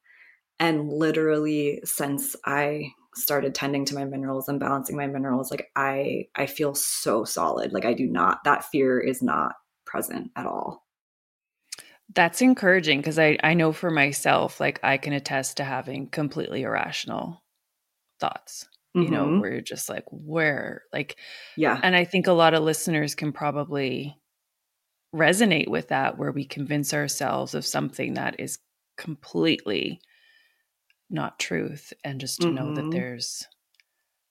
And 0.62 0.88
literally 0.92 1.80
since 1.84 2.36
I 2.46 2.92
started 3.16 3.54
tending 3.54 3.84
to 3.86 3.94
my 3.96 4.04
minerals 4.04 4.48
and 4.48 4.60
balancing 4.60 4.96
my 4.96 5.06
minerals 5.08 5.50
like 5.50 5.70
I 5.76 6.28
I 6.36 6.46
feel 6.46 6.74
so 6.74 7.24
solid. 7.24 7.72
Like 7.72 7.84
I 7.84 7.92
do 7.94 8.06
not 8.06 8.44
that 8.44 8.64
fear 8.64 9.00
is 9.00 9.20
not 9.22 9.56
present 9.84 10.30
at 10.36 10.46
all. 10.46 10.86
That's 12.14 12.42
encouraging 12.42 13.00
because 13.00 13.18
I, 13.18 13.38
I 13.42 13.54
know 13.54 13.72
for 13.72 13.90
myself, 13.90 14.60
like 14.60 14.78
I 14.82 14.98
can 14.98 15.12
attest 15.12 15.56
to 15.56 15.64
having 15.64 16.08
completely 16.08 16.62
irrational 16.62 17.42
thoughts, 18.20 18.68
you 18.94 19.10
know, 19.10 19.26
Mhm. 19.26 19.40
where 19.40 19.52
you're 19.52 19.60
just 19.62 19.88
like, 19.88 20.04
where? 20.10 20.82
Like, 20.92 21.16
yeah. 21.56 21.80
and 21.82 21.96
I 21.96 22.04
think 22.04 22.26
a 22.28 22.32
lot 22.32 22.54
of 22.54 22.62
listeners 22.62 23.14
can 23.14 23.32
probably 23.32 24.16
resonate 25.14 25.68
with 25.68 25.88
that, 25.88 26.18
where 26.18 26.32
we 26.32 26.44
convince 26.44 26.94
ourselves 26.94 27.54
of 27.54 27.66
something 27.66 28.14
that 28.14 28.38
is 28.40 28.58
completely 28.96 30.00
not 31.12 31.38
truth. 31.38 31.92
And 32.04 32.20
just 32.20 32.42
to 32.42 32.50
know 32.50 32.72
that 32.72 32.86
Mhm. 32.86 32.92
there's 32.92 33.46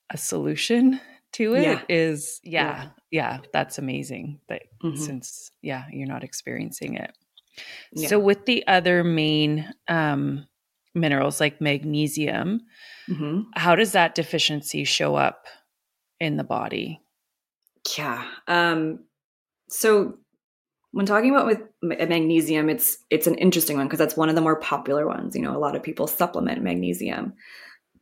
a 0.09 0.17
solution 0.17 0.99
to 1.33 1.55
it 1.55 1.63
Yeah. 1.63 1.81
is, 1.89 2.41
Yeah. 2.43 2.83
yeah, 2.83 2.89
yeah, 3.11 3.39
that's 3.53 3.77
amazing. 3.77 4.41
That 4.49 4.63
Mhm. 4.83 4.97
since, 4.97 5.51
yeah, 5.61 5.85
you're 5.91 6.07
not 6.07 6.23
experiencing 6.23 6.95
it. 6.95 7.15
Yeah. 7.93 8.07
So 8.09 8.19
with 8.19 8.45
the 8.45 8.65
other 8.67 9.03
main 9.03 9.71
um, 9.87 10.47
minerals 10.95 11.39
like 11.39 11.61
magnesium, 11.61 12.61
Mhm. 13.09 13.45
how 13.55 13.75
does 13.75 13.93
that 13.93 14.15
deficiency 14.15 14.83
show 14.83 15.15
up 15.15 15.45
in 16.19 16.37
the 16.37 16.43
body? 16.43 17.01
Yeah. 17.97 18.29
Um, 18.47 19.05
so 19.69 20.19
when 20.91 21.05
talking 21.05 21.29
about 21.29 21.45
with 21.45 21.61
magnesium, 21.81 22.69
it's 22.69 22.97
it's 23.09 23.27
an 23.27 23.35
interesting 23.35 23.77
one 23.77 23.87
because 23.87 23.99
that's 23.99 24.17
one 24.17 24.29
of 24.29 24.35
the 24.35 24.41
more 24.41 24.59
popular 24.59 25.07
ones. 25.07 25.35
You 25.35 25.41
know, 25.41 25.55
a 25.55 25.59
lot 25.59 25.75
of 25.75 25.83
people 25.83 26.07
supplement 26.07 26.61
magnesium 26.61 27.33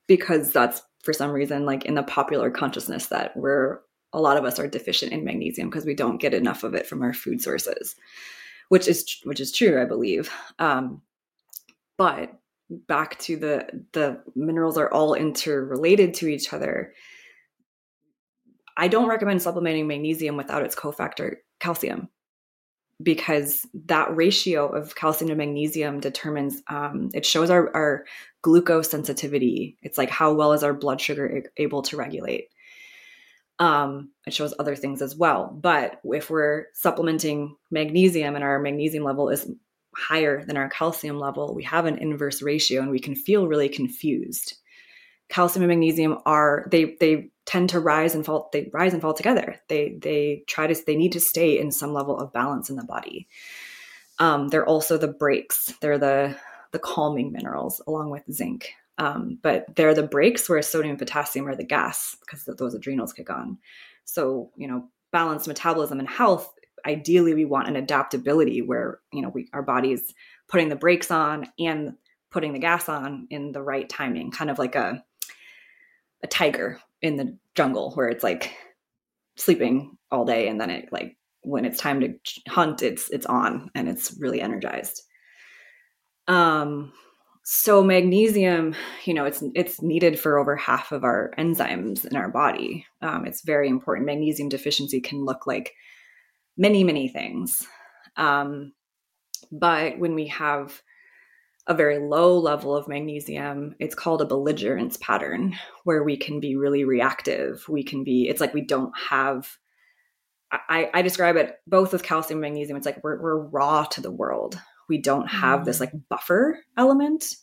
because 0.08 0.52
that's 0.52 0.82
for 1.04 1.14
some 1.14 1.32
reason 1.32 1.66
like 1.66 1.86
in 1.86 1.96
the 1.96 2.04
popular 2.04 2.50
consciousness 2.50 3.08
that 3.08 3.38
we're 3.38 3.80
a 4.12 4.20
lot 4.20 4.38
of 4.38 4.44
us 4.44 4.58
are 4.58 4.68
deficient 4.68 5.12
in 5.12 5.24
magnesium 5.24 5.70
because 5.70 5.86
we 5.86 5.94
don't 5.94 6.20
get 6.20 6.34
enough 6.34 6.64
of 6.64 6.74
it 6.74 6.88
from 6.88 7.04
our 7.04 7.14
food 7.14 7.42
sources, 7.42 7.96
which 8.70 8.88
is 8.88 9.20
which 9.24 9.40
is 9.40 9.52
true, 9.52 9.80
I 9.80 9.86
believe. 9.86 10.32
Um, 10.58 11.04
but 11.98 12.40
back 12.70 13.20
to 13.20 13.38
the 13.38 13.86
the 13.94 14.24
minerals 14.36 14.80
are 14.80 14.92
all 14.92 15.14
interrelated 15.14 16.16
to 16.16 16.28
each 16.28 16.54
other. 16.54 16.94
I 18.76 18.88
don't 18.88 19.10
recommend 19.10 19.44
supplementing 19.44 19.88
magnesium 19.88 20.38
without 20.38 20.64
its 20.64 20.76
cofactor 20.76 21.36
calcium 21.60 22.10
because 23.02 23.66
that 23.86 24.14
ratio 24.16 24.68
of 24.68 24.96
calcium 24.96 25.30
to 25.30 25.36
magnesium 25.36 26.00
determines 26.00 26.62
um, 26.68 27.10
it 27.14 27.26
shows 27.26 27.50
our, 27.50 27.74
our 27.76 28.06
glucose 28.42 28.90
sensitivity 28.90 29.78
it's 29.82 29.98
like 29.98 30.10
how 30.10 30.34
well 30.34 30.54
is 30.54 30.64
our 30.64 30.74
blood 30.74 31.00
sugar 31.00 31.44
able 31.58 31.82
to 31.84 31.98
regulate. 31.98 32.50
Um, 33.60 34.12
it 34.26 34.34
shows 34.34 34.54
other 34.58 34.76
things 34.76 35.02
as 35.02 35.18
well. 35.18 35.54
But 35.54 36.00
if 36.06 36.30
we're 36.30 36.68
supplementing 36.74 37.58
magnesium 37.72 38.36
and 38.36 38.44
our 38.44 38.58
magnesium 38.58 39.04
level 39.04 39.28
is 39.30 39.52
higher 39.96 40.46
than 40.46 40.56
our 40.56 40.70
calcium 40.70 41.20
level 41.20 41.54
we 41.54 41.64
have 41.64 41.86
an 41.86 41.98
inverse 41.98 42.42
ratio 42.42 42.82
and 42.82 42.92
we 42.92 43.00
can 43.00 43.16
feel 43.16 43.48
really 43.48 43.68
confused 43.68 44.56
calcium 45.30 45.64
and 45.64 45.70
magnesium 45.70 46.18
are 46.26 46.68
they 46.72 46.98
they 47.00 47.32
tend 47.46 47.70
to 47.70 47.80
rise 47.80 48.16
and 48.16 48.26
fall 48.26 48.50
they 48.52 48.70
rise 48.74 48.94
and 48.94 49.02
fall 49.02 49.14
together. 49.14 49.56
They 49.68 49.98
they 50.02 50.44
try 50.48 50.68
to 50.68 50.76
they 50.86 50.96
need 50.96 51.14
to 51.14 51.20
stay 51.20 51.58
in 51.58 51.72
some 51.72 51.94
level 51.94 52.18
of 52.18 52.34
balance 52.34 52.70
in 52.70 52.76
the 52.76 52.84
body. 52.84 53.28
Um, 54.18 54.50
they're 54.50 54.66
also 54.66 54.98
the 54.98 55.08
brakes 55.08 55.74
they're 55.82 55.98
the 55.98 56.36
the 56.72 56.80
calming 56.80 57.32
minerals 57.32 57.82
along 57.88 58.10
with 58.10 58.24
zinc. 58.32 58.72
Um, 58.98 59.40
but 59.42 59.76
they're 59.76 59.94
the 59.94 60.04
brakes 60.04 60.50
where 60.50 60.62
sodium 60.62 60.92
and 60.92 61.00
potassium 61.00 61.48
are 61.48 61.56
the 61.56 61.64
gas 61.64 62.18
because 62.20 62.44
those 62.44 62.74
adrenals 62.74 63.14
kick 63.14 63.30
on. 63.30 63.58
So 64.06 64.52
you 64.58 64.68
know 64.68 64.90
balanced 65.12 65.48
metabolism 65.48 66.00
and 66.00 66.10
health 66.10 66.54
ideally 66.86 67.34
we 67.34 67.46
want 67.46 67.68
an 67.68 67.76
adaptability 67.76 68.62
where 68.62 69.00
you 69.12 69.22
know 69.22 69.30
we 69.30 69.48
our 69.54 69.62
body 69.62 69.92
is 69.92 70.14
putting 70.48 70.70
the 70.70 70.76
brakes 70.76 71.12
on 71.12 71.48
and 71.60 71.94
putting 72.32 72.54
the 72.54 72.60
gas 72.60 72.90
on 72.90 73.28
in 73.30 73.52
the 73.52 73.62
right 73.62 73.90
timing 73.90 74.32
kind 74.32 74.50
of 74.50 74.60
like 74.60 74.76
a 74.76 75.04
a 76.24 76.28
tiger 76.28 76.80
in 77.02 77.16
the 77.16 77.38
jungle 77.56 77.92
where 77.94 78.10
it's 78.10 78.24
like 78.24 78.54
sleeping 79.38 79.98
all 80.12 80.26
day 80.26 80.48
and 80.48 80.60
then 80.60 80.70
it 80.70 80.90
like 80.92 81.18
when 81.42 81.66
it's 81.66 81.80
time 81.80 82.02
to 82.02 82.14
hunt 82.50 82.84
it's 82.84 83.10
it's 83.10 83.26
on 83.26 83.70
and 83.76 83.88
it's 83.88 84.16
really 84.20 84.42
energized. 84.42 85.02
Um 86.28 86.92
so 87.44 87.84
magnesium 87.84 88.76
you 89.06 89.14
know 89.14 89.26
it's 89.26 89.44
it's 89.56 89.82
needed 89.82 90.20
for 90.20 90.38
over 90.38 90.56
half 90.56 90.92
of 90.92 91.04
our 91.04 91.32
enzymes 91.38 92.06
in 92.06 92.16
our 92.16 92.30
body. 92.30 92.86
Um, 93.02 93.26
it's 93.26 93.42
very 93.42 93.70
important. 93.70 94.06
Magnesium 94.06 94.50
deficiency 94.50 95.02
can 95.02 95.26
look 95.26 95.48
like 95.48 95.74
many 96.58 96.84
many 96.84 97.08
things. 97.08 97.66
Um, 98.18 98.74
but 99.52 99.98
when 99.98 100.14
we 100.14 100.28
have 100.28 100.82
a 101.70 101.74
very 101.76 102.00
low 102.00 102.38
level 102.38 102.76
of 102.76 102.88
magnesium. 102.88 103.76
It's 103.80 103.96
called 103.96 104.22
a 104.22 104.26
belligerence 104.26 104.98
pattern 104.98 105.56
where 105.84 106.04
we 106.04 106.18
can 106.18 106.40
be 106.40 106.56
really 106.56 106.84
reactive. 106.84 107.64
We 107.70 107.84
can 107.84 108.04
be 108.04 108.28
it's 108.28 108.42
like 108.42 108.54
we 108.54 108.66
don't 108.66 108.92
have 108.98 109.48
i, 110.52 110.90
I 110.96 111.04
describe 111.04 111.36
it 111.36 111.60
both 111.68 111.94
with 111.94 112.02
calcium 112.02 112.38
and 112.38 112.42
magnesium. 112.42 112.76
It's 112.76 112.88
like 112.88 113.04
we're, 113.04 113.22
we're 113.22 113.38
raw 113.38 113.84
to 113.86 114.02
the 114.02 114.12
world. 114.12 114.60
We 114.90 114.98
don't 114.98 115.28
have 115.28 115.64
this 115.64 115.78
mm. 115.78 115.82
like 115.82 115.94
buffer 116.10 116.60
element 116.76 117.36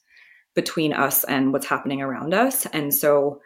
between 0.55 0.93
us 0.93 1.23
and 1.23 1.53
what's 1.53 1.67
happening 1.67 2.03
around 2.03 2.35
us. 2.35 2.67
And 2.67 2.93
so 2.93 3.41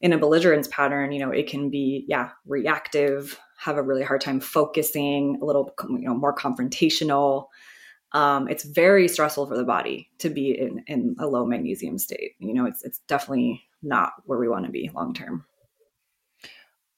in 0.00 0.12
a 0.12 0.18
belligerence 0.18 0.68
pattern 0.68 1.10
you 1.10 1.18
know 1.18 1.30
it 1.30 1.48
can 1.48 1.70
be 1.70 2.04
yeah 2.06 2.30
reactive 2.46 3.38
have 3.58 3.76
a 3.76 3.82
really 3.82 4.04
hard 4.04 4.20
time 4.20 4.38
focusing 4.38 5.36
a 5.42 5.44
little 5.44 5.74
you 5.90 6.02
know 6.02 6.14
more 6.14 6.34
confrontational 6.34 7.46
um, 8.12 8.48
it's 8.48 8.64
very 8.64 9.06
stressful 9.08 9.46
for 9.46 9.56
the 9.56 9.64
body 9.64 10.08
to 10.18 10.30
be 10.30 10.58
in, 10.58 10.82
in 10.86 11.16
a 11.18 11.26
low 11.26 11.44
magnesium 11.44 11.98
state. 11.98 12.32
You 12.38 12.54
know, 12.54 12.66
it's 12.66 12.82
it's 12.82 13.00
definitely 13.08 13.62
not 13.82 14.12
where 14.24 14.38
we 14.38 14.48
want 14.48 14.64
to 14.66 14.72
be 14.72 14.90
long 14.94 15.14
term. 15.14 15.44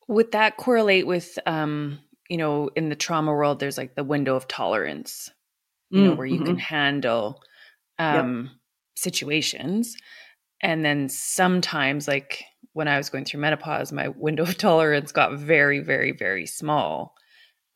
Would 0.09 0.33
that 0.33 0.57
correlate 0.57 1.07
with, 1.07 1.39
um, 1.47 2.01
you 2.29 2.37
know, 2.37 2.71
in 2.75 2.89
the 2.89 2.97
trauma 2.97 3.33
world, 3.33 3.61
there's 3.61 3.79
like 3.79 3.95
the 3.95 4.05
window 4.05 4.35
of 4.35 4.49
tolerance, 4.49 5.31
you 5.91 6.03
know, 6.03 6.13
Mm, 6.13 6.17
where 6.17 6.27
you 6.27 6.39
can 6.39 6.57
mhm. 6.57 6.61
handle 6.61 7.41
um, 7.99 8.51
situations. 8.97 9.97
And 10.63 10.85
then 10.85 11.09
sometimes, 11.09 12.09
like 12.09 12.45
when 12.73 12.89
I 12.89 12.97
was 12.97 13.09
going 13.09 13.25
through 13.25 13.41
menopause, 13.41 13.93
my 13.93 14.09
window 14.09 14.43
of 14.45 14.59
tolerance 14.59 15.13
got 15.13 15.39
very, 15.39 15.81
very, 15.81 16.13
very 16.13 16.47
small. 16.47 17.15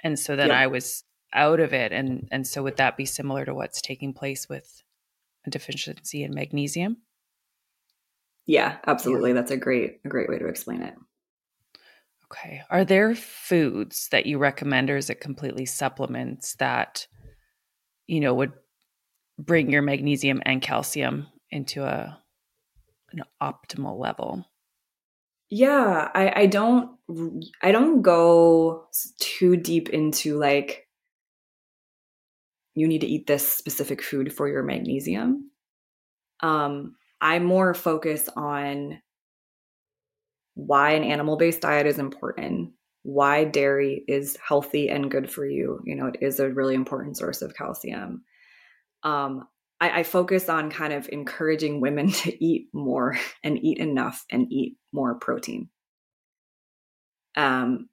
And 0.03 0.19
so 0.19 0.37
then 0.37 0.49
yep. 0.49 0.57
I 0.57 0.67
was 0.67 1.05
out 1.35 1.61
of 1.61 1.73
it. 1.73 1.93
And 1.93 2.29
and 2.31 2.47
so 2.47 2.63
would 2.63 2.77
that 2.77 2.97
be 2.97 3.07
similar 3.07 3.45
to 3.45 3.55
what's 3.55 3.83
taking 3.83 4.13
place 4.13 4.49
with 4.49 4.83
a 5.47 5.51
deficiency 5.51 6.23
in 6.23 6.35
magnesium? 6.35 6.99
Yeah, 8.47 8.77
absolutely. 8.87 9.33
That's 9.33 9.51
a 9.51 9.57
great 9.57 10.01
a 10.05 10.09
great 10.09 10.29
way 10.29 10.39
to 10.39 10.49
explain 10.49 10.83
it. 10.83 10.95
Okay. 12.27 12.63
Are 12.71 12.85
there 12.85 13.15
foods 13.15 14.09
that 14.09 14.27
you 14.27 14.39
recommend 14.39 14.91
or 14.91 14.97
is 14.97 15.11
it 15.11 15.21
completely 15.21 15.67
supplements 15.67 16.57
that 16.57 17.07
you 18.07 18.21
know 18.21 18.35
would 18.35 18.53
bring 19.39 19.71
your 19.71 19.83
magnesium 19.83 20.43
and 20.45 20.63
calcium 20.63 21.27
into 21.51 21.85
a 21.85 22.21
an 23.13 23.23
optimal 23.43 23.99
level? 23.99 24.45
Yeah, 25.51 26.11
I, 26.15 26.43
I 26.43 26.47
don't 26.47 26.99
I 27.63 27.71
don't 27.71 28.03
go 28.03 28.89
too 29.21 29.57
deep 29.57 29.89
into 29.91 30.39
like 30.39 30.84
you 32.75 32.89
need 32.89 33.01
to 33.01 33.07
eat 33.07 33.27
this 33.27 33.49
specific 33.49 34.03
food 34.03 34.33
for 34.33 34.49
your 34.49 34.63
magnesium. 34.63 35.51
Um, 36.41 36.97
I 37.21 37.39
more 37.39 37.75
focus 37.75 38.29
on 38.37 39.01
why 40.55 40.91
an 40.93 41.05
animal-based 41.05 41.63
diet 41.63 41.87
is 41.87 41.99
important, 41.99 42.73
why 43.03 43.45
dairy 43.45 44.05
is 44.09 44.37
healthy 44.47 44.89
and 44.89 45.11
good 45.11 45.31
for 45.31 45.47
you. 45.47 45.81
You 45.85 45.95
know, 45.95 46.07
it 46.07 46.17
is 46.21 46.41
a 46.41 46.51
really 46.51 46.75
important 46.75 47.17
source 47.17 47.43
of 47.43 47.55
calcium. 47.55 48.25
Um, 49.03 49.49
I, 49.81 50.01
I 50.01 50.03
focus 50.03 50.49
on 50.49 50.71
kind 50.71 50.93
of 50.93 51.09
encouraging 51.11 51.81
women 51.81 52.09
to 52.13 52.45
eat 52.45 52.69
more 52.73 53.19
and 53.43 53.63
eat 53.63 53.79
enough 53.79 54.25
and 54.31 54.53
eat 54.53 54.77
more 54.93 55.15
protein. 55.17 55.69
Um, 57.37 57.89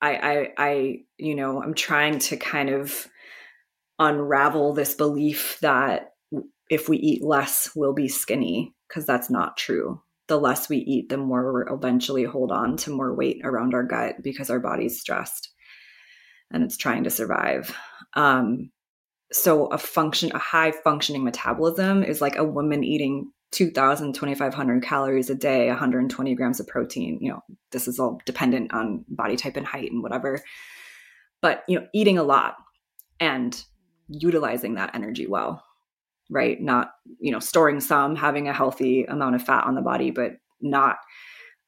I, 0.00 0.16
I, 0.16 0.52
I, 0.58 0.98
you 1.18 1.34
know, 1.34 1.62
I'm 1.62 1.74
trying 1.74 2.18
to 2.20 2.36
kind 2.36 2.70
of 2.70 3.08
unravel 3.98 4.72
this 4.72 4.94
belief 4.94 5.58
that 5.60 6.12
if 6.68 6.88
we 6.88 6.96
eat 6.98 7.22
less, 7.22 7.70
we'll 7.74 7.94
be 7.94 8.08
skinny, 8.08 8.74
because 8.88 9.06
that's 9.06 9.30
not 9.30 9.56
true. 9.56 10.00
The 10.28 10.38
less 10.38 10.68
we 10.68 10.78
eat, 10.78 11.08
the 11.08 11.16
more 11.16 11.52
we'll 11.52 11.74
eventually 11.76 12.24
hold 12.24 12.50
on 12.50 12.76
to 12.78 12.90
more 12.90 13.14
weight 13.14 13.40
around 13.44 13.74
our 13.74 13.84
gut 13.84 14.22
because 14.22 14.50
our 14.50 14.58
body's 14.58 15.00
stressed 15.00 15.50
and 16.50 16.64
it's 16.64 16.76
trying 16.76 17.04
to 17.04 17.10
survive. 17.10 17.76
Um, 18.14 18.70
so 19.32 19.66
a 19.66 19.78
function 19.78 20.30
a 20.34 20.38
high 20.38 20.72
functioning 20.72 21.24
metabolism 21.24 22.02
is 22.02 22.20
like 22.20 22.36
a 22.36 22.44
woman 22.44 22.84
eating 22.84 23.30
2000 23.52 24.12
2500 24.12 24.82
calories 24.82 25.30
a 25.30 25.34
day 25.34 25.68
120 25.68 26.34
grams 26.34 26.60
of 26.60 26.66
protein 26.66 27.18
you 27.20 27.30
know 27.30 27.42
this 27.72 27.88
is 27.88 27.98
all 27.98 28.20
dependent 28.26 28.72
on 28.72 29.04
body 29.08 29.36
type 29.36 29.56
and 29.56 29.66
height 29.66 29.90
and 29.90 30.02
whatever 30.02 30.40
but 31.42 31.64
you 31.68 31.78
know 31.78 31.86
eating 31.92 32.18
a 32.18 32.22
lot 32.22 32.56
and 33.18 33.64
utilizing 34.08 34.74
that 34.74 34.94
energy 34.94 35.26
well 35.26 35.62
right? 36.30 36.60
Not 36.60 36.92
you 37.20 37.30
know 37.30 37.38
storing 37.38 37.80
some 37.80 38.16
having 38.16 38.48
a 38.48 38.52
healthy 38.52 39.04
amount 39.04 39.36
of 39.36 39.42
fat 39.42 39.64
on 39.64 39.74
the 39.74 39.82
body 39.82 40.10
but 40.10 40.32
not 40.60 40.96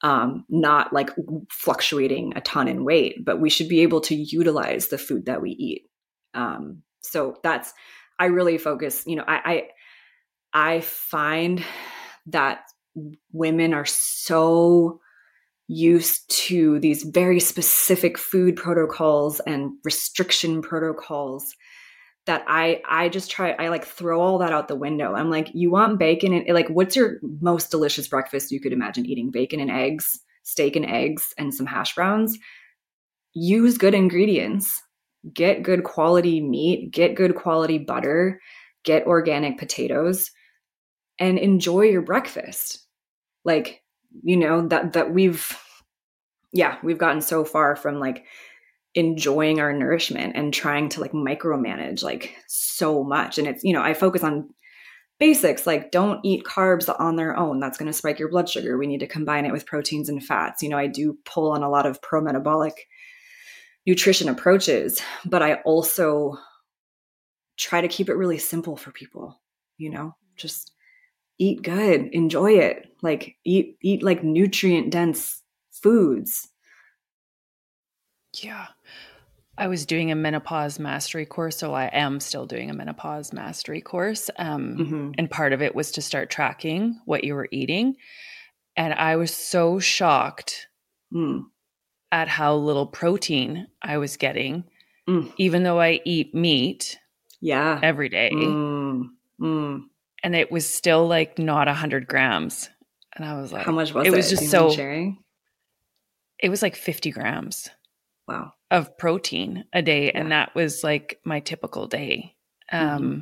um 0.03 0.45
not 0.49 0.93
like 0.93 1.11
fluctuating 1.51 2.32
a 2.36 2.41
ton 2.41 2.68
in 2.68 2.84
weight 2.84 3.24
but 3.24 3.41
we 3.41 3.51
should 3.51 3.68
be 3.68 3.80
able 3.80 4.01
to 4.01 4.14
utilize 4.14 4.89
the 4.89 4.99
food 4.99 5.26
that 5.26 5.43
we 5.43 5.51
eat. 5.51 5.82
Um 6.34 6.82
so 7.01 7.36
that's 7.43 7.72
i 8.18 8.26
really 8.26 8.59
focus 8.59 9.05
you 9.07 9.16
know 9.16 9.24
i 9.26 9.68
i, 10.53 10.74
I 10.74 10.80
find 10.80 11.64
that 12.26 12.62
women 13.32 13.72
are 13.72 13.86
so 13.86 15.01
used 15.68 16.28
to 16.30 16.80
these 16.80 17.03
very 17.05 17.39
specific 17.39 18.18
food 18.18 18.57
protocols 18.57 19.41
and 19.41 19.72
restriction 19.84 20.62
protocols 20.62 21.55
that 22.29 22.45
I 22.47 22.81
I 22.89 23.09
just 23.09 23.31
try 23.31 23.51
I 23.59 23.68
like 23.68 23.85
throw 23.85 24.20
all 24.20 24.39
that 24.39 24.53
out 24.53 24.68
the 24.68 24.76
window. 24.76 25.14
I'm 25.14 25.31
like, 25.31 25.51
you 25.53 25.70
want 25.70 25.99
bacon 25.99 26.33
and 26.33 26.47
like 26.55 26.68
what's 26.68 26.95
your 26.95 27.18
most 27.41 27.70
delicious 27.70 28.07
breakfast 28.07 28.53
you 28.53 28.61
could 28.61 28.72
imagine 28.72 29.05
eating? 29.05 29.31
Bacon 29.31 29.61
and 29.61 29.70
eggs, 29.70 30.20
steak 30.45 30.76
and 30.76 30.87
eggs, 30.87 31.35
and 31.37 31.53
some 31.53 31.66
hash 31.66 31.95
browns. 31.95 32.39
Use 33.35 33.76
good 33.76 33.95
ingredients 33.95 34.81
get 35.33 35.62
good 35.62 35.85
quality 35.85 36.41
meat, 36.41 36.91
get 36.91 37.14
good 37.14 37.35
quality 37.35 37.79
butter, 37.79 38.41
get 38.85 39.07
organic 39.07 39.59
potatoes, 39.59 40.31
and 41.18 41.39
enjoy 41.39 41.83
your 41.83 42.03
breakfast. 42.03 42.87
Like, 43.45 43.83
you 44.22 44.37
know, 44.37 44.66
that 44.68 44.93
that 44.95 45.12
we've 45.12 45.57
yeah, 46.53 46.79
we've 46.83 46.99
gotten 46.99 47.20
so 47.20 47.45
far 47.45 47.76
from 47.76 48.01
like 48.01 48.24
enjoying 48.95 49.61
our 49.61 49.72
nourishment 49.72 50.34
and 50.36 50.53
trying 50.53 50.89
to 50.89 51.01
like 51.01 51.12
micromanage 51.12 52.03
like 52.03 52.34
so 52.47 53.05
much. 53.05 53.39
And 53.39 53.47
it's, 53.47 53.62
you 53.62 53.72
know, 53.72 53.82
I 53.82 53.95
focus 53.95 54.22
on 54.22 54.51
basics 55.18 55.66
like 55.66 55.91
don't 55.91 56.24
eat 56.24 56.45
carbs 56.45 56.93
on 56.99 57.16
their 57.16 57.36
own. 57.36 57.61
That's 57.61 57.78
going 57.78 57.91
to 57.91 57.97
spike 57.97 58.18
your 58.18 58.30
blood 58.30 58.49
sugar. 58.49 58.78
We 58.78 58.86
need 58.86 59.01
to 59.01 59.07
combine 59.07 59.45
it 59.45 59.53
with 59.53 59.66
proteins 59.66 60.09
and 60.09 60.24
fats. 60.24 60.62
You 60.62 60.68
know, 60.68 60.78
I 60.78 60.86
do 60.86 61.18
pull 61.24 61.53
on 61.53 61.62
a 61.62 61.70
lot 61.70 61.86
of 61.86 62.01
pro 62.03 62.20
metabolic 62.20 62.86
nutrition 63.86 64.28
approaches, 64.28 65.01
but 65.24 65.43
I 65.43 65.55
also 65.64 66.39
try 67.57 67.80
to 67.80 67.89
keep 67.89 68.09
it 68.09 68.16
really 68.16 68.39
simple 68.39 68.76
for 68.76 68.93
people, 68.93 69.41
you 69.76 69.91
know, 69.91 70.14
just 70.36 70.72
eat 71.39 71.62
good, 71.62 72.09
enjoy 72.12 72.53
it, 72.59 72.86
like 73.03 73.36
eat 73.45 73.76
eat 73.82 74.03
like 74.03 74.22
nutrient 74.22 74.91
dense 74.91 75.43
foods. 75.70 76.49
Yeah. 78.43 78.66
I 79.59 79.66
was 79.66 79.86
doing 79.86 80.12
a 80.12 80.14
menopause 80.14 80.78
mastery 80.78 81.26
course, 81.26 81.57
so 81.57 81.74
I 81.74 81.86
am 81.86 82.20
still 82.20 82.47
doing 82.47 82.70
a 82.70 82.74
menopause 82.74 83.32
mastery 83.32 83.80
course. 83.80 84.30
Um, 84.39 84.76
mm-hmm. 84.76 85.11
And 85.18 85.28
part 85.28 85.53
of 85.53 85.61
it 85.61 85.74
was 85.74 85.91
to 85.93 86.03
start 86.03 86.30
tracking 86.30 87.01
what 87.07 87.24
you 87.24 87.34
were 87.34 87.49
eating. 87.51 87.97
And 88.76 88.95
I 88.95 89.16
was 89.16 89.34
so 89.34 89.78
shocked 89.78 90.68
mm 91.12 91.45
at 92.11 92.26
how 92.26 92.55
little 92.55 92.86
protein 92.86 93.66
I 93.82 93.99
was 93.99 94.16
getting, 94.16 94.64
mm. 95.07 95.30
even 95.36 95.62
though 95.62 95.78
I 95.78 96.01
eat 96.07 96.34
meat 96.34 96.99
yeah 97.43 97.78
every 97.82 98.09
day. 98.09 98.30
Mm. 98.32 99.11
Mm. 99.39 99.82
And 100.24 100.34
it 100.34 100.51
was 100.51 100.66
still 100.66 101.07
like 101.07 101.39
not 101.39 101.68
a 101.68 101.74
hundred 101.74 102.07
grams. 102.07 102.70
And 103.14 103.26
I 103.26 103.39
was 103.39 103.53
like, 103.53 103.66
how 103.66 103.72
much 103.72 103.93
was 103.93 104.07
it? 104.07 104.12
It 104.12 104.16
was 104.16 104.30
just 104.30 104.51
so 104.51 104.70
sharing. 104.70 105.18
It 106.43 106.49
was 106.49 106.62
like 106.62 106.76
50 106.76 107.11
grams. 107.11 107.68
Wow. 108.29 108.53
Of 108.70 108.99
protein 108.99 109.64
a 109.72 109.81
day. 109.81 110.07
Yeah. 110.07 110.20
And 110.20 110.33
that 110.33 110.55
was 110.55 110.85
like 110.85 111.18
my 111.24 111.41
typical 111.41 111.87
day. 111.87 112.37
Mm-hmm. 112.72 112.89
Um, 112.89 113.03
mm-hmm. 113.03 113.20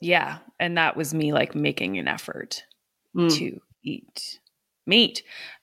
yeah. 0.00 0.38
And 0.60 0.78
that 0.78 0.96
was 0.96 1.12
me 1.12 1.32
like 1.32 1.54
making 1.54 1.98
an 1.98 2.06
effort 2.06 2.62
mm. 3.16 3.34
to 3.36 3.60
eat 3.82 4.38
meat. 4.86 5.22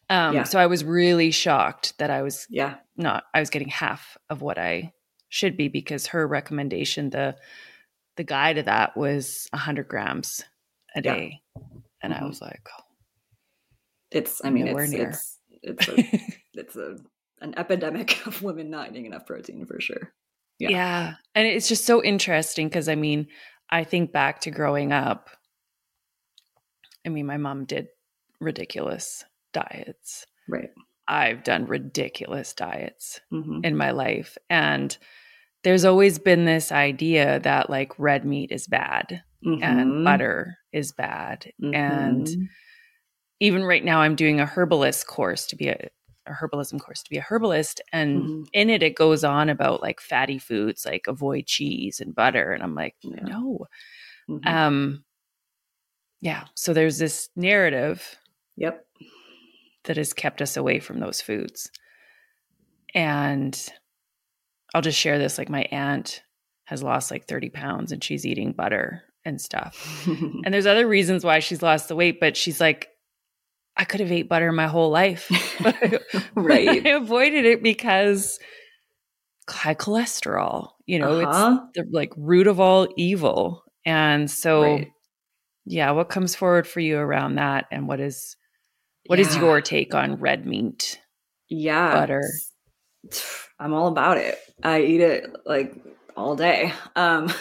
Um, 0.09 0.35
yeah. 0.35 0.43
So 0.43 0.59
I 0.59 0.67
was 0.67 0.83
really 0.83 1.31
shocked 1.31 1.97
that 1.99 2.09
I 2.09 2.21
was 2.21 2.45
yeah 2.49 2.75
not 2.95 3.23
I 3.33 3.39
was 3.39 3.49
getting 3.49 3.69
half 3.69 4.17
of 4.29 4.41
what 4.41 4.57
I 4.57 4.93
should 5.29 5.57
be 5.57 5.67
because 5.67 6.07
her 6.07 6.25
recommendation 6.25 7.09
the 7.09 7.35
the 8.15 8.23
guide 8.23 8.55
to 8.55 8.63
that 8.63 8.97
was 8.97 9.47
100 9.51 9.87
grams 9.87 10.43
a 10.95 11.01
day, 11.01 11.41
yeah. 11.55 11.63
and 12.01 12.13
mm-hmm. 12.13 12.23
I 12.23 12.27
was 12.27 12.41
like, 12.41 12.61
oh, 12.67 12.83
it's 14.11 14.41
I 14.43 14.49
mean 14.49 14.67
it's, 14.67 14.93
it's 14.93 15.37
it's 15.61 15.87
a, 15.87 16.21
it's 16.53 16.75
a 16.75 16.97
an 17.41 17.53
epidemic 17.57 18.25
of 18.27 18.41
women 18.41 18.69
not 18.69 18.91
eating 18.91 19.05
enough 19.05 19.25
protein 19.25 19.65
for 19.65 19.79
sure. 19.79 20.13
Yeah, 20.59 20.69
yeah, 20.69 21.13
and 21.35 21.47
it's 21.47 21.67
just 21.67 21.85
so 21.85 22.03
interesting 22.03 22.67
because 22.67 22.89
I 22.89 22.95
mean 22.95 23.27
I 23.69 23.83
think 23.83 24.11
back 24.11 24.41
to 24.41 24.51
growing 24.51 24.91
up. 24.91 25.29
I 27.05 27.09
mean, 27.09 27.25
my 27.25 27.37
mom 27.37 27.65
did 27.65 27.87
ridiculous 28.39 29.23
diets. 29.53 30.25
Right. 30.47 30.69
I've 31.07 31.43
done 31.43 31.65
ridiculous 31.65 32.53
diets 32.53 33.21
mm-hmm. 33.31 33.61
in 33.63 33.77
my 33.77 33.91
life. 33.91 34.37
And 34.49 34.95
there's 35.63 35.85
always 35.85 36.19
been 36.19 36.45
this 36.45 36.71
idea 36.71 37.39
that 37.41 37.69
like 37.69 37.97
red 37.97 38.25
meat 38.25 38.51
is 38.51 38.67
bad 38.67 39.23
mm-hmm. 39.45 39.63
and 39.63 40.03
butter 40.03 40.57
is 40.71 40.91
bad. 40.91 41.51
Mm-hmm. 41.61 41.73
And 41.73 42.49
even 43.39 43.63
right 43.63 43.83
now, 43.83 44.01
I'm 44.01 44.15
doing 44.15 44.39
a 44.39 44.45
herbalist 44.45 45.07
course 45.07 45.47
to 45.47 45.55
be 45.55 45.69
a, 45.69 45.89
a 46.29 46.33
herbalism 46.33 46.79
course 46.79 47.03
to 47.03 47.09
be 47.09 47.17
a 47.17 47.25
herbalist. 47.27 47.81
And 47.91 48.21
mm-hmm. 48.21 48.43
in 48.53 48.69
it, 48.69 48.83
it 48.83 48.95
goes 48.95 49.23
on 49.23 49.49
about 49.49 49.81
like 49.81 50.01
fatty 50.01 50.39
foods, 50.39 50.85
like 50.85 51.05
avoid 51.07 51.45
cheese 51.45 51.99
and 51.99 52.15
butter. 52.15 52.51
And 52.51 52.63
I'm 52.63 52.75
like, 52.75 52.95
yeah. 53.01 53.23
no. 53.23 53.67
Mm-hmm. 54.29 54.47
Um, 54.47 55.03
yeah. 56.21 56.45
So 56.55 56.73
there's 56.73 56.97
this 56.97 57.29
narrative. 57.35 58.17
Yep 58.55 58.83
that 59.87 59.97
has 59.97 60.13
kept 60.13 60.41
us 60.41 60.55
away 60.55 60.79
from 60.79 60.99
those 60.99 61.21
foods. 61.21 61.71
And 62.93 63.57
I'll 64.73 64.81
just 64.81 64.99
share 64.99 65.17
this 65.17 65.37
like 65.37 65.49
my 65.49 65.63
aunt 65.71 66.21
has 66.65 66.83
lost 66.83 67.09
like 67.09 67.25
30 67.25 67.49
pounds 67.49 67.91
and 67.91 68.03
she's 68.03 68.25
eating 68.25 68.51
butter 68.51 69.03
and 69.25 69.41
stuff. 69.41 70.03
and 70.07 70.53
there's 70.53 70.65
other 70.65 70.87
reasons 70.87 71.23
why 71.23 71.39
she's 71.39 71.61
lost 71.61 71.87
the 71.87 71.95
weight, 71.95 72.19
but 72.19 72.37
she's 72.37 72.61
like, 72.61 72.89
I 73.77 73.85
could 73.85 73.99
have 73.99 74.11
ate 74.11 74.27
butter 74.27 74.51
my 74.51 74.67
whole 74.67 74.89
life. 74.89 75.29
right. 76.35 76.85
I 76.85 76.89
avoided 76.89 77.45
it 77.45 77.61
because 77.61 78.39
high 79.47 79.75
cholesterol. 79.75 80.71
You 80.85 80.99
know, 80.99 81.21
uh-huh. 81.21 81.59
it's 81.63 81.77
the 81.77 81.85
like 81.95 82.11
root 82.17 82.47
of 82.47 82.59
all 82.59 82.87
evil. 82.97 83.63
And 83.85 84.29
so 84.29 84.63
right. 84.63 84.87
yeah, 85.65 85.91
what 85.91 86.09
comes 86.09 86.35
forward 86.35 86.67
for 86.67 86.79
you 86.79 86.97
around 86.97 87.35
that 87.35 87.65
and 87.71 87.87
what 87.87 87.99
is 87.99 88.35
what 89.05 89.19
yeah. 89.19 89.25
is 89.25 89.37
your 89.37 89.61
take 89.61 89.93
on 89.93 90.15
red 90.15 90.45
meat? 90.45 90.99
Yeah. 91.49 91.93
Butter. 91.93 92.23
I'm 93.59 93.73
all 93.73 93.87
about 93.87 94.17
it. 94.17 94.37
I 94.63 94.81
eat 94.81 95.01
it 95.01 95.35
like 95.45 95.73
all 96.15 96.35
day. 96.35 96.73
Um 96.95 97.31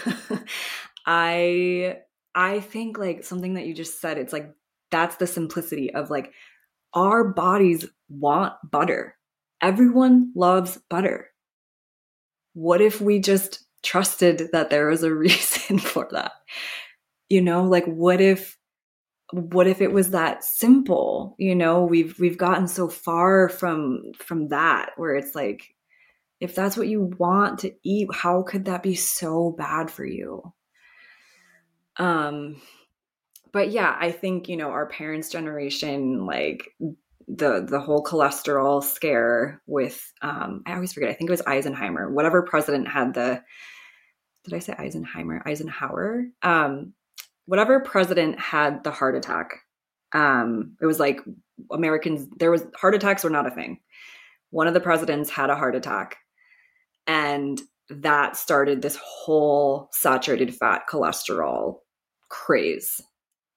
I 1.07 1.99
I 2.34 2.61
think 2.61 2.99
like 2.99 3.24
something 3.24 3.55
that 3.55 3.66
you 3.66 3.74
just 3.74 4.01
said, 4.01 4.18
it's 4.18 4.32
like 4.32 4.53
that's 4.91 5.16
the 5.16 5.26
simplicity 5.26 5.93
of 5.93 6.11
like 6.11 6.32
our 6.95 7.24
bodies 7.24 7.87
want 8.09 8.55
butter. 8.68 9.16
Everyone 9.61 10.32
loves 10.34 10.78
butter. 10.89 11.28
What 12.55 12.80
if 12.80 13.01
we 13.01 13.20
just 13.20 13.64
trusted 13.82 14.51
that 14.53 14.70
there 14.70 14.89
was 14.89 15.03
a 15.03 15.14
reason 15.14 15.78
for 15.78 16.09
that? 16.12 16.32
You 17.28 17.43
know, 17.43 17.64
like 17.64 17.84
what 17.87 18.20
if 18.20 18.57
what 19.32 19.66
if 19.66 19.80
it 19.80 19.93
was 19.93 20.11
that 20.11 20.45
simple? 20.45 21.34
You 21.39 21.55
know, 21.55 21.84
we've 21.84 22.18
we've 22.18 22.39
gotten 22.39 22.68
so 22.68 22.89
far 22.89 23.49
from 23.49 24.12
from 24.16 24.49
that 24.49 24.91
where 24.97 25.16
it's 25.16 25.34
like 25.34 25.74
if 26.41 26.55
that's 26.55 26.76
what 26.76 26.89
you 26.89 27.14
want 27.18 27.61
to 27.61 27.72
eat, 27.82 28.09
how 28.12 28.43
could 28.43 28.66
that 28.66 28.82
be 28.82 28.95
so 28.95 29.55
bad 29.57 29.91
for 29.91 30.05
you? 30.05 30.53
Um 31.97 32.61
but 33.57 33.70
yeah, 33.70 33.96
I 33.98 34.12
think, 34.12 34.50
you 34.50 34.57
know, 34.59 34.68
our 34.68 34.84
parents' 34.84 35.30
generation, 35.30 36.26
like 36.26 36.74
the 37.26 37.64
the 37.66 37.80
whole 37.80 38.04
cholesterol 38.04 38.84
scare 38.84 39.62
with 39.66 40.12
um 40.20 40.62
I 40.66 40.74
always 40.74 40.92
forget, 40.92 41.09
I 41.09 41.14
think 41.14 41.30
it 41.30 41.32
was 41.32 41.40
Eisenhower, 41.46 42.11
whatever 42.11 42.42
president 42.42 42.86
had 42.86 43.14
the 43.14 43.42
did 44.44 44.52
I 44.52 44.59
say 44.59 44.74
Eisenhower? 44.78 45.42
Eisenhower? 45.46 46.26
Um, 46.42 46.92
whatever 47.46 47.80
president 47.80 48.38
had 48.38 48.84
the 48.84 48.90
heart 48.90 49.16
attack. 49.16 49.62
Um, 50.12 50.76
it 50.82 50.84
was 50.84 51.00
like 51.00 51.20
Americans, 51.72 52.28
there 52.38 52.50
was 52.50 52.66
heart 52.78 52.94
attacks 52.94 53.24
were 53.24 53.30
not 53.30 53.46
a 53.46 53.50
thing. 53.50 53.80
One 54.50 54.66
of 54.66 54.74
the 54.74 54.80
presidents 54.80 55.30
had 55.30 55.48
a 55.48 55.57
heart 55.57 55.76
attack. 55.76 56.18
And 57.07 57.59
that 57.88 58.36
started 58.36 58.82
this 58.82 58.98
whole 59.02 59.88
saturated 59.92 60.54
fat 60.54 60.82
cholesterol 60.92 61.78
craze 62.28 63.00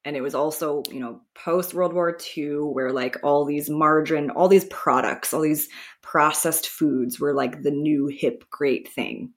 and 0.05 0.15
it 0.15 0.21
was 0.21 0.35
also 0.35 0.83
you 0.91 0.99
know 0.99 1.21
post 1.35 1.73
world 1.73 1.93
war 1.93 2.17
ii 2.37 2.53
where 2.55 2.91
like 2.91 3.17
all 3.23 3.45
these 3.45 3.69
margarine 3.69 4.29
all 4.31 4.47
these 4.47 4.65
products 4.65 5.33
all 5.33 5.41
these 5.41 5.67
processed 6.01 6.67
foods 6.67 7.19
were 7.19 7.33
like 7.33 7.61
the 7.61 7.71
new 7.71 8.07
hip 8.07 8.43
great 8.49 8.87
thing. 8.87 9.33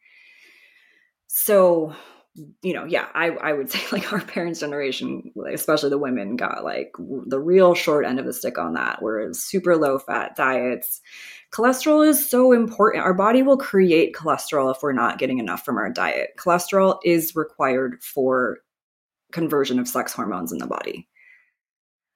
So 1.26 1.94
you 2.62 2.72
know 2.72 2.86
yeah 2.86 3.08
i 3.14 3.26
i 3.28 3.52
would 3.52 3.70
say 3.70 3.80
like 3.92 4.10
our 4.10 4.20
parents 4.20 4.60
generation 4.60 5.22
especially 5.52 5.90
the 5.90 5.98
women 5.98 6.34
got 6.34 6.64
like 6.64 6.90
the 7.26 7.38
real 7.38 7.74
short 7.74 8.06
end 8.06 8.18
of 8.18 8.24
the 8.24 8.32
stick 8.32 8.58
on 8.58 8.74
that. 8.74 9.02
Where 9.02 9.32
super 9.34 9.76
low 9.76 9.98
fat 9.98 10.36
diets. 10.36 11.00
Cholesterol 11.52 12.06
is 12.08 12.30
so 12.30 12.52
important. 12.52 13.04
Our 13.04 13.12
body 13.12 13.42
will 13.42 13.58
create 13.58 14.14
cholesterol 14.14 14.74
if 14.74 14.82
we're 14.82 14.92
not 14.92 15.18
getting 15.18 15.38
enough 15.38 15.62
from 15.62 15.76
our 15.76 15.90
diet. 15.90 16.30
Cholesterol 16.38 16.98
is 17.04 17.36
required 17.36 18.02
for 18.02 18.58
conversion 19.33 19.78
of 19.78 19.89
sex 19.89 20.12
hormones 20.12 20.53
in 20.53 20.59
the 20.59 20.66
body. 20.66 21.09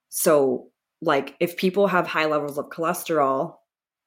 So, 0.08 0.68
like, 1.02 1.34
if 1.40 1.56
people 1.56 1.88
have 1.88 2.06
high 2.06 2.26
levels 2.26 2.58
of 2.58 2.70
cholesterol, 2.70 3.56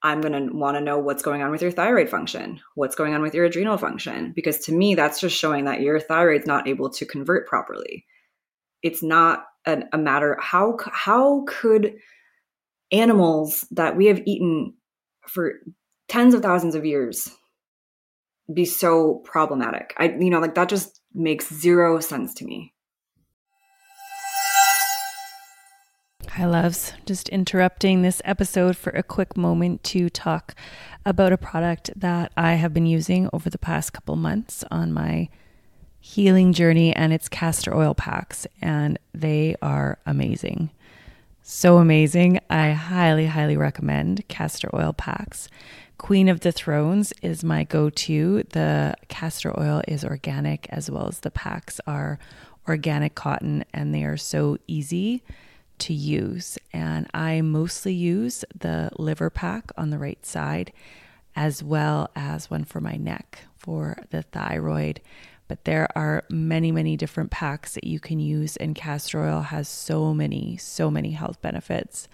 I'm 0.01 0.21
going 0.21 0.33
to 0.33 0.55
want 0.55 0.77
to 0.77 0.81
know 0.81 0.97
what's 0.97 1.23
going 1.23 1.41
on 1.41 1.51
with 1.51 1.61
your 1.61 1.71
thyroid 1.71 2.09
function, 2.09 2.61
what's 2.75 2.95
going 2.95 3.13
on 3.13 3.21
with 3.21 3.33
your 3.33 3.45
adrenal 3.45 3.77
function, 3.77 4.31
because 4.33 4.59
to 4.59 4.71
me, 4.71 4.95
that's 4.95 5.19
just 5.19 5.37
showing 5.37 5.65
that 5.65 5.81
your 5.81 5.99
thyroid's 5.99 6.47
not 6.47 6.67
able 6.67 6.89
to 6.91 7.05
convert 7.05 7.47
properly. 7.47 8.05
It's 8.81 9.03
not 9.03 9.43
an, 9.65 9.89
a 9.91 9.97
matter 9.97 10.37
how 10.39 10.77
how 10.91 11.43
could 11.47 11.95
animals 12.91 13.67
that 13.71 13.97
we 13.97 14.05
have 14.05 14.21
eaten 14.25 14.73
for 15.27 15.55
tens 16.07 16.33
of 16.33 16.41
thousands 16.41 16.75
of 16.75 16.85
years 16.85 17.27
be 18.53 18.63
so 18.63 19.21
problematic? 19.25 19.93
I 19.97 20.15
you 20.17 20.29
know 20.29 20.39
like 20.39 20.55
that 20.55 20.69
just 20.69 21.01
makes 21.13 21.53
zero 21.53 21.99
sense 21.99 22.33
to 22.35 22.45
me. 22.45 22.73
Hi, 26.39 26.45
loves. 26.45 26.93
Just 27.05 27.27
interrupting 27.27 28.01
this 28.01 28.21
episode 28.23 28.77
for 28.77 28.91
a 28.91 29.03
quick 29.03 29.35
moment 29.35 29.83
to 29.83 30.09
talk 30.09 30.55
about 31.05 31.33
a 31.33 31.37
product 31.37 31.91
that 31.97 32.31
I 32.37 32.53
have 32.53 32.73
been 32.73 32.85
using 32.85 33.29
over 33.33 33.49
the 33.49 33.57
past 33.57 33.91
couple 33.91 34.15
months 34.15 34.63
on 34.71 34.93
my 34.93 35.27
healing 35.99 36.53
journey, 36.53 36.95
and 36.95 37.11
it's 37.11 37.27
castor 37.27 37.75
oil 37.75 37.93
packs, 37.93 38.47
and 38.61 38.97
they 39.13 39.57
are 39.61 39.99
amazing. 40.05 40.69
So 41.41 41.77
amazing. 41.77 42.39
I 42.49 42.71
highly, 42.71 43.25
highly 43.25 43.57
recommend 43.57 44.25
castor 44.29 44.69
oil 44.73 44.93
packs. 44.93 45.49
Queen 45.97 46.29
of 46.29 46.39
the 46.39 46.53
Thrones 46.53 47.11
is 47.21 47.43
my 47.43 47.65
go 47.65 47.89
to. 47.89 48.43
The 48.43 48.95
castor 49.09 49.59
oil 49.59 49.81
is 49.89 50.05
organic 50.05 50.69
as 50.69 50.89
well 50.89 51.09
as 51.09 51.19
the 51.19 51.31
packs 51.31 51.81
are 51.85 52.17
organic 52.65 53.13
cotton, 53.13 53.65
and 53.73 53.93
they 53.93 54.05
are 54.05 54.15
so 54.15 54.57
easy 54.67 55.21
to 55.79 55.93
use. 55.93 56.57
And 56.73 57.07
I 57.13 57.41
mostly 57.41 57.93
use 57.93 58.45
the 58.57 58.89
liver 58.97 59.29
pack 59.29 59.71
on 59.77 59.89
the 59.89 59.97
right 59.97 60.23
side, 60.25 60.71
as 61.35 61.63
well 61.63 62.09
as 62.15 62.49
one 62.49 62.63
for 62.65 62.81
my 62.81 62.95
neck 62.95 63.45
for 63.57 63.97
the 64.09 64.23
thyroid. 64.23 65.01
But 65.47 65.65
there 65.65 65.87
are 65.97 66.23
many, 66.29 66.71
many 66.71 66.95
different 66.95 67.31
packs 67.31 67.73
that 67.73 67.83
you 67.83 67.99
can 67.99 68.19
use, 68.19 68.55
and 68.57 68.75
castor 68.75 69.23
oil 69.25 69.41
has 69.41 69.67
so 69.67 70.13
many, 70.13 70.57
so 70.57 70.91
many 70.91 71.11
health 71.11 71.41
benefits. 71.41 72.07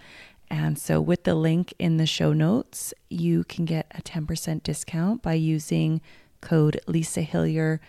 And 0.49 0.79
so, 0.79 1.01
with 1.01 1.23
the 1.23 1.35
link 1.35 1.73
in 1.77 1.97
the 1.97 2.05
show 2.05 2.31
notes, 2.31 2.93
you 3.09 3.43
can 3.43 3.65
get 3.65 3.91
a 3.91 4.01
10% 4.01 4.63
discount 4.63 5.21
by 5.21 5.33
using 5.33 6.01
code 6.39 6.79
Lisa 6.87 7.21
Hillier 7.21 7.81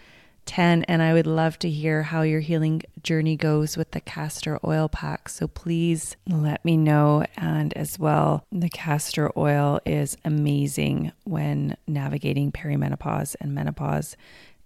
10 0.46 0.84
and 0.84 1.02
I 1.02 1.12
would 1.12 1.26
love 1.26 1.58
to 1.60 1.70
hear 1.70 2.04
how 2.04 2.22
your 2.22 2.40
healing 2.40 2.82
journey 3.02 3.36
goes 3.36 3.76
with 3.76 3.90
the 3.90 4.00
castor 4.00 4.58
oil 4.64 4.88
pack. 4.88 5.28
So 5.28 5.46
please 5.46 6.16
let 6.26 6.64
me 6.64 6.76
know 6.76 7.24
and 7.36 7.72
as 7.74 7.98
well 7.98 8.46
the 8.50 8.68
castor 8.68 9.30
oil 9.36 9.80
is 9.84 10.16
amazing 10.24 11.12
when 11.24 11.76
navigating 11.86 12.52
perimenopause 12.52 13.36
and 13.40 13.54
menopause. 13.54 14.16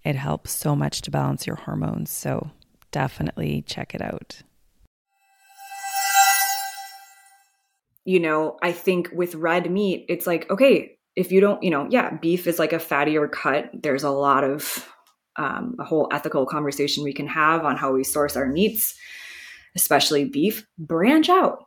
It 0.04 0.16
helps 0.16 0.52
so 0.52 0.76
much 0.76 1.02
to 1.02 1.10
balance 1.10 1.46
your 1.46 1.56
hormones. 1.56 2.10
So 2.10 2.50
definitely 2.90 3.62
check 3.62 3.94
it 3.94 4.02
out. 4.02 4.42
You 8.04 8.20
know, 8.20 8.58
I 8.62 8.72
think 8.72 9.10
with 9.12 9.34
red 9.34 9.70
meat, 9.70 10.06
it's 10.08 10.26
like, 10.26 10.50
okay, 10.50 10.96
if 11.16 11.30
you 11.32 11.40
don't, 11.40 11.62
you 11.62 11.70
know, 11.70 11.86
yeah, 11.90 12.16
beef 12.16 12.46
is 12.46 12.58
like 12.58 12.72
a 12.72 12.78
fattier 12.78 13.30
cut. 13.30 13.70
There's 13.74 14.04
a 14.04 14.10
lot 14.10 14.42
of 14.42 14.89
um, 15.36 15.76
a 15.78 15.84
whole 15.84 16.08
ethical 16.12 16.46
conversation 16.46 17.04
we 17.04 17.12
can 17.12 17.26
have 17.26 17.64
on 17.64 17.76
how 17.76 17.92
we 17.92 18.04
source 18.04 18.36
our 18.36 18.46
meats, 18.46 18.94
especially 19.74 20.24
beef. 20.24 20.66
Branch 20.78 21.28
out, 21.28 21.64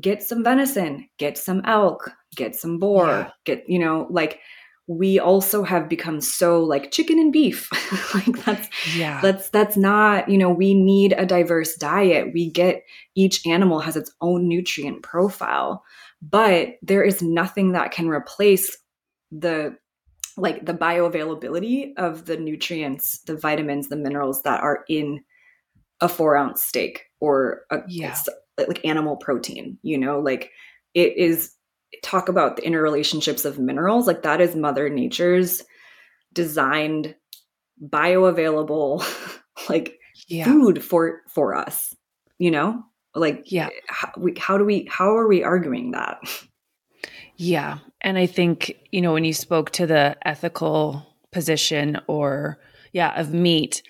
get 0.00 0.22
some 0.22 0.44
venison, 0.44 1.08
get 1.18 1.38
some 1.38 1.62
elk, 1.64 2.10
get 2.36 2.54
some 2.54 2.78
boar, 2.78 3.06
yeah. 3.06 3.30
get, 3.44 3.64
you 3.68 3.78
know, 3.78 4.06
like 4.10 4.40
we 4.86 5.18
also 5.18 5.62
have 5.62 5.88
become 5.88 6.20
so 6.20 6.62
like 6.62 6.90
chicken 6.90 7.18
and 7.18 7.32
beef 7.32 7.70
like 8.14 8.44
that's 8.44 8.68
yeah 8.94 9.18
that's 9.22 9.48
that's 9.48 9.76
not 9.76 10.28
you 10.28 10.36
know 10.36 10.50
we 10.50 10.74
need 10.74 11.14
a 11.14 11.24
diverse 11.24 11.74
diet 11.76 12.32
we 12.34 12.50
get 12.50 12.84
each 13.14 13.46
animal 13.46 13.80
has 13.80 13.96
its 13.96 14.12
own 14.20 14.46
nutrient 14.46 15.02
profile 15.02 15.82
but 16.20 16.74
there 16.82 17.02
is 17.02 17.22
nothing 17.22 17.72
that 17.72 17.92
can 17.92 18.08
replace 18.08 18.76
the 19.32 19.74
like 20.36 20.66
the 20.66 20.74
bioavailability 20.74 21.92
of 21.96 22.26
the 22.26 22.36
nutrients, 22.36 23.20
the 23.20 23.36
vitamins, 23.36 23.88
the 23.88 23.96
minerals 23.96 24.42
that 24.42 24.60
are 24.60 24.84
in 24.88 25.22
a 26.00 26.08
four 26.08 26.36
ounce 26.36 26.62
steak 26.62 27.04
or 27.20 27.62
a, 27.70 27.80
yeah. 27.88 28.16
like 28.58 28.84
animal 28.84 29.16
protein, 29.16 29.78
you 29.82 29.96
know, 29.96 30.18
like 30.18 30.50
it 30.94 31.16
is 31.16 31.54
talk 32.02 32.28
about 32.28 32.56
the 32.56 32.62
interrelationships 32.62 33.44
of 33.44 33.58
minerals. 33.58 34.06
Like 34.06 34.22
that 34.22 34.40
is 34.40 34.56
mother 34.56 34.88
nature's 34.88 35.62
designed 36.32 37.14
bioavailable 37.82 39.04
like 39.68 39.98
yeah. 40.26 40.44
food 40.44 40.82
for, 40.82 41.22
for 41.28 41.54
us, 41.54 41.94
you 42.38 42.50
know, 42.50 42.82
like, 43.14 43.50
yeah, 43.52 43.66
eh, 43.66 43.80
how, 43.88 44.12
we, 44.18 44.34
how 44.38 44.58
do 44.58 44.64
we, 44.64 44.88
how 44.90 45.16
are 45.16 45.28
we 45.28 45.44
arguing 45.44 45.92
that? 45.92 46.18
Yeah. 47.36 47.78
And 48.00 48.18
I 48.18 48.26
think, 48.26 48.76
you 48.90 49.00
know, 49.00 49.12
when 49.12 49.24
you 49.24 49.32
spoke 49.32 49.70
to 49.72 49.86
the 49.86 50.16
ethical 50.26 51.06
position 51.32 52.00
or, 52.06 52.60
yeah, 52.92 53.18
of 53.18 53.32
meat, 53.32 53.82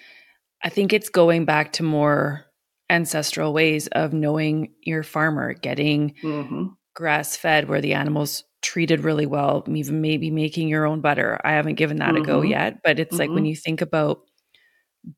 I 0.62 0.68
think 0.68 0.92
it's 0.92 1.10
going 1.10 1.44
back 1.44 1.72
to 1.74 1.82
more 1.82 2.46
ancestral 2.88 3.52
ways 3.52 3.86
of 3.88 4.12
knowing 4.12 4.72
your 4.82 5.02
farmer, 5.02 5.52
getting 5.52 6.14
mm-hmm. 6.22 6.66
grass 6.94 7.36
fed 7.36 7.68
where 7.68 7.80
the 7.80 7.94
animals 7.94 8.44
treated 8.62 9.00
really 9.00 9.26
well, 9.26 9.62
even 9.68 10.00
maybe 10.00 10.30
making 10.30 10.68
your 10.68 10.86
own 10.86 11.00
butter. 11.00 11.38
I 11.44 11.52
haven't 11.52 11.74
given 11.74 11.98
that 11.98 12.14
mm-hmm. 12.14 12.22
a 12.22 12.26
go 12.26 12.40
mm-hmm. 12.40 12.50
yet, 12.50 12.82
but 12.82 12.98
it's 12.98 13.10
mm-hmm. 13.10 13.18
like 13.18 13.30
when 13.30 13.44
you 13.44 13.56
think 13.56 13.82
about 13.82 14.20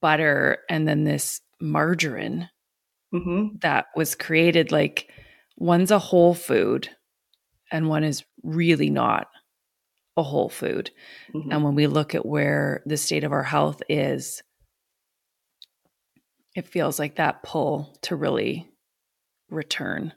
butter 0.00 0.58
and 0.68 0.86
then 0.88 1.04
this 1.04 1.40
margarine 1.60 2.48
mm-hmm. 3.14 3.56
that 3.60 3.86
was 3.94 4.16
created, 4.16 4.72
like 4.72 5.08
one's 5.56 5.92
a 5.92 5.98
whole 5.98 6.34
food 6.34 6.88
and 7.72 7.88
one 7.88 8.04
is 8.04 8.24
really 8.42 8.90
not 8.90 9.28
a 10.16 10.22
whole 10.22 10.48
food. 10.48 10.90
Mm-hmm. 11.34 11.52
And 11.52 11.64
when 11.64 11.74
we 11.74 11.86
look 11.86 12.14
at 12.14 12.24
where 12.24 12.82
the 12.86 12.96
state 12.96 13.24
of 13.24 13.32
our 13.32 13.42
health 13.42 13.82
is, 13.88 14.42
it 16.56 16.66
feels 16.66 16.98
like 16.98 17.16
that 17.16 17.42
pull 17.42 17.96
to 18.02 18.16
really 18.16 18.68
return 19.50 20.12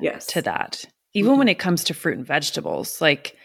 yes 0.00 0.26
to 0.26 0.40
that 0.40 0.84
even 1.12 1.32
mm-hmm. 1.32 1.40
when 1.40 1.48
it 1.48 1.58
comes 1.58 1.84
to 1.84 1.94
fruit 1.94 2.16
and 2.16 2.26
vegetables 2.26 3.00
like 3.00 3.36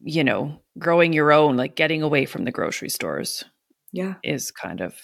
you 0.00 0.24
know 0.24 0.60
growing 0.78 1.12
your 1.12 1.32
own 1.32 1.56
like 1.56 1.74
getting 1.74 2.02
away 2.02 2.24
from 2.24 2.44
the 2.44 2.50
grocery 2.50 2.88
stores 2.88 3.44
yeah 3.92 4.14
is 4.24 4.50
kind 4.50 4.80
of 4.80 4.94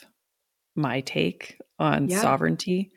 my 0.75 1.01
take 1.01 1.59
on 1.79 2.09
yeah. 2.09 2.21
sovereignty 2.21 2.91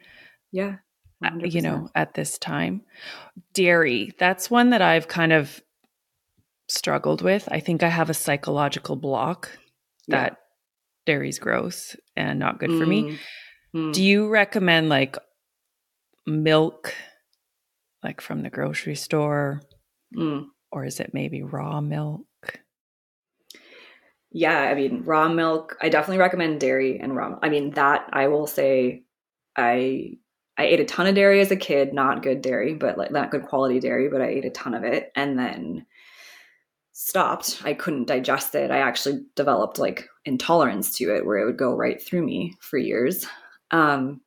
yeah 0.51 0.75
uh, 1.23 1.31
you 1.43 1.61
know 1.61 1.89
at 1.95 2.13
this 2.13 2.37
time 2.37 2.81
dairy 3.53 4.13
that's 4.19 4.51
one 4.51 4.69
that 4.69 4.81
i've 4.81 5.07
kind 5.07 5.33
of 5.33 5.61
struggled 6.67 7.21
with 7.21 7.47
i 7.51 7.59
think 7.59 7.83
i 7.83 7.89
have 7.89 8.09
a 8.09 8.13
psychological 8.13 8.95
block 8.95 9.49
yeah. 10.07 10.21
that 10.21 10.37
dairy's 11.05 11.39
gross 11.39 11.95
and 12.15 12.39
not 12.39 12.59
good 12.59 12.69
mm. 12.69 12.79
for 12.79 12.85
me 12.85 13.17
mm. 13.75 13.93
do 13.93 14.03
you 14.03 14.27
recommend 14.27 14.89
like 14.89 15.17
milk 16.25 16.93
like 18.03 18.21
from 18.21 18.43
the 18.43 18.49
grocery 18.49 18.95
store? 18.95 19.61
Mm. 20.15 20.45
Or 20.71 20.85
is 20.85 20.99
it 20.99 21.11
maybe 21.13 21.41
raw 21.41 21.81
milk? 21.81 22.25
Yeah, 24.31 24.59
I 24.59 24.75
mean, 24.75 25.03
raw 25.03 25.29
milk, 25.29 25.77
I 25.81 25.89
definitely 25.89 26.19
recommend 26.19 26.59
dairy 26.59 26.99
and 26.99 27.15
raw. 27.15 27.37
I 27.41 27.49
mean, 27.49 27.71
that 27.71 28.09
I 28.11 28.27
will 28.27 28.47
say 28.47 29.03
I 29.55 30.17
I 30.57 30.65
ate 30.65 30.79
a 30.79 30.85
ton 30.85 31.07
of 31.07 31.15
dairy 31.15 31.39
as 31.39 31.51
a 31.51 31.55
kid, 31.55 31.93
not 31.93 32.23
good 32.23 32.41
dairy, 32.41 32.73
but 32.73 32.97
like 32.97 33.11
not 33.11 33.31
good 33.31 33.45
quality 33.45 33.79
dairy, 33.79 34.09
but 34.09 34.21
I 34.21 34.27
ate 34.27 34.45
a 34.45 34.49
ton 34.49 34.73
of 34.73 34.83
it 34.83 35.11
and 35.15 35.37
then 35.37 35.85
stopped. 36.93 37.61
I 37.63 37.73
couldn't 37.73 38.07
digest 38.07 38.55
it. 38.55 38.71
I 38.71 38.79
actually 38.79 39.23
developed 39.35 39.77
like 39.77 40.09
intolerance 40.25 40.97
to 40.97 41.15
it 41.15 41.25
where 41.25 41.37
it 41.37 41.45
would 41.45 41.57
go 41.57 41.75
right 41.75 42.01
through 42.01 42.23
me 42.23 42.55
for 42.59 42.77
years. 42.77 43.27
Um, 43.69 44.21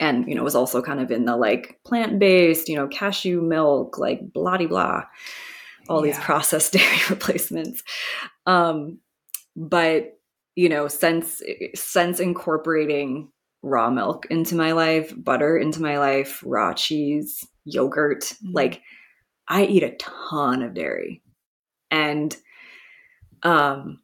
and 0.00 0.28
you 0.28 0.34
know 0.34 0.42
was 0.42 0.54
also 0.54 0.82
kind 0.82 1.00
of 1.00 1.10
in 1.10 1.24
the 1.24 1.36
like 1.36 1.78
plant-based 1.84 2.68
you 2.68 2.76
know 2.76 2.88
cashew 2.88 3.40
milk 3.40 3.98
like 3.98 4.32
blah 4.32 4.58
blah 4.58 4.66
blah 4.66 5.02
all 5.88 6.04
yeah. 6.04 6.12
these 6.12 6.22
processed 6.22 6.72
dairy 6.74 6.98
replacements 7.08 7.82
um 8.46 8.98
but 9.54 10.18
you 10.54 10.68
know 10.68 10.88
since 10.88 11.42
since 11.74 12.20
incorporating 12.20 13.30
raw 13.66 13.90
milk 13.90 14.26
into 14.30 14.54
my 14.54 14.72
life 14.72 15.12
butter 15.16 15.56
into 15.56 15.82
my 15.82 15.98
life 15.98 16.42
raw 16.46 16.72
cheese 16.72 17.46
yogurt 17.64 18.22
mm-hmm. 18.22 18.52
like 18.52 18.82
i 19.48 19.64
eat 19.64 19.82
a 19.82 19.96
ton 19.96 20.62
of 20.62 20.74
dairy 20.74 21.22
and 21.90 22.36
um 23.42 24.00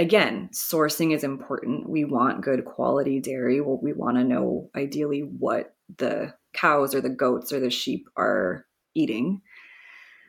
again, 0.00 0.48
sourcing 0.52 1.14
is 1.14 1.22
important. 1.22 1.88
We 1.88 2.04
want 2.04 2.40
good 2.40 2.64
quality 2.64 3.20
dairy. 3.20 3.60
Well, 3.60 3.78
we 3.82 3.92
want 3.92 4.16
to 4.16 4.24
know 4.24 4.70
ideally 4.74 5.20
what 5.20 5.74
the 5.98 6.32
cows 6.54 6.94
or 6.94 7.02
the 7.02 7.10
goats 7.10 7.52
or 7.52 7.60
the 7.60 7.70
sheep 7.70 8.08
are 8.16 8.64
eating. 8.94 9.42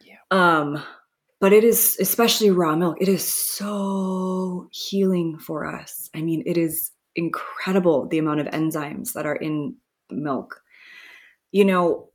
Yeah. 0.06 0.18
Um, 0.30 0.84
but 1.40 1.54
it 1.54 1.64
is 1.64 1.98
especially 2.02 2.52
raw 2.52 2.76
milk. 2.76 2.98
It 3.00 3.08
is 3.08 3.24
so 3.24 4.68
healing 4.72 5.40
for 5.40 5.66
us. 5.66 6.10
I 6.14 6.22
mean, 6.22 6.44
it 6.46 6.58
is 6.58 6.92
incredible 7.16 8.08
the 8.08 8.18
amount 8.18 8.40
of 8.40 8.48
enzymes 8.48 9.14
that 9.14 9.26
are 9.26 9.36
in 9.36 9.76
milk. 10.10 10.62
You 11.52 11.66
know, 11.66 12.10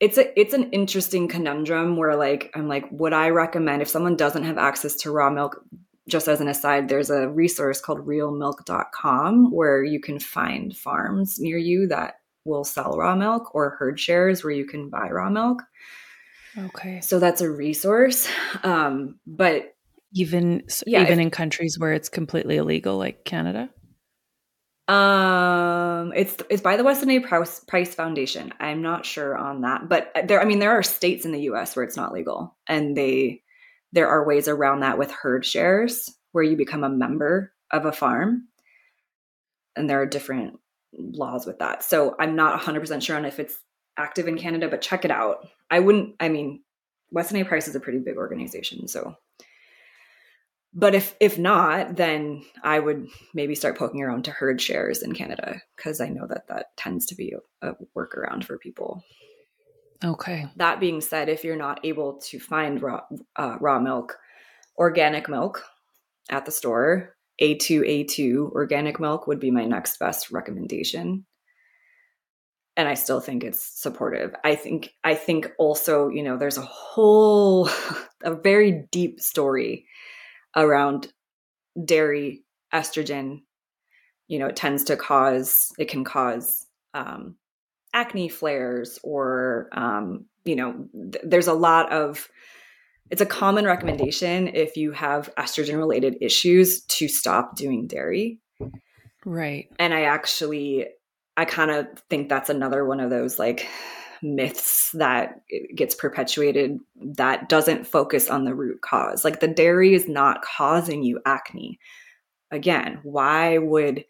it's 0.00 0.18
a 0.18 0.38
it's 0.40 0.54
an 0.54 0.70
interesting 0.70 1.28
conundrum 1.28 1.96
where 1.96 2.16
like 2.16 2.50
I'm 2.54 2.68
like 2.68 2.86
would 2.90 3.12
I 3.12 3.30
recommend 3.30 3.82
if 3.82 3.88
someone 3.88 4.16
doesn't 4.16 4.44
have 4.44 4.58
access 4.58 4.96
to 4.96 5.10
raw 5.10 5.30
milk 5.30 5.62
just 6.08 6.28
as 6.28 6.40
an 6.40 6.48
aside, 6.48 6.88
there's 6.88 7.10
a 7.10 7.28
resource 7.28 7.80
called 7.80 8.06
realmilk.com 8.06 9.52
where 9.52 9.82
you 9.82 10.00
can 10.00 10.18
find 10.18 10.76
farms 10.76 11.38
near 11.38 11.56
you 11.56 11.86
that 11.88 12.14
will 12.44 12.64
sell 12.64 12.96
raw 12.96 13.14
milk 13.14 13.54
or 13.54 13.70
herd 13.78 14.00
shares 14.00 14.42
where 14.42 14.52
you 14.52 14.66
can 14.66 14.90
buy 14.90 15.08
raw 15.08 15.30
milk. 15.30 15.62
Okay. 16.58 17.00
So 17.00 17.18
that's 17.18 17.40
a 17.40 17.50
resource. 17.50 18.28
Um, 18.64 19.20
but 19.26 19.74
even 20.12 20.64
yeah, 20.86 21.02
even 21.02 21.20
if, 21.20 21.26
in 21.26 21.30
countries 21.30 21.78
where 21.78 21.92
it's 21.92 22.08
completely 22.08 22.56
illegal 22.56 22.98
like 22.98 23.24
Canada? 23.24 23.70
Um, 24.90 26.12
it's 26.16 26.36
it's 26.50 26.62
by 26.62 26.76
the 26.76 26.82
Weston 26.82 27.10
A. 27.10 27.20
Price, 27.20 27.60
Price 27.60 27.94
Foundation. 27.94 28.52
I'm 28.58 28.82
not 28.82 29.06
sure 29.06 29.36
on 29.36 29.60
that, 29.60 29.88
but 29.88 30.10
there. 30.26 30.40
I 30.40 30.44
mean, 30.44 30.58
there 30.58 30.72
are 30.72 30.82
states 30.82 31.24
in 31.24 31.32
the 31.32 31.42
U.S. 31.42 31.76
where 31.76 31.84
it's 31.84 31.96
not 31.96 32.12
legal, 32.12 32.56
and 32.66 32.96
they 32.96 33.42
there 33.92 34.08
are 34.08 34.26
ways 34.26 34.48
around 34.48 34.80
that 34.80 34.98
with 34.98 35.10
herd 35.10 35.46
shares 35.46 36.10
where 36.32 36.44
you 36.44 36.56
become 36.56 36.84
a 36.84 36.88
member 36.88 37.52
of 37.70 37.84
a 37.84 37.92
farm. 37.92 38.48
And 39.76 39.88
there 39.88 40.00
are 40.00 40.06
different 40.06 40.58
laws 40.92 41.46
with 41.46 41.58
that. 41.60 41.82
So 41.82 42.16
I'm 42.18 42.36
not 42.36 42.60
100% 42.60 43.02
sure 43.02 43.16
on 43.16 43.24
if 43.24 43.38
it's 43.38 43.56
active 43.96 44.28
in 44.28 44.38
Canada, 44.38 44.68
but 44.68 44.82
check 44.82 45.04
it 45.04 45.10
out. 45.10 45.48
I 45.70 45.80
wouldn't, 45.80 46.16
I 46.20 46.28
mean, 46.28 46.62
Weston 47.10 47.40
A. 47.40 47.44
Price 47.44 47.68
is 47.68 47.74
a 47.74 47.80
pretty 47.80 47.98
big 47.98 48.16
organization. 48.16 48.88
So, 48.88 49.16
but 50.72 50.94
if 50.94 51.16
if 51.20 51.38
not, 51.38 51.96
then 51.96 52.44
I 52.62 52.78
would 52.78 53.08
maybe 53.34 53.54
start 53.54 53.78
poking 53.78 54.02
around 54.02 54.24
to 54.24 54.30
herd 54.30 54.60
shares 54.60 55.02
in 55.02 55.12
Canada 55.14 55.60
because 55.76 56.00
I 56.00 56.08
know 56.08 56.26
that 56.28 56.46
that 56.48 56.76
tends 56.76 57.06
to 57.06 57.14
be 57.14 57.34
a, 57.62 57.70
a 57.70 57.74
workaround 57.96 58.44
for 58.44 58.58
people. 58.58 59.02
Okay. 60.02 60.46
That 60.56 60.80
being 60.80 61.00
said, 61.00 61.28
if 61.28 61.44
you're 61.44 61.56
not 61.56 61.84
able 61.84 62.20
to 62.28 62.38
find 62.38 62.80
raw, 62.80 63.02
uh, 63.36 63.56
raw 63.60 63.78
milk, 63.78 64.16
organic 64.78 65.28
milk 65.28 65.62
at 66.30 66.46
the 66.46 66.52
store, 66.52 67.16
A2A2 67.42 68.52
organic 68.52 68.98
milk 68.98 69.26
would 69.26 69.40
be 69.40 69.50
my 69.50 69.64
next 69.64 69.98
best 69.98 70.30
recommendation. 70.30 71.26
And 72.76 72.88
I 72.88 72.94
still 72.94 73.20
think 73.20 73.44
it's 73.44 73.62
supportive. 73.62 74.34
I 74.44 74.54
think 74.54 74.94
I 75.04 75.14
think 75.14 75.50
also, 75.58 76.08
you 76.08 76.22
know, 76.22 76.38
there's 76.38 76.56
a 76.56 76.62
whole 76.62 77.68
a 78.22 78.34
very 78.34 78.86
deep 78.90 79.20
story 79.20 79.86
around 80.56 81.12
dairy 81.84 82.42
estrogen. 82.72 83.42
You 84.28 84.38
know, 84.38 84.46
it 84.46 84.56
tends 84.56 84.84
to 84.84 84.96
cause 84.96 85.72
it 85.78 85.88
can 85.88 86.04
cause 86.04 86.66
um, 86.94 87.36
acne 87.92 88.28
flares 88.28 88.98
or 89.02 89.68
um, 89.72 90.26
you 90.44 90.56
know 90.56 90.86
th- 91.12 91.24
there's 91.24 91.48
a 91.48 91.54
lot 91.54 91.92
of 91.92 92.28
it's 93.10 93.20
a 93.20 93.26
common 93.26 93.64
recommendation 93.64 94.48
if 94.48 94.76
you 94.76 94.92
have 94.92 95.30
estrogen 95.36 95.76
related 95.76 96.16
issues 96.20 96.82
to 96.82 97.08
stop 97.08 97.56
doing 97.56 97.86
dairy 97.86 98.38
right 99.24 99.68
and 99.78 99.92
i 99.92 100.02
actually 100.02 100.86
i 101.36 101.44
kind 101.44 101.70
of 101.70 101.86
think 102.08 102.28
that's 102.28 102.50
another 102.50 102.84
one 102.84 103.00
of 103.00 103.10
those 103.10 103.38
like 103.38 103.66
myths 104.22 104.90
that 104.92 105.40
gets 105.74 105.94
perpetuated 105.94 106.78
that 106.96 107.48
doesn't 107.48 107.86
focus 107.86 108.28
on 108.28 108.44
the 108.44 108.54
root 108.54 108.80
cause. 108.82 109.24
Like 109.24 109.40
the 109.40 109.48
dairy 109.48 109.94
is 109.94 110.08
not 110.08 110.42
causing 110.42 111.02
you 111.02 111.20
acne. 111.26 111.78
Again 112.50 112.98
why 113.02 113.58
would 113.58 114.04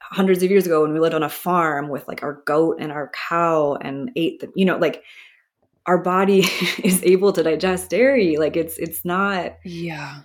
hundreds 0.00 0.42
of 0.42 0.50
years 0.50 0.66
ago 0.66 0.82
when 0.82 0.92
we 0.92 1.00
lived 1.00 1.14
on 1.14 1.22
a 1.22 1.28
farm 1.28 1.88
with 1.88 2.06
like 2.06 2.22
our 2.22 2.42
goat 2.46 2.76
and 2.78 2.92
our 2.92 3.10
cow 3.28 3.74
and 3.80 4.10
ate 4.16 4.40
the 4.40 4.50
you 4.54 4.64
know 4.64 4.76
like 4.76 5.02
our 5.86 5.98
body 5.98 6.40
is 6.82 7.02
able 7.02 7.32
to 7.32 7.42
digest 7.42 7.90
dairy. 7.90 8.36
Like 8.36 8.56
it's 8.56 8.78
it's 8.78 9.04
not 9.04 9.56
yeah. 9.64 10.22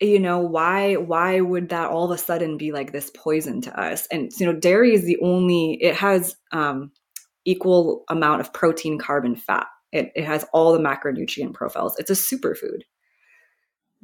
you 0.00 0.18
know 0.18 0.38
why 0.38 0.94
why 0.94 1.40
would 1.40 1.68
that 1.70 1.90
all 1.90 2.04
of 2.04 2.10
a 2.10 2.18
sudden 2.18 2.56
be 2.56 2.72
like 2.72 2.92
this 2.92 3.10
poison 3.14 3.60
to 3.62 3.80
us? 3.80 4.06
And 4.10 4.30
you 4.38 4.46
know 4.46 4.58
dairy 4.58 4.94
is 4.94 5.04
the 5.04 5.18
only 5.22 5.74
it 5.82 5.94
has 5.94 6.36
um 6.52 6.92
equal 7.48 8.04
amount 8.08 8.40
of 8.40 8.52
protein 8.52 8.98
carbon 8.98 9.36
fat. 9.36 9.66
It, 9.90 10.12
it 10.14 10.24
has 10.24 10.44
all 10.52 10.72
the 10.72 10.78
macronutrient 10.78 11.54
profiles. 11.54 11.98
It's 11.98 12.10
a 12.10 12.14
superfood. 12.14 12.82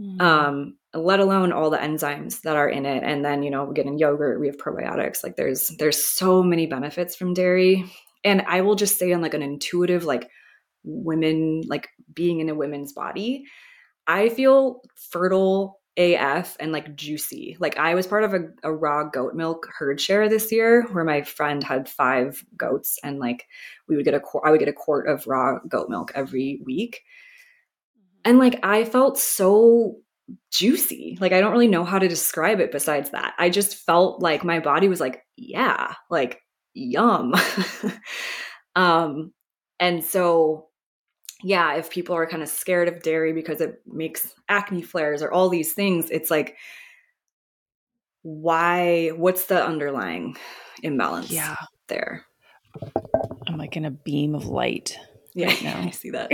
Mm. 0.00 0.20
um 0.20 0.76
let 0.92 1.20
alone 1.20 1.52
all 1.52 1.70
the 1.70 1.78
enzymes 1.78 2.40
that 2.40 2.56
are 2.56 2.68
in 2.68 2.84
it. 2.84 3.04
And 3.04 3.24
then 3.24 3.44
you 3.44 3.50
know 3.50 3.64
we 3.64 3.74
get 3.74 3.86
in 3.86 3.96
yogurt 3.96 4.40
we 4.40 4.48
have 4.48 4.56
probiotics. 4.56 5.22
Like 5.22 5.36
there's 5.36 5.70
there's 5.78 6.04
so 6.04 6.42
many 6.42 6.66
benefits 6.66 7.14
from 7.14 7.34
dairy. 7.34 7.84
And 8.24 8.42
i 8.48 8.62
will 8.62 8.74
just 8.74 8.98
say 8.98 9.12
on 9.12 9.22
like 9.22 9.34
an 9.34 9.42
intuitive 9.42 10.04
like 10.04 10.28
women 10.82 11.62
like 11.66 11.88
being 12.12 12.40
in 12.40 12.48
a 12.48 12.54
women's 12.54 12.92
body 12.92 13.44
i 14.06 14.28
feel 14.28 14.80
fertile 15.10 15.80
AF 15.96 16.56
and 16.58 16.72
like 16.72 16.96
juicy. 16.96 17.56
Like 17.60 17.78
I 17.78 17.94
was 17.94 18.06
part 18.06 18.24
of 18.24 18.34
a, 18.34 18.48
a, 18.64 18.72
raw 18.72 19.04
goat 19.04 19.34
milk 19.34 19.68
herd 19.78 20.00
share 20.00 20.28
this 20.28 20.50
year 20.50 20.88
where 20.90 21.04
my 21.04 21.22
friend 21.22 21.62
had 21.62 21.88
five 21.88 22.44
goats 22.56 22.98
and 23.04 23.20
like 23.20 23.46
we 23.88 23.94
would 23.94 24.04
get 24.04 24.14
a 24.14 24.20
quart, 24.20 24.44
I 24.46 24.50
would 24.50 24.58
get 24.58 24.68
a 24.68 24.72
quart 24.72 25.08
of 25.08 25.26
raw 25.26 25.58
goat 25.68 25.88
milk 25.88 26.10
every 26.14 26.60
week. 26.64 27.02
Mm-hmm. 27.96 28.30
And 28.30 28.38
like 28.38 28.58
I 28.64 28.84
felt 28.84 29.18
so 29.18 29.98
juicy. 30.50 31.16
Like 31.20 31.32
I 31.32 31.40
don't 31.40 31.52
really 31.52 31.68
know 31.68 31.84
how 31.84 32.00
to 32.00 32.08
describe 32.08 32.58
it 32.58 32.72
besides 32.72 33.10
that. 33.10 33.34
I 33.38 33.48
just 33.48 33.76
felt 33.76 34.20
like 34.20 34.42
my 34.42 34.58
body 34.58 34.88
was 34.88 35.00
like, 35.00 35.22
yeah, 35.36 35.94
like 36.10 36.40
yum. 36.72 37.34
um 38.76 39.32
and 39.78 40.04
so 40.04 40.68
yeah, 41.44 41.74
if 41.74 41.90
people 41.90 42.16
are 42.16 42.26
kind 42.26 42.42
of 42.42 42.48
scared 42.48 42.88
of 42.88 43.02
dairy 43.02 43.34
because 43.34 43.60
it 43.60 43.82
makes 43.86 44.34
acne 44.48 44.80
flares 44.80 45.20
or 45.20 45.30
all 45.30 45.50
these 45.50 45.74
things, 45.74 46.10
it's 46.10 46.30
like, 46.30 46.56
why? 48.22 49.08
What's 49.08 49.44
the 49.44 49.62
underlying 49.62 50.36
imbalance? 50.82 51.30
Yeah, 51.30 51.56
there. 51.88 52.24
I'm 53.46 53.58
like 53.58 53.76
in 53.76 53.84
a 53.84 53.90
beam 53.90 54.34
of 54.34 54.46
light. 54.46 54.96
Yeah, 55.34 55.48
right 55.48 55.62
now. 55.64 55.80
I 55.80 55.90
see 55.90 56.10
that. 56.10 56.30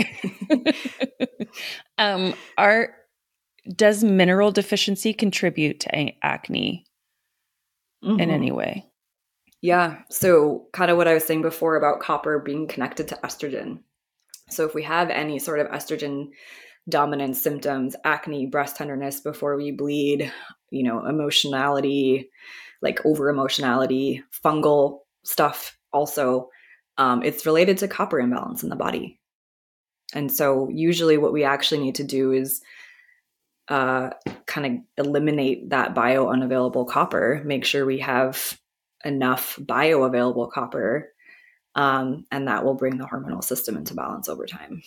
um, 1.98 2.34
are 2.56 2.94
does 3.74 4.04
mineral 4.04 4.52
deficiency 4.52 5.12
contribute 5.12 5.80
to 5.80 6.24
acne 6.24 6.86
mm-hmm. 8.04 8.20
in 8.20 8.30
any 8.30 8.52
way? 8.52 8.86
Yeah. 9.60 10.02
So, 10.08 10.68
kind 10.72 10.92
of 10.92 10.96
what 10.96 11.08
I 11.08 11.14
was 11.14 11.24
saying 11.24 11.42
before 11.42 11.74
about 11.74 11.98
copper 11.98 12.38
being 12.38 12.68
connected 12.68 13.08
to 13.08 13.16
estrogen. 13.24 13.80
So 14.50 14.66
if 14.66 14.74
we 14.74 14.82
have 14.82 15.10
any 15.10 15.38
sort 15.38 15.60
of 15.60 15.68
estrogen 15.68 16.30
dominant 16.88 17.36
symptoms, 17.36 17.94
acne, 18.04 18.46
breast 18.46 18.76
tenderness 18.76 19.20
before 19.20 19.56
we 19.56 19.70
bleed, 19.70 20.32
you 20.70 20.82
know, 20.82 21.06
emotionality, 21.06 22.30
like 22.82 23.04
over 23.04 23.28
emotionality, 23.28 24.22
fungal 24.44 25.00
stuff 25.24 25.78
also, 25.92 26.48
um, 26.98 27.22
it's 27.22 27.46
related 27.46 27.78
to 27.78 27.88
copper 27.88 28.18
imbalance 28.18 28.62
in 28.62 28.68
the 28.68 28.76
body. 28.76 29.20
And 30.14 30.32
so 30.32 30.68
usually 30.70 31.18
what 31.18 31.32
we 31.32 31.44
actually 31.44 31.82
need 31.82 31.96
to 31.96 32.04
do 32.04 32.32
is 32.32 32.60
uh, 33.68 34.10
kind 34.46 34.82
of 34.98 35.06
eliminate 35.06 35.70
that 35.70 35.94
bio 35.94 36.28
unavailable 36.28 36.84
copper, 36.84 37.40
make 37.44 37.64
sure 37.64 37.86
we 37.86 37.98
have 37.98 38.58
enough 39.04 39.58
bioavailable 39.62 40.50
copper 40.50 41.08
um, 41.74 42.24
and 42.30 42.48
that 42.48 42.64
will 42.64 42.74
bring 42.74 42.98
the 42.98 43.06
hormonal 43.06 43.42
system 43.42 43.76
into 43.76 43.94
balance 43.94 44.28
over 44.28 44.46
time. 44.46 44.82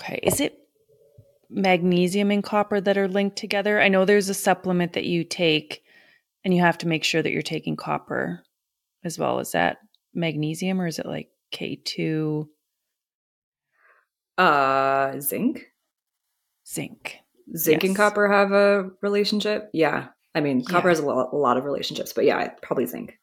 Okay. 0.00 0.20
Is 0.22 0.40
it 0.40 0.58
magnesium 1.48 2.30
and 2.30 2.42
copper 2.42 2.80
that 2.80 2.98
are 2.98 3.08
linked 3.08 3.36
together? 3.36 3.80
I 3.80 3.88
know 3.88 4.04
there's 4.04 4.28
a 4.28 4.34
supplement 4.34 4.94
that 4.94 5.04
you 5.04 5.24
take 5.24 5.82
and 6.44 6.54
you 6.54 6.60
have 6.60 6.78
to 6.78 6.88
make 6.88 7.04
sure 7.04 7.22
that 7.22 7.32
you're 7.32 7.42
taking 7.42 7.76
copper 7.76 8.42
as 9.04 9.18
well. 9.18 9.38
Is 9.38 9.52
that 9.52 9.78
magnesium 10.14 10.80
or 10.80 10.86
is 10.86 10.98
it 10.98 11.06
like 11.06 11.28
K2? 11.52 12.46
Uh, 14.38 15.18
zinc. 15.20 15.66
Zinc. 16.68 17.18
Zinc 17.56 17.82
yes. 17.82 17.88
and 17.88 17.96
copper 17.96 18.28
have 18.28 18.52
a 18.52 18.90
relationship. 19.02 19.70
Yeah. 19.72 20.08
I 20.34 20.40
mean, 20.40 20.64
copper 20.64 20.88
yeah. 20.88 20.92
has 20.92 20.98
a 20.98 21.06
lot, 21.06 21.32
a 21.32 21.36
lot 21.36 21.56
of 21.56 21.64
relationships, 21.64 22.12
but 22.12 22.24
yeah, 22.24 22.48
probably 22.62 22.86
zinc. 22.86 23.18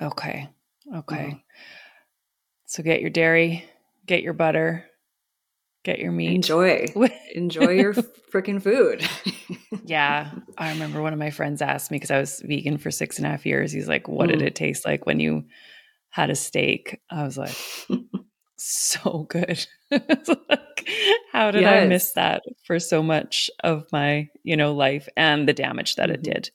Okay. 0.00 0.48
Okay. 0.94 1.16
Mm-hmm. 1.16 1.36
So 2.66 2.82
get 2.82 3.00
your 3.00 3.10
dairy, 3.10 3.64
get 4.06 4.22
your 4.22 4.32
butter, 4.32 4.84
get 5.86 6.00
your 6.00 6.12
meat. 6.12 6.34
Enjoy. 6.34 6.86
Enjoy 7.34 7.70
your 7.70 7.94
freaking 8.32 8.60
food. 8.60 9.08
yeah. 9.84 10.32
I 10.58 10.72
remember 10.72 11.00
one 11.00 11.12
of 11.12 11.18
my 11.18 11.30
friends 11.30 11.62
asked 11.62 11.90
me 11.90 11.96
because 11.96 12.10
I 12.10 12.18
was 12.18 12.42
vegan 12.44 12.78
for 12.78 12.90
six 12.90 13.18
and 13.18 13.26
a 13.26 13.30
half 13.30 13.46
years. 13.46 13.72
He's 13.72 13.88
like, 13.88 14.08
What 14.08 14.28
mm. 14.28 14.32
did 14.32 14.42
it 14.42 14.54
taste 14.54 14.84
like 14.84 15.06
when 15.06 15.20
you 15.20 15.44
had 16.10 16.28
a 16.28 16.34
steak? 16.34 17.00
I 17.08 17.22
was 17.22 17.38
like, 17.38 17.56
So 18.56 19.26
good. 19.28 19.64
like, 19.90 20.88
how 21.30 21.50
did 21.50 21.62
yes. 21.62 21.84
I 21.84 21.86
miss 21.86 22.12
that 22.12 22.42
for 22.64 22.78
so 22.78 23.02
much 23.02 23.48
of 23.62 23.86
my, 23.92 24.28
you 24.42 24.56
know, 24.56 24.74
life 24.74 25.08
and 25.16 25.48
the 25.48 25.52
damage 25.52 25.96
that 25.96 26.08
mm-hmm. 26.08 26.14
it 26.14 26.22
did 26.22 26.50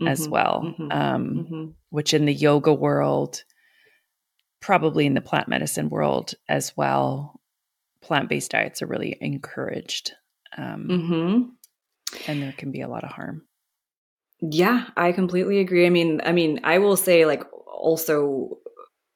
mm-hmm. 0.00 0.08
as 0.08 0.28
well? 0.28 0.62
Mm-hmm. 0.64 0.92
Um, 0.92 1.28
mm-hmm. 1.28 1.64
which 1.90 2.14
in 2.14 2.24
the 2.24 2.34
yoga 2.34 2.72
world, 2.72 3.44
probably 4.66 5.06
in 5.06 5.14
the 5.14 5.20
plant 5.20 5.46
medicine 5.46 5.88
world 5.88 6.34
as 6.48 6.76
well, 6.76 7.40
plant 8.02 8.28
based 8.28 8.50
diets 8.50 8.82
are 8.82 8.86
really 8.88 9.16
encouraged. 9.20 10.12
Um, 10.58 10.88
mm-hmm. 10.90 12.30
And 12.30 12.42
there 12.42 12.52
can 12.52 12.72
be 12.72 12.80
a 12.80 12.88
lot 12.88 13.04
of 13.04 13.10
harm. 13.10 13.46
Yeah, 14.40 14.88
I 14.96 15.12
completely 15.12 15.60
agree. 15.60 15.86
I 15.86 15.90
mean, 15.90 16.20
I 16.24 16.32
mean, 16.32 16.58
I 16.64 16.78
will 16.78 16.96
say, 16.96 17.26
like, 17.26 17.44
also 17.72 18.58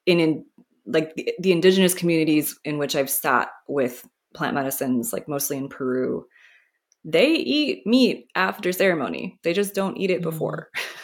in, 0.05 0.21
in 0.21 0.45
like 0.85 1.13
the, 1.15 1.33
the 1.39 1.51
indigenous 1.51 1.93
communities 1.93 2.57
in 2.63 2.77
which 2.77 2.95
I've 2.95 3.09
sat 3.09 3.49
with 3.67 4.07
plant 4.33 4.55
medicines, 4.55 5.11
like 5.11 5.27
mostly 5.27 5.57
in 5.57 5.67
Peru, 5.67 6.27
they 7.03 7.27
eat 7.27 7.85
meat 7.85 8.27
after 8.35 8.71
ceremony. 8.71 9.37
They 9.43 9.51
just 9.51 9.75
don't 9.75 9.97
eat 9.97 10.11
it 10.11 10.21
mm. 10.21 10.23
before. 10.23 10.69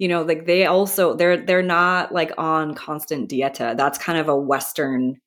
you 0.00 0.08
know 0.08 0.22
like 0.22 0.46
they 0.46 0.64
also 0.64 1.14
they're 1.14 1.36
they're 1.36 1.62
not 1.62 2.12
like 2.12 2.32
on 2.38 2.74
constant 2.74 3.30
dieta. 3.30 3.76
That's 3.76 3.98
kind 3.98 4.18
of 4.18 4.28
a 4.28 4.36
western 4.36 5.20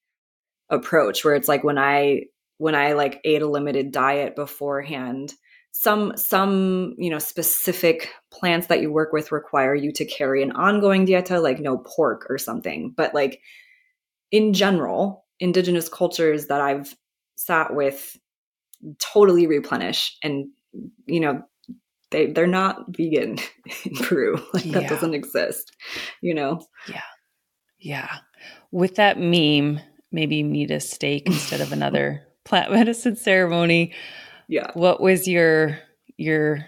approach 0.70 1.24
where 1.24 1.36
it's 1.36 1.48
like 1.48 1.64
when 1.64 1.78
i 1.78 2.22
when 2.58 2.74
i 2.74 2.94
like 2.94 3.22
ate 3.26 3.42
a 3.44 3.48
limited 3.48 3.92
diet 3.92 4.36
beforehand 4.36 5.34
some 5.72 6.16
some 6.16 6.96
you 6.98 7.10
know 7.10 7.20
specific 7.20 8.10
plants 8.32 8.68
that 8.68 8.82
you 8.82 8.92
work 8.92 9.14
with 9.14 9.32
require 9.32 9.76
you 9.76 9.92
to 9.92 10.06
carry 10.06 10.42
an 10.42 10.52
ongoing 10.54 11.06
dieta 11.06 11.42
like 11.42 11.60
no 11.60 11.78
pork 11.80 12.26
or 12.30 12.38
something. 12.38 12.94
But 12.96 13.14
like 13.14 13.42
in 14.32 14.54
general 14.54 15.26
indigenous 15.40 15.90
cultures 15.90 16.48
that 16.48 16.62
i've 16.62 16.96
sat 17.36 17.76
with 17.76 18.18
totally 19.00 19.48
replenish 19.48 20.18
and 20.24 20.48
you 21.06 21.20
know 21.20 21.42
they 22.14 22.28
they're 22.28 22.48
not 22.48 22.86
vegan 22.96 23.40
in 23.86 23.96
Peru. 23.96 24.42
Like 24.54 24.66
yeah. 24.66 24.80
that 24.80 24.90
doesn't 24.90 25.14
exist, 25.14 25.74
you 26.22 26.34
know. 26.34 26.66
Yeah. 26.88 27.02
Yeah. 27.80 28.10
With 28.72 28.96
that 28.96 29.20
meme, 29.20 29.82
maybe 30.12 30.38
you 30.38 30.44
need 30.44 30.72
a 30.72 30.80
steak 30.80 31.24
instead 31.26 31.60
of 31.60 31.74
another 31.74 32.26
plant 32.46 32.72
medicine 32.72 33.18
ceremony. 33.18 33.94
Yeah. 34.48 34.72
What 34.74 35.02
was 35.02 35.28
your 35.28 35.80
your 36.16 36.66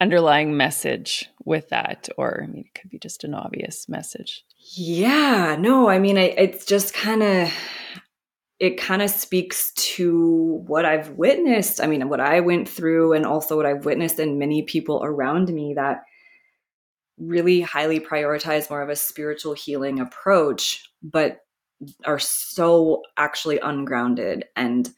underlying 0.00 0.56
message 0.56 1.30
with 1.44 1.68
that 1.68 2.08
or 2.18 2.42
I 2.42 2.46
mean 2.48 2.64
it 2.66 2.78
could 2.78 2.90
be 2.90 2.98
just 2.98 3.24
an 3.24 3.34
obvious 3.34 3.88
message. 3.88 4.44
Yeah, 4.74 5.56
no, 5.58 5.88
I 5.88 5.98
mean 5.98 6.18
I, 6.18 6.34
it's 6.36 6.66
just 6.66 6.92
kind 6.92 7.22
of 7.22 7.52
it 8.62 8.76
kind 8.76 9.02
of 9.02 9.10
speaks 9.10 9.72
to 9.72 10.62
what 10.68 10.84
I've 10.84 11.08
witnessed. 11.10 11.80
I 11.80 11.88
mean, 11.88 12.08
what 12.08 12.20
I 12.20 12.38
went 12.38 12.68
through, 12.68 13.12
and 13.12 13.26
also 13.26 13.56
what 13.56 13.66
I've 13.66 13.84
witnessed 13.84 14.20
in 14.20 14.38
many 14.38 14.62
people 14.62 15.02
around 15.02 15.48
me 15.48 15.74
that 15.74 16.04
really 17.18 17.60
highly 17.60 17.98
prioritize 17.98 18.70
more 18.70 18.80
of 18.80 18.88
a 18.88 18.94
spiritual 18.94 19.54
healing 19.54 19.98
approach, 19.98 20.88
but 21.02 21.38
are 22.04 22.20
so 22.20 23.02
actually 23.16 23.58
ungrounded. 23.58 24.44
And 24.54 24.88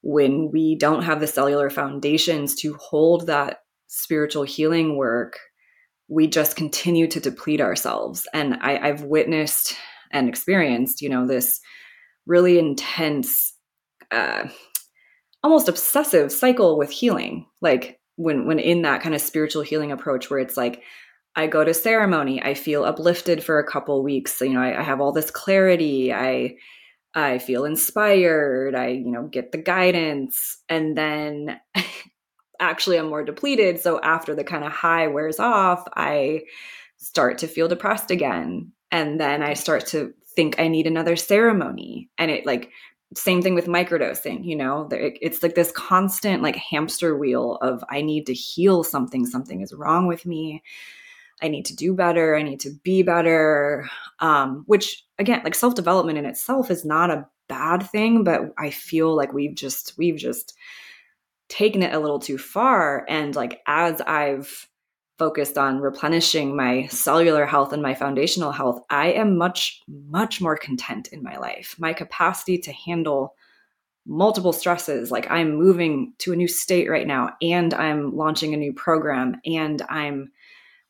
when 0.00 0.50
we 0.50 0.74
don't 0.74 1.04
have 1.04 1.20
the 1.20 1.28
cellular 1.28 1.70
foundations 1.70 2.56
to 2.56 2.74
hold 2.74 3.28
that 3.28 3.60
spiritual 3.86 4.42
healing 4.42 4.96
work, 4.96 5.38
we 6.08 6.26
just 6.26 6.56
continue 6.56 7.06
to 7.06 7.20
deplete 7.20 7.60
ourselves. 7.60 8.26
And 8.34 8.54
I, 8.60 8.88
I've 8.88 9.02
witnessed 9.02 9.76
and 10.10 10.28
experienced, 10.28 11.00
you 11.00 11.08
know, 11.08 11.28
this 11.28 11.60
really 12.28 12.58
intense, 12.58 13.54
uh, 14.12 14.46
almost 15.42 15.68
obsessive 15.68 16.30
cycle 16.30 16.78
with 16.78 16.90
healing. 16.90 17.46
Like 17.60 17.98
when 18.16 18.46
when 18.46 18.60
in 18.60 18.82
that 18.82 19.02
kind 19.02 19.14
of 19.14 19.20
spiritual 19.20 19.62
healing 19.62 19.90
approach, 19.90 20.30
where 20.30 20.38
it's 20.38 20.56
like 20.56 20.82
I 21.34 21.46
go 21.46 21.64
to 21.64 21.74
ceremony, 21.74 22.42
I 22.42 22.54
feel 22.54 22.84
uplifted 22.84 23.42
for 23.42 23.58
a 23.58 23.66
couple 23.66 24.02
weeks. 24.02 24.40
You 24.40 24.52
know, 24.52 24.62
I, 24.62 24.78
I 24.78 24.82
have 24.82 25.00
all 25.00 25.12
this 25.12 25.30
clarity. 25.30 26.12
I 26.12 26.56
I 27.14 27.38
feel 27.38 27.64
inspired. 27.64 28.74
I 28.74 28.88
you 28.88 29.10
know 29.10 29.26
get 29.26 29.50
the 29.50 29.58
guidance, 29.58 30.58
and 30.68 30.96
then 30.96 31.58
actually 32.60 32.98
I'm 32.98 33.08
more 33.08 33.24
depleted. 33.24 33.80
So 33.80 34.00
after 34.00 34.34
the 34.34 34.44
kind 34.44 34.64
of 34.64 34.72
high 34.72 35.06
wears 35.06 35.40
off, 35.40 35.84
I 35.96 36.42
start 36.98 37.38
to 37.38 37.48
feel 37.48 37.68
depressed 37.68 38.10
again. 38.10 38.72
And 38.90 39.20
then 39.20 39.42
I 39.42 39.54
start 39.54 39.86
to 39.88 40.12
think 40.38 40.60
I 40.60 40.68
need 40.68 40.86
another 40.86 41.16
ceremony. 41.16 42.08
And 42.16 42.30
it 42.30 42.46
like, 42.46 42.70
same 43.16 43.42
thing 43.42 43.56
with 43.56 43.66
microdosing, 43.66 44.44
you 44.44 44.54
know, 44.54 44.88
it's 44.92 45.42
like 45.42 45.56
this 45.56 45.72
constant 45.72 46.44
like 46.44 46.54
hamster 46.54 47.16
wheel 47.16 47.56
of 47.60 47.82
I 47.90 48.02
need 48.02 48.26
to 48.26 48.34
heal 48.34 48.84
something, 48.84 49.26
something 49.26 49.62
is 49.62 49.72
wrong 49.72 50.06
with 50.06 50.24
me. 50.26 50.62
I 51.42 51.48
need 51.48 51.64
to 51.66 51.74
do 51.74 51.92
better. 51.92 52.36
I 52.36 52.44
need 52.44 52.60
to 52.60 52.70
be 52.84 53.02
better. 53.02 53.88
Um, 54.20 54.62
which 54.66 55.04
again, 55.18 55.40
like 55.42 55.56
self 55.56 55.74
development 55.74 56.18
in 56.18 56.24
itself 56.24 56.70
is 56.70 56.84
not 56.84 57.10
a 57.10 57.26
bad 57.48 57.82
thing, 57.90 58.22
but 58.22 58.42
I 58.58 58.70
feel 58.70 59.16
like 59.16 59.32
we've 59.32 59.56
just, 59.56 59.98
we've 59.98 60.18
just 60.18 60.54
taken 61.48 61.82
it 61.82 61.94
a 61.94 61.98
little 61.98 62.20
too 62.20 62.38
far 62.38 63.06
and 63.08 63.34
like 63.34 63.60
as 63.66 64.02
i've 64.02 64.68
focused 65.18 65.58
on 65.58 65.80
replenishing 65.80 66.54
my 66.56 66.86
cellular 66.86 67.44
health 67.44 67.72
and 67.72 67.82
my 67.82 67.94
foundational 67.94 68.52
health 68.52 68.80
i 68.90 69.08
am 69.08 69.36
much 69.36 69.82
much 69.88 70.40
more 70.40 70.56
content 70.56 71.08
in 71.08 71.22
my 71.22 71.36
life. 71.36 71.74
My 71.78 71.92
capacity 71.92 72.58
to 72.58 72.72
handle 72.72 73.34
multiple 74.06 74.52
stresses 74.52 75.10
like 75.10 75.30
i'm 75.30 75.54
moving 75.54 76.14
to 76.18 76.32
a 76.32 76.36
new 76.36 76.48
state 76.48 76.88
right 76.88 77.06
now 77.06 77.30
and 77.42 77.74
i'm 77.74 78.16
launching 78.16 78.54
a 78.54 78.56
new 78.56 78.72
program 78.72 79.36
and 79.44 79.82
i'm 79.90 80.30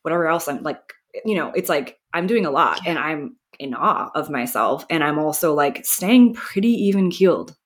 whatever 0.03 0.27
else 0.27 0.47
i'm 0.47 0.63
like 0.63 0.93
you 1.25 1.35
know 1.35 1.51
it's 1.51 1.67
like 1.67 1.99
i'm 2.13 2.27
doing 2.27 2.45
a 2.45 2.51
lot 2.51 2.79
and 2.85 2.97
i'm 2.97 3.35
in 3.59 3.73
awe 3.73 4.09
of 4.15 4.29
myself 4.29 4.85
and 4.89 5.03
i'm 5.03 5.19
also 5.19 5.53
like 5.53 5.85
staying 5.85 6.33
pretty 6.33 6.69
even 6.69 7.11
keeled 7.11 7.57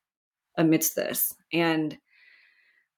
amidst 0.57 0.95
this. 0.95 1.33
And 1.51 1.97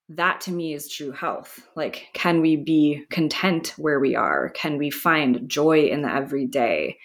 that 0.09 0.41
to 0.41 0.51
me 0.51 0.73
is 0.73 0.89
true 0.89 1.11
health. 1.11 1.59
Like 1.75 2.07
can 2.13 2.41
we 2.41 2.55
be 2.55 3.05
content 3.09 3.73
where 3.77 3.99
we 3.99 4.15
are? 4.15 4.49
Can 4.49 4.77
we 4.77 4.89
find 4.89 5.49
joy 5.49 5.85
in 5.85 6.01
the 6.01 6.13
everyday? 6.13 6.97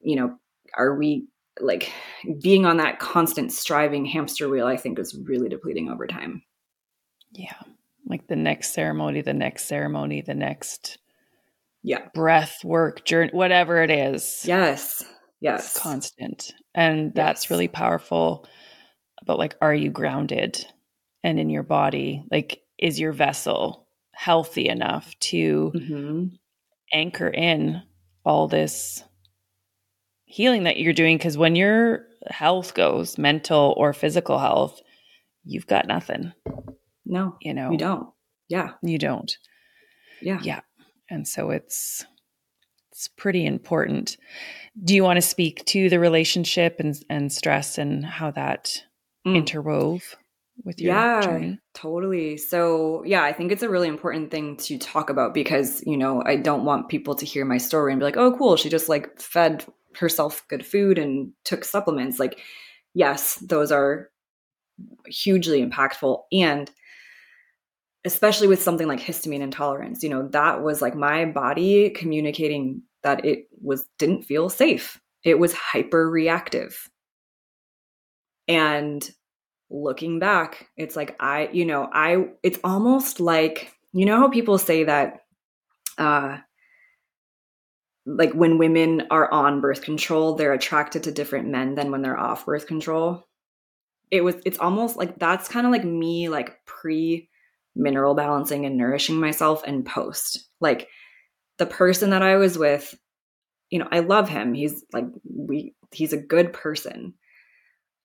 You 0.00 0.16
know 0.16 0.38
are 0.76 0.94
we 0.94 1.26
like 1.60 1.90
being 2.42 2.66
on 2.66 2.76
that 2.78 2.98
constant 2.98 3.50
striving 3.50 4.04
hamster 4.04 4.46
wheel 4.48 4.66
i 4.66 4.76
think 4.76 4.98
is 4.98 5.14
really 5.14 5.48
depleting 5.48 5.88
over 5.88 6.06
time. 6.06 6.42
Yeah. 7.32 7.56
Like 8.06 8.26
the 8.28 8.36
next 8.36 8.74
ceremony 8.74 9.22
the 9.22 9.34
next 9.34 9.66
ceremony 9.66 10.20
the 10.20 10.34
next 10.34 10.98
yeah. 11.82 12.08
breath 12.14 12.64
work 12.64 13.04
journey 13.04 13.30
whatever 13.32 13.82
it 13.82 13.90
is. 13.90 14.42
Yes. 14.44 15.04
Yes. 15.40 15.66
It's 15.66 15.78
constant. 15.78 16.52
And 16.74 17.14
that's 17.14 17.44
yes. 17.44 17.50
really 17.50 17.68
powerful. 17.68 18.46
But 19.24 19.38
like 19.38 19.56
are 19.60 19.74
you 19.74 19.90
grounded 19.90 20.66
and 21.22 21.38
in 21.38 21.50
your 21.50 21.62
body 21.62 22.24
like 22.30 22.62
is 22.78 23.00
your 23.00 23.12
vessel 23.12 23.86
healthy 24.12 24.68
enough 24.68 25.14
to 25.20 25.72
mm-hmm. 25.74 26.26
anchor 26.92 27.28
in 27.28 27.82
all 28.24 28.48
this 28.48 29.02
healing 30.24 30.64
that 30.64 30.78
you're 30.78 30.92
doing? 30.92 31.16
Because 31.16 31.38
when 31.38 31.54
your 31.54 32.06
health 32.28 32.74
goes 32.74 33.18
mental 33.18 33.74
or 33.76 33.92
physical 33.92 34.38
health 34.38 34.80
you've 35.46 35.66
got 35.66 35.86
nothing. 35.86 36.32
No 37.04 37.36
you 37.40 37.54
know? 37.54 37.70
you 37.70 37.78
don't. 37.78 38.08
Yeah. 38.48 38.72
You 38.82 38.98
don't. 38.98 39.36
Yeah. 40.20 40.40
Yeah. 40.42 40.60
And 41.08 41.26
so 41.26 41.50
it's 41.50 42.04
it's 42.90 43.08
pretty 43.08 43.46
important. 43.46 44.16
Do 44.82 44.94
you 44.94 45.04
want 45.04 45.18
to 45.18 45.22
speak 45.22 45.64
to 45.66 45.88
the 45.88 46.00
relationship 46.00 46.80
and 46.80 46.98
and 47.08 47.32
stress 47.32 47.78
and 47.78 48.04
how 48.04 48.30
that 48.32 48.82
mm. 49.26 49.36
interwove 49.36 50.02
with 50.64 50.80
your 50.80 50.94
yeah, 50.94 51.20
journey? 51.20 51.60
Totally. 51.74 52.36
So, 52.36 53.02
yeah, 53.04 53.22
I 53.22 53.32
think 53.32 53.52
it's 53.52 53.62
a 53.62 53.68
really 53.68 53.88
important 53.88 54.30
thing 54.30 54.56
to 54.58 54.78
talk 54.78 55.10
about 55.10 55.34
because, 55.34 55.82
you 55.86 55.96
know, 55.96 56.22
I 56.24 56.36
don't 56.36 56.64
want 56.64 56.88
people 56.88 57.14
to 57.16 57.26
hear 57.26 57.44
my 57.44 57.58
story 57.58 57.92
and 57.92 58.00
be 58.00 58.04
like, 58.04 58.16
"Oh, 58.16 58.36
cool, 58.36 58.56
she 58.56 58.68
just 58.68 58.88
like 58.88 59.20
fed 59.20 59.64
herself 59.96 60.46
good 60.48 60.64
food 60.64 60.98
and 60.98 61.32
took 61.44 61.64
supplements." 61.64 62.18
Like, 62.18 62.40
yes, 62.94 63.36
those 63.36 63.70
are 63.72 64.10
hugely 65.06 65.64
impactful 65.64 66.22
and 66.32 66.70
especially 68.06 68.46
with 68.46 68.62
something 68.62 68.86
like 68.86 69.00
histamine 69.00 69.40
intolerance, 69.40 70.02
you 70.02 70.08
know, 70.08 70.28
that 70.28 70.62
was 70.62 70.80
like 70.80 70.94
my 70.94 71.24
body 71.24 71.90
communicating 71.90 72.80
that 73.02 73.24
it 73.24 73.48
was 73.60 73.84
didn't 73.98 74.22
feel 74.22 74.48
safe. 74.48 75.00
It 75.24 75.40
was 75.40 75.52
hyper 75.52 76.08
reactive. 76.08 76.88
And 78.46 79.08
looking 79.70 80.18
back, 80.18 80.68
it's 80.76 80.96
like 80.96 81.16
I, 81.20 81.48
you 81.52 81.64
know, 81.64 81.88
I 81.92 82.28
it's 82.42 82.58
almost 82.64 83.20
like 83.20 83.72
you 83.92 84.06
know 84.06 84.18
how 84.18 84.28
people 84.28 84.58
say 84.58 84.84
that 84.84 85.22
uh 85.98 86.38
like 88.06 88.32
when 88.32 88.58
women 88.58 89.08
are 89.10 89.30
on 89.32 89.60
birth 89.60 89.82
control, 89.82 90.34
they're 90.34 90.52
attracted 90.52 91.02
to 91.04 91.12
different 91.12 91.48
men 91.48 91.74
than 91.74 91.90
when 91.90 92.02
they're 92.02 92.18
off 92.18 92.46
birth 92.46 92.66
control. 92.66 93.26
It 94.10 94.22
was 94.22 94.36
it's 94.44 94.58
almost 94.58 94.96
like 94.96 95.18
that's 95.18 95.48
kind 95.48 95.66
of 95.66 95.72
like 95.72 95.84
me 95.84 96.28
like 96.28 96.64
pre 96.64 97.28
mineral 97.74 98.14
balancing 98.14 98.64
and 98.64 98.76
nourishing 98.76 99.16
myself 99.16 99.62
and 99.66 99.84
post. 99.84 100.48
Like 100.60 100.88
the 101.58 101.66
person 101.66 102.10
that 102.10 102.22
I 102.22 102.36
was 102.36 102.56
with, 102.56 102.94
you 103.70 103.80
know, 103.80 103.88
I 103.90 104.00
love 104.00 104.28
him. 104.28 104.54
He's 104.54 104.84
like 104.92 105.06
we 105.24 105.74
he's 105.90 106.12
a 106.12 106.18
good 106.18 106.52
person. 106.52 107.14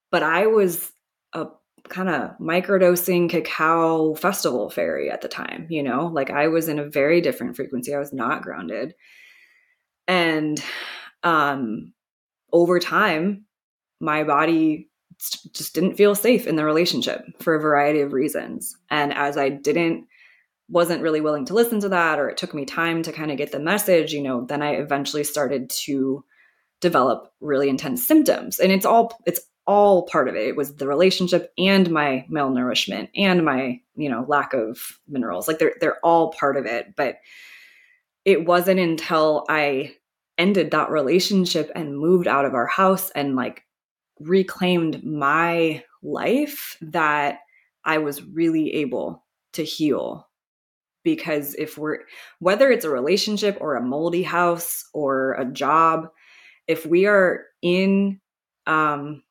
But 0.09 0.24
I 0.24 0.47
was 0.47 0.91
a 1.34 1.47
kind 1.89 2.09
of 2.09 2.38
microdosing 2.39 3.29
cacao 3.29 4.13
festival 4.15 4.69
fairy 4.69 5.09
at 5.09 5.21
the 5.21 5.27
time, 5.27 5.67
you 5.69 5.84
know? 5.84 6.07
Like 6.07 6.29
I 6.29 6.47
was 6.47 6.67
in 6.67 6.79
a 6.79 6.89
very 6.89 7.21
different 7.21 7.55
frequency. 7.55 7.93
I 7.93 7.99
was 7.99 8.13
not 8.13 8.43
grounded. 8.43 8.93
And 10.07 10.61
um 11.23 11.93
over 12.51 12.79
time 12.79 13.45
my 13.99 14.23
body 14.23 14.89
just 15.53 15.75
didn't 15.75 15.95
feel 15.95 16.15
safe 16.15 16.47
in 16.47 16.55
the 16.55 16.65
relationship 16.65 17.23
for 17.39 17.55
a 17.55 17.61
variety 17.61 18.01
of 18.01 18.13
reasons. 18.13 18.75
And 18.89 19.13
as 19.13 19.38
I 19.38 19.49
didn't 19.49 20.07
wasn't 20.67 21.01
really 21.01 21.21
willing 21.21 21.45
to 21.45 21.53
listen 21.53 21.82
to 21.82 21.89
that 21.89 22.17
or 22.17 22.29
it 22.29 22.38
took 22.38 22.53
me 22.53 22.65
time 22.65 23.03
to 23.03 23.11
kind 23.11 23.29
of 23.29 23.38
get 23.38 23.51
the 23.51 23.59
message, 23.59 24.13
you 24.13 24.23
know, 24.23 24.45
then 24.45 24.61
I 24.61 24.75
eventually 24.75 25.23
started 25.23 25.69
to 25.69 26.23
develop 26.79 27.32
really 27.41 27.69
intense 27.69 28.07
symptoms. 28.07 28.59
And 28.59 28.71
it's 28.71 28.86
all 28.86 29.19
it's 29.25 29.41
all 29.72 30.03
part 30.03 30.28
of 30.28 30.36
it. 30.36 30.45
It 30.45 30.57
was 30.57 30.76
the 30.76 30.88
relationship 30.88 31.53
and 31.57 31.89
my 31.89 32.26
malnourishment 32.30 33.07
and 33.15 33.45
my, 33.45 33.80
you 33.95 34.09
know, 34.09 34.26
lack 34.28 34.53
of 34.53 34.99
minerals. 35.07 35.47
Like 35.47 35.59
they're 35.59 35.76
they're 35.80 36.05
all 36.05 36.34
part 36.34 36.57
of 36.57 36.65
it, 36.65 36.93
but 36.97 37.19
it 38.26 38.45
wasn't 38.45 38.82
until 38.82 39.45
I 39.47 39.95
ended 40.38 40.72
that 40.72 40.89
relationship 40.89 41.72
and 41.74 41.97
moved 41.97 42.28
out 42.28 42.43
of 42.43 42.53
our 42.53 42.67
house 42.67 43.11
and 43.11 43.38
like 43.38 43.63
reclaimed 44.19 45.05
my 45.05 45.84
life 46.03 46.78
that 46.82 47.39
I 47.86 47.99
was 47.99 48.22
really 48.22 48.74
able 48.76 49.24
to 49.53 49.63
heal. 49.63 50.28
Because 51.03 51.55
if 51.55 51.78
we're, 51.78 51.99
whether 52.39 52.69
it's 52.69 52.86
a 52.86 52.89
relationship 52.89 53.57
or 53.61 53.76
a 53.76 53.82
moldy 53.82 54.22
house 54.22 54.84
or 54.93 55.34
a 55.34 55.45
job, 55.45 56.09
if 56.67 56.86
we 56.86 57.07
are 57.07 57.45
in, 57.61 58.19
um, 58.67 59.24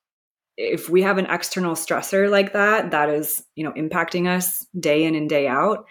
if 0.60 0.90
we 0.90 1.02
have 1.02 1.16
an 1.16 1.26
external 1.26 1.74
stressor 1.74 2.30
like 2.30 2.52
that, 2.52 2.90
that 2.90 3.08
is, 3.08 3.42
you 3.54 3.64
know, 3.64 3.72
impacting 3.72 4.28
us 4.28 4.66
day 4.78 5.04
in 5.04 5.14
and 5.14 5.28
day 5.28 5.48
out, 5.48 5.86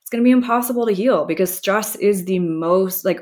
it's 0.00 0.10
going 0.10 0.22
to 0.22 0.26
be 0.26 0.30
impossible 0.30 0.86
to 0.86 0.94
heal 0.94 1.26
because 1.26 1.54
stress 1.54 1.94
is 1.96 2.24
the 2.24 2.38
most, 2.38 3.04
like, 3.04 3.20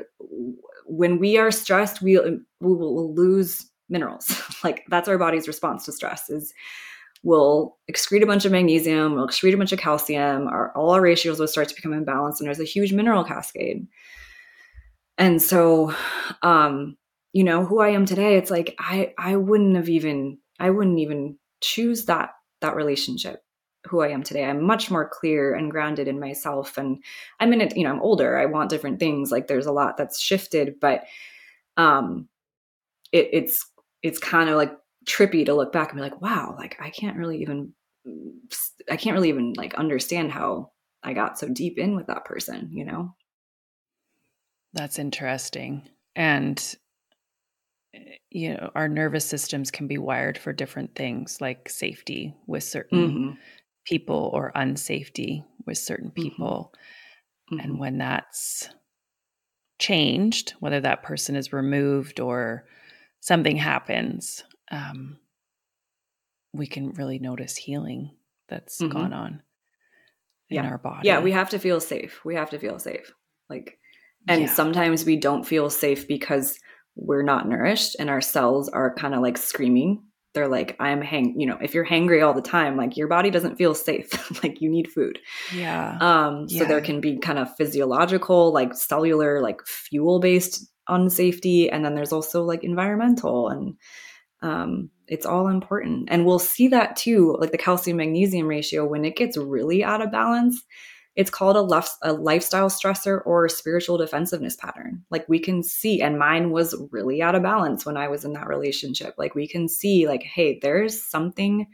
when 0.85 1.19
we 1.19 1.37
are 1.37 1.51
stressed, 1.51 2.01
we, 2.01 2.17
we 2.17 2.39
will 2.61 3.13
lose 3.13 3.69
minerals. 3.89 4.41
like 4.63 4.83
that's 4.87 5.09
our 5.09 5.17
body's 5.17 5.47
response 5.47 5.85
to 5.85 5.91
stress 5.91 6.29
is 6.29 6.53
we'll 7.23 7.77
excrete 7.91 8.23
a 8.23 8.27
bunch 8.27 8.45
of 8.45 8.51
magnesium, 8.51 9.15
we'll 9.15 9.27
excrete 9.27 9.53
a 9.53 9.57
bunch 9.57 9.73
of 9.73 9.79
calcium, 9.79 10.47
our, 10.47 10.71
all 10.75 10.91
our 10.91 11.01
ratios 11.01 11.39
will 11.39 11.47
start 11.47 11.67
to 11.69 11.75
become 11.75 11.91
imbalanced 11.91 12.39
and 12.39 12.47
there's 12.47 12.59
a 12.59 12.65
huge 12.65 12.93
mineral 12.93 13.23
cascade. 13.23 13.87
And 15.17 15.41
so 15.41 15.93
um 16.41 16.97
you 17.33 17.43
know 17.43 17.65
who 17.65 17.81
I 17.81 17.89
am 17.89 18.05
today 18.05 18.37
it's 18.37 18.51
like 18.51 18.75
I 18.79 19.13
I 19.17 19.35
wouldn't 19.35 19.75
have 19.75 19.89
even 19.89 20.37
I 20.59 20.69
wouldn't 20.69 20.99
even 20.99 21.37
choose 21.61 22.05
that 22.05 22.31
that 22.61 22.75
relationship 22.75 23.43
who 23.85 24.01
I 24.01 24.09
am 24.09 24.23
today. 24.23 24.43
I'm 24.43 24.63
much 24.63 24.91
more 24.91 25.07
clear 25.07 25.53
and 25.53 25.71
grounded 25.71 26.07
in 26.07 26.19
myself 26.19 26.77
and 26.77 27.01
I'm 27.39 27.53
in 27.53 27.61
it, 27.61 27.77
you 27.77 27.83
know, 27.83 27.91
I'm 27.91 28.01
older. 28.01 28.37
I 28.37 28.45
want 28.45 28.69
different 28.69 28.99
things. 28.99 29.31
Like 29.31 29.47
there's 29.47 29.65
a 29.65 29.71
lot 29.71 29.97
that's 29.97 30.19
shifted, 30.19 30.79
but 30.79 31.03
um 31.77 32.27
it, 33.11 33.29
it's 33.31 33.69
it's 34.03 34.19
kind 34.19 34.49
of 34.49 34.57
like 34.57 34.73
trippy 35.05 35.45
to 35.45 35.53
look 35.53 35.71
back 35.71 35.89
and 35.89 35.97
be 35.97 36.01
like, 36.01 36.21
wow, 36.21 36.55
like 36.57 36.77
I 36.81 36.89
can't 36.89 37.17
really 37.17 37.41
even 37.41 37.73
I 38.89 38.97
can't 38.97 39.15
really 39.15 39.29
even 39.29 39.53
like 39.53 39.75
understand 39.75 40.31
how 40.31 40.71
I 41.03 41.13
got 41.13 41.39
so 41.39 41.47
deep 41.47 41.77
in 41.77 41.95
with 41.95 42.07
that 42.07 42.25
person, 42.25 42.69
you 42.71 42.85
know? 42.85 43.15
That's 44.73 44.99
interesting. 44.99 45.87
And 46.15 46.75
you 48.29 48.53
know, 48.53 48.71
our 48.75 48.87
nervous 48.87 49.25
systems 49.25 49.71
can 49.71 49.87
be 49.87 49.97
wired 49.97 50.37
for 50.37 50.53
different 50.53 50.95
things 50.95 51.39
like 51.41 51.69
safety 51.69 52.35
with 52.45 52.63
certain 52.63 53.09
mm-hmm. 53.09 53.31
people 53.85 54.29
or 54.33 54.51
unsafety 54.55 55.43
with 55.65 55.77
certain 55.77 56.09
mm-hmm. 56.09 56.23
people. 56.23 56.73
Mm-hmm. 57.51 57.59
And 57.59 57.79
when 57.79 57.97
that's 57.97 58.69
changed, 59.79 60.53
whether 60.59 60.81
that 60.81 61.03
person 61.03 61.35
is 61.35 61.53
removed 61.53 62.19
or 62.19 62.65
something 63.19 63.57
happens, 63.57 64.43
um, 64.71 65.17
we 66.53 66.67
can 66.67 66.91
really 66.91 67.19
notice 67.19 67.55
healing 67.55 68.11
that's 68.49 68.79
mm-hmm. 68.81 68.91
gone 68.91 69.13
on 69.13 69.41
in 70.49 70.65
our 70.65 70.77
body. 70.77 71.07
Yeah, 71.07 71.19
we 71.19 71.31
have 71.31 71.49
to 71.49 71.59
feel 71.59 71.79
safe. 71.79 72.21
We 72.23 72.35
have 72.35 72.49
to 72.51 72.59
feel 72.59 72.79
safe. 72.79 73.13
Like, 73.49 73.77
and 74.27 74.43
yeah. 74.43 74.53
sometimes 74.53 75.05
we 75.05 75.17
don't 75.17 75.45
feel 75.45 75.69
safe 75.69 76.07
because 76.07 76.59
we're 76.97 77.23
not 77.23 77.47
nourished 77.47 77.95
and 77.99 78.09
our 78.09 78.21
cells 78.21 78.67
are 78.69 78.93
kind 78.95 79.13
of 79.15 79.21
like 79.21 79.37
screaming. 79.37 80.03
They're 80.33 80.47
like 80.47 80.75
i'm 80.79 81.01
hang 81.01 81.39
you 81.39 81.47
know 81.47 81.57
if 81.61 81.73
you're 81.73 81.85
hangry 81.85 82.23
all 82.23 82.33
the 82.35 82.43
time 82.43 82.77
like 82.77 82.95
your 82.95 83.07
body 83.07 83.31
doesn't 83.31 83.55
feel 83.55 83.73
safe. 83.73 84.09
Like 84.43 84.61
you 84.61 84.69
need 84.69 84.87
food. 84.91 85.17
Yeah. 85.55 85.97
Um 85.99 86.47
so 86.47 86.57
Yeah. 86.61 86.67
there 86.67 86.81
can 86.81 87.01
be 87.01 87.17
kind 87.17 87.39
of 87.39 87.55
physiological 87.55 88.53
like 88.53 88.75
cellular 88.75 89.41
like 89.41 89.65
fuel 89.65 90.19
based 90.19 90.69
unsafety 90.87 91.69
and 91.71 91.83
then 91.83 91.95
there's 91.95 92.11
also 92.13 92.43
like 92.43 92.63
environmental 92.63 93.49
and 93.49 93.75
um 94.43 94.89
it's 95.07 95.25
all 95.25 95.47
important. 95.47 96.09
And 96.11 96.25
we'll 96.25 96.37
see 96.39 96.67
that 96.67 96.95
too 96.97 97.35
like 97.39 97.51
the 97.51 97.57
calcium 97.57 97.97
magnesium 97.97 98.47
ratio 98.47 98.85
when 98.85 99.05
it 99.05 99.15
gets 99.15 99.37
really 99.37 99.83
out 99.83 100.01
of 100.03 100.11
balance 100.11 100.61
it's 101.17 101.29
called 101.31 101.55
a, 101.57 101.61
lef- 101.61 101.97
a 102.03 102.13
lifestyle 102.13 102.69
stressor 102.69 103.21
or 103.25 103.49
spiritual 103.49 103.97
defensiveness 103.97 104.55
pattern 104.55 105.03
like 105.09 105.27
we 105.27 105.39
can 105.39 105.61
see 105.63 106.01
and 106.01 106.17
mine 106.19 106.51
was 106.51 106.75
really 106.91 107.21
out 107.21 107.35
of 107.35 107.43
balance 107.43 107.85
when 107.85 107.97
i 107.97 108.07
was 108.07 108.23
in 108.23 108.33
that 108.33 108.47
relationship 108.47 109.13
like 109.17 109.35
we 109.35 109.47
can 109.47 109.67
see 109.67 110.07
like 110.07 110.23
hey 110.23 110.59
there's 110.61 111.03
something 111.03 111.67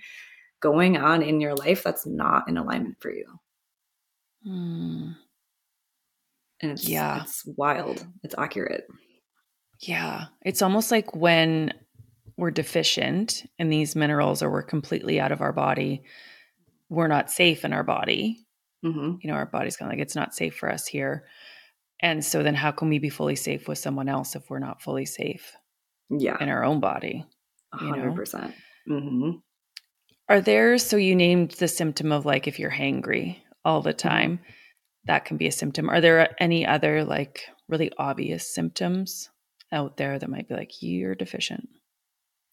going 0.62 0.98
on 0.98 1.22
in 1.22 1.42
your 1.42 1.54
life 1.56 1.84
that's 1.84 2.06
not 2.06 2.48
in 2.50 2.58
alignment 2.58 2.96
for 3.00 3.12
you 3.12 3.26
Hmm. 4.44 5.12
and 6.62 6.72
it's 6.72 6.88
Yeah. 6.88 7.22
it's 7.24 7.44
wild 7.58 8.06
it's 8.24 8.36
accurate 8.38 8.86
Yeah. 9.80 10.26
It's 10.46 10.62
almost 10.62 10.92
like 10.92 11.14
when 11.16 11.74
we're 12.38 12.52
deficient 12.52 13.44
in 13.60 13.70
these 13.70 13.96
minerals 13.98 14.42
or 14.42 14.50
we're 14.50 14.64
completely 14.64 15.20
out 15.20 15.32
of 15.34 15.42
our 15.42 15.52
body, 15.52 16.04
we're 16.90 17.08
not 17.10 17.30
safe 17.30 17.66
in 17.66 17.74
our 17.74 17.84
body. 17.84 18.46
Hmm 18.84 19.16
You 19.22 19.30
know, 19.30 19.34
our 19.36 19.46
body's 19.46 19.78
kind 19.78 19.92
of 19.92 19.98
like, 19.98 20.04
it's 20.04 20.16
not 20.16 20.36
safe 20.36 20.56
for 20.56 20.70
us 20.70 20.86
here. 20.86 21.26
And 22.02 22.24
so 22.24 22.44
then 22.44 22.56
how 22.56 22.72
can 22.72 22.90
we 22.90 23.00
be 23.00 23.10
fully 23.10 23.36
safe 23.36 23.68
with 23.68 23.78
someone 23.78 24.10
else 24.10 24.36
if 24.36 24.50
we're 24.50 24.60
not 24.60 24.82
fully 24.82 25.06
safe 25.06 25.54
yeah 26.10 26.38
in 26.42 26.50
our 26.50 26.64
own 26.64 26.80
body? 26.80 27.26
a 27.74 27.78
you 27.78 27.92
know? 27.92 27.96
hundred 27.96 28.16
percent 28.16 28.54
hmm 28.88 29.32
Are 30.30 30.42
there, 30.42 30.78
so 30.78 30.98
you 30.98 31.16
named 31.16 31.52
the 31.52 31.68
symptom 31.68 32.12
of 32.12 32.26
like 32.26 32.48
if 32.48 32.60
you're 32.60 32.72
hangry 32.72 33.38
all 33.66 33.82
the 33.82 33.94
time, 33.94 34.40
that 35.06 35.26
can 35.26 35.38
be 35.38 35.48
a 35.48 35.52
symptom. 35.52 35.90
Are 35.90 36.02
there 36.02 36.36
any 36.42 36.66
other 36.66 37.04
like 37.04 37.46
really 37.68 37.92
obvious 37.98 38.54
symptoms 38.54 39.30
out 39.72 39.98
there 39.98 40.20
that 40.20 40.30
might 40.30 40.48
be 40.48 40.56
like, 40.56 40.72
you're 40.82 41.16
deficient? 41.16 41.70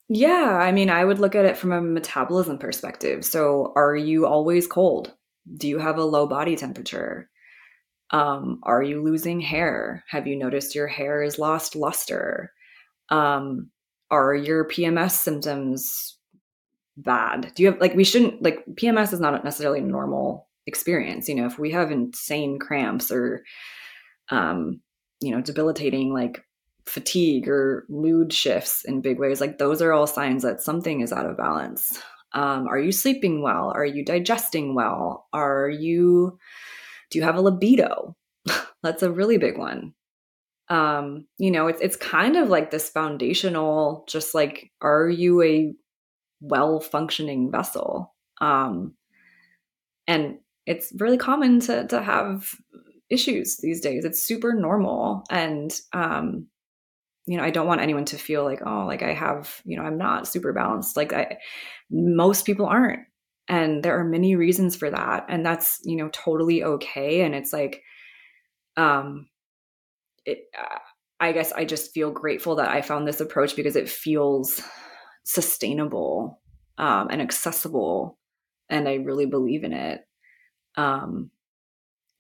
Yeah, 0.09 0.59
I 0.61 0.73
mean, 0.73 0.91
I 0.91 1.05
would 1.05 1.21
look 1.21 1.35
at 1.35 1.45
it 1.45 1.57
from 1.57 1.73
a 1.73 1.81
metabolism 1.81 2.59
perspective. 2.59 3.25
So, 3.25 3.73
are 3.77 3.95
you 3.97 4.27
always 4.27 4.67
cold? 4.67 5.15
Do 5.57 5.69
you 5.69 5.79
have 5.79 5.99
a 5.99 6.05
low 6.05 6.27
body 6.27 6.57
temperature? 6.57 7.29
Um, 8.11 8.61
are 8.65 8.83
you 8.83 9.03
losing 9.03 9.41
hair? 9.41 10.05
Have 10.09 10.27
you 10.27 10.37
noticed 10.37 10.75
your 10.75 10.89
hair 10.89 11.23
has 11.23 11.39
lost 11.39 11.77
luster? 11.77 12.53
Um, 13.09 13.71
are 14.11 14.35
your 14.35 14.67
PMS 14.67 15.13
symptoms 15.13 16.17
bad? 16.97 17.53
Do 17.55 17.63
you 17.63 17.71
have 17.71 17.81
like 17.81 17.95
we 17.95 18.05
shouldn't 18.05 18.43
like 18.43 18.65
PMS 18.75 19.13
is 19.13 19.21
not 19.21 19.45
necessarily 19.45 19.79
a 19.79 19.83
normal 19.83 20.49
experience. 20.67 21.29
You 21.29 21.37
know, 21.37 21.47
if 21.47 21.59
we 21.59 21.71
have 21.73 21.91
insane 21.91 22.59
cramps 22.59 23.11
or 23.11 23.45
um, 24.31 24.81
you 25.21 25.35
know, 25.35 25.41
debilitating 25.41 26.13
like 26.13 26.45
fatigue 26.87 27.49
or 27.49 27.85
mood 27.89 28.33
shifts 28.33 28.85
in 28.85 29.01
big 29.01 29.19
ways, 29.19 29.41
like 29.41 29.59
those 29.59 29.83
are 29.83 29.93
all 29.93 30.07
signs 30.07 30.43
that 30.43 30.63
something 30.63 31.01
is 31.01 31.13
out 31.13 31.27
of 31.27 31.37
balance. 31.37 32.01
Um, 32.33 32.69
are 32.69 32.79
you 32.79 32.93
sleeping 32.93 33.43
well? 33.43 33.73
Are 33.75 33.85
you 33.85 34.05
digesting 34.05 34.75
well? 34.75 35.29
Are 35.33 35.69
you, 35.69 36.39
do 37.11 37.19
you 37.19 37.25
have 37.25 37.37
a 37.37 37.41
libido? 37.41 38.17
That's 38.83 39.03
a 39.03 39.11
really 39.11 39.39
big 39.39 39.59
one. 39.59 39.95
Um, 40.69 41.27
you 41.37 41.51
know, 41.51 41.67
it's 41.67 41.81
it's 41.81 41.97
kind 41.97 42.37
of 42.37 42.49
like 42.49 42.71
this 42.71 42.89
foundational, 42.89 44.05
just 44.09 44.35
like, 44.35 44.71
are 44.81 45.09
you 45.09 45.43
a 45.43 45.75
well 46.41 46.79
functioning 46.79 47.51
vessel? 47.51 48.15
Um, 48.41 48.95
and 50.07 50.39
it's 50.67 50.93
really 50.99 51.19
common 51.19 51.59
to 51.61 51.89
to 51.89 52.01
have 52.01 52.55
issues 53.11 53.57
these 53.57 53.81
days. 53.81 54.05
It's 54.05 54.23
super 54.23 54.55
normal, 54.55 55.25
and 55.29 55.77
um, 55.93 56.47
you 57.27 57.37
know, 57.37 57.45
I 57.45 57.51
don't 57.51 57.67
want 57.67 57.81
anyone 57.81 58.05
to 58.07 58.17
feel 58.17 58.45
like, 58.45 58.61
oh, 58.67 58.85
like 58.87 59.03
I 59.03 59.13
have, 59.13 59.61
you 59.65 59.77
know, 59.77 59.83
I'm 59.83 59.99
not 59.99 60.27
super 60.27 60.53
balanced. 60.53 60.97
Like 60.97 61.13
I, 61.13 61.39
most 61.91 62.47
people 62.47 62.67
aren't, 62.67 63.01
and 63.49 63.83
there 63.83 63.99
are 63.99 64.05
many 64.05 64.37
reasons 64.37 64.77
for 64.77 64.91
that, 64.91 65.27
and 65.29 65.45
that's 65.45 65.81
you 65.85 65.97
know 65.97 66.09
totally 66.13 66.63
okay. 66.65 67.23
And 67.23 67.35
it's 67.35 67.53
like, 67.53 67.83
um, 68.77 69.29
it. 70.25 70.41
Uh, 70.59 70.79
I 71.23 71.33
guess 71.33 71.53
I 71.53 71.67
just 71.67 71.93
feel 71.93 72.11
grateful 72.11 72.57
that 72.57 72.71
I 72.71 72.81
found 72.81 73.07
this 73.07 73.21
approach 73.21 73.55
because 73.55 73.77
it 73.77 73.91
feels 73.91 74.63
sustainable 75.25 76.41
um, 76.79 77.09
and 77.11 77.21
accessible, 77.21 78.19
and 78.71 78.89
I 78.89 78.95
really 78.95 79.27
believe 79.27 79.65
in 79.65 79.75
it. 79.75 80.01
Um, 80.77 81.31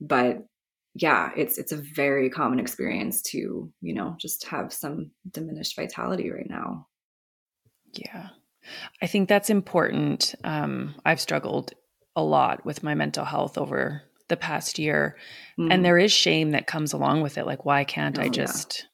but 0.01 0.47
yeah, 0.95 1.31
it's 1.37 1.59
it's 1.59 1.73
a 1.73 1.77
very 1.77 2.31
common 2.31 2.59
experience 2.61 3.23
to 3.23 3.73
you 3.81 3.95
know 3.95 4.17
just 4.21 4.47
have 4.49 4.73
some 4.73 5.11
diminished 5.31 5.77
vitality 5.77 6.31
right 6.31 6.49
now. 6.49 6.87
Yeah. 7.93 8.29
I 9.03 9.07
think 9.07 9.29
that's 9.29 9.51
important. 9.51 10.35
Um, 10.45 10.95
I've 11.05 11.21
struggled 11.21 11.73
a 12.15 12.23
lot 12.23 12.65
with 12.65 12.83
my 12.83 12.95
mental 12.95 13.25
health 13.25 13.57
over 13.59 14.03
the 14.29 14.37
past 14.37 14.79
year. 14.79 15.17
Mm. 15.59 15.73
And 15.73 15.85
there 15.85 15.99
is 15.99 16.13
shame 16.13 16.51
that 16.53 16.67
comes 16.67 16.93
along 16.93 17.23
with 17.23 17.37
it. 17.39 17.47
Like, 17.47 17.65
why 17.65 17.83
can't 17.85 18.19
Oh, 18.19 18.23
I 18.23 18.27
yeah. 18.27 18.31
just 18.31 18.87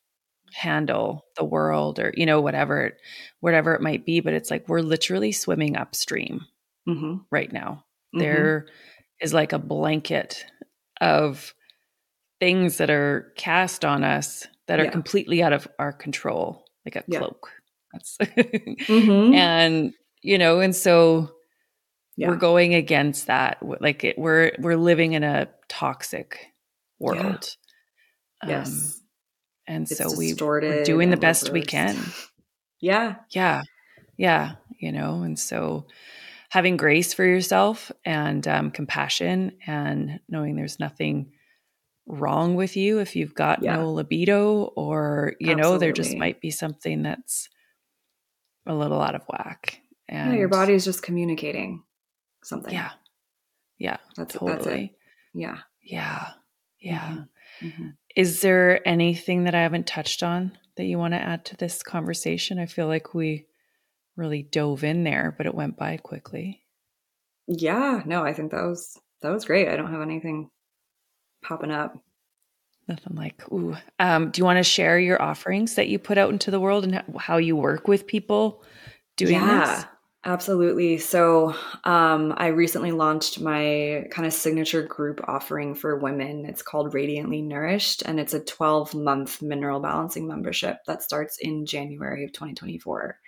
handle 0.54 1.26
the 1.36 1.44
world 1.44 1.98
or, 1.98 2.12
you 2.16 2.24
know, 2.24 2.40
whatever, 2.40 2.86
it- 2.86 3.00
whatever 3.40 3.74
it 3.74 3.82
might 3.82 4.06
be? 4.06 4.20
But 4.20 4.32
it's 4.34 4.50
like 4.50 4.66
we're 4.68 4.80
literally 4.80 5.32
swimming 5.32 5.76
upstream 5.76 6.42
Mhm. 6.88 7.24
right 7.30 7.52
now. 7.52 7.84
Mhm. 8.14 8.20
There 8.20 8.66
is 9.20 9.34
like 9.34 9.52
a 9.52 9.58
blanket 9.58 10.46
of 11.00 11.54
things 12.40 12.78
that 12.78 12.90
are 12.90 13.32
cast 13.36 13.84
on 13.84 14.04
us 14.04 14.46
that 14.66 14.80
are 14.80 14.84
Yeah. 14.84 14.90
completely 14.90 15.42
out 15.42 15.52
of 15.52 15.66
our 15.78 15.92
control, 15.92 16.64
like 16.84 16.96
a 16.96 17.04
Yeah. 17.08 17.18
cloak. 17.20 17.50
That's 17.92 18.16
Mhm. 18.18 19.34
and 19.34 19.92
you 20.22 20.38
know, 20.38 20.60
and 20.60 20.74
so 20.74 21.30
yeah. 22.16 22.28
we're 22.28 22.36
going 22.36 22.74
against 22.74 23.26
that. 23.28 23.58
Like 23.80 24.04
it, 24.04 24.18
we're 24.18 24.52
we're 24.58 24.76
living 24.76 25.12
in 25.12 25.22
a 25.22 25.48
toxic 25.68 26.52
world. 26.98 27.56
Um, 28.42 28.50
yes, 28.50 29.00
and 29.66 29.90
it's 29.90 29.96
so 29.98 30.14
we, 30.16 30.34
we're 30.34 30.84
doing 30.84 31.10
the 31.10 31.16
best 31.16 31.50
we 31.50 31.62
can. 31.62 31.96
Yeah, 32.78 33.16
Yeah. 33.30 33.62
Yeah. 34.18 34.56
You 34.78 34.92
know, 34.92 35.22
and 35.22 35.38
so 35.38 35.86
having 36.50 36.76
grace 36.76 37.14
for 37.14 37.24
yourself 37.24 37.90
and 38.04 38.46
um, 38.46 38.70
compassion 38.70 39.52
and 39.66 40.20
knowing 40.28 40.56
there's 40.56 40.78
nothing 40.78 41.32
wrong 42.06 42.54
with 42.54 42.76
you 42.76 42.98
if 43.00 43.16
you've 43.16 43.34
got 43.34 43.62
Yeah. 43.62 43.76
no 43.76 43.92
libido 43.92 44.62
or, 44.76 45.34
you 45.40 45.54
know, 45.56 45.76
there 45.78 45.92
just 45.92 46.16
might 46.16 46.40
be 46.40 46.50
something 46.50 47.02
that's 47.02 47.48
a 48.66 48.74
little 48.74 49.00
out 49.00 49.14
of 49.14 49.22
whack. 49.28 49.80
And 50.08 50.32
yeah. 50.32 50.38
Your 50.38 50.48
body 50.48 50.72
is 50.74 50.84
just 50.84 51.02
communicating 51.02 51.82
something. 52.44 52.72
Yeah. 52.72 52.92
Yeah. 53.78 53.96
that's 54.16 54.34
totally. 54.34 54.52
that's 54.56 54.66
it. 54.66 54.90
Yeah, 55.34 55.58
Yeah. 55.82 56.28
Yeah. 56.78 57.24
Mhm. 57.60 57.96
Is 58.14 58.40
there 58.40 58.86
anything 58.86 59.44
that 59.44 59.54
I 59.54 59.62
haven't 59.62 59.86
touched 59.86 60.22
on 60.22 60.56
that 60.76 60.84
you 60.84 60.98
want 60.98 61.14
to 61.14 61.20
add 61.20 61.44
to 61.46 61.56
this 61.56 61.82
conversation? 61.82 62.58
I 62.58 62.66
feel 62.66 62.86
like 62.86 63.14
we 63.14 63.46
really 64.14 64.42
dove 64.44 64.84
in 64.84 65.02
there, 65.04 65.34
but 65.36 65.46
it 65.46 65.54
went 65.54 65.76
by 65.76 65.96
quickly. 65.96 66.62
yeah. 67.48 68.02
No, 68.06 68.24
I 68.24 68.32
think 68.32 68.50
that 68.52 68.62
was 68.64 68.98
that 69.22 69.30
was 69.30 69.44
great. 69.44 69.68
I 69.68 69.76
don't 69.76 69.90
have 69.92 70.00
anything 70.02 70.50
popping 71.42 71.70
up. 71.70 71.96
Nothing 72.88 73.16
like, 73.16 73.42
ooh. 73.52 73.76
Um, 73.98 74.30
do 74.30 74.40
you 74.40 74.44
want 74.44 74.58
to 74.58 74.62
share 74.62 74.98
your 74.98 75.20
offerings 75.20 75.74
that 75.74 75.88
you 75.88 75.98
put 75.98 76.18
out 76.18 76.30
into 76.30 76.50
the 76.50 76.60
world 76.60 76.84
and 76.84 77.02
how 77.18 77.36
you 77.36 77.56
work 77.56 77.88
with 77.88 78.06
people 78.06 78.62
doing 79.16 79.32
yeah, 79.32 79.76
this? 79.76 79.84
absolutely. 80.24 80.98
So, 80.98 81.56
um, 81.82 82.32
I 82.36 82.48
recently 82.48 82.92
launched 82.92 83.40
my 83.40 84.06
kind 84.12 84.24
of 84.24 84.32
signature 84.32 84.82
group 84.82 85.20
offering 85.26 85.74
for 85.74 85.98
women. 85.98 86.46
It's 86.46 86.62
called 86.62 86.94
Radiantly 86.94 87.42
Nourished, 87.42 88.02
and 88.02 88.20
it's 88.20 88.34
a 88.34 88.40
12 88.40 88.94
month 88.94 89.42
mineral 89.42 89.80
balancing 89.80 90.28
membership 90.28 90.78
that 90.86 91.02
starts 91.02 91.38
in 91.38 91.66
January 91.66 92.24
of 92.24 92.32
2024. 92.32 93.18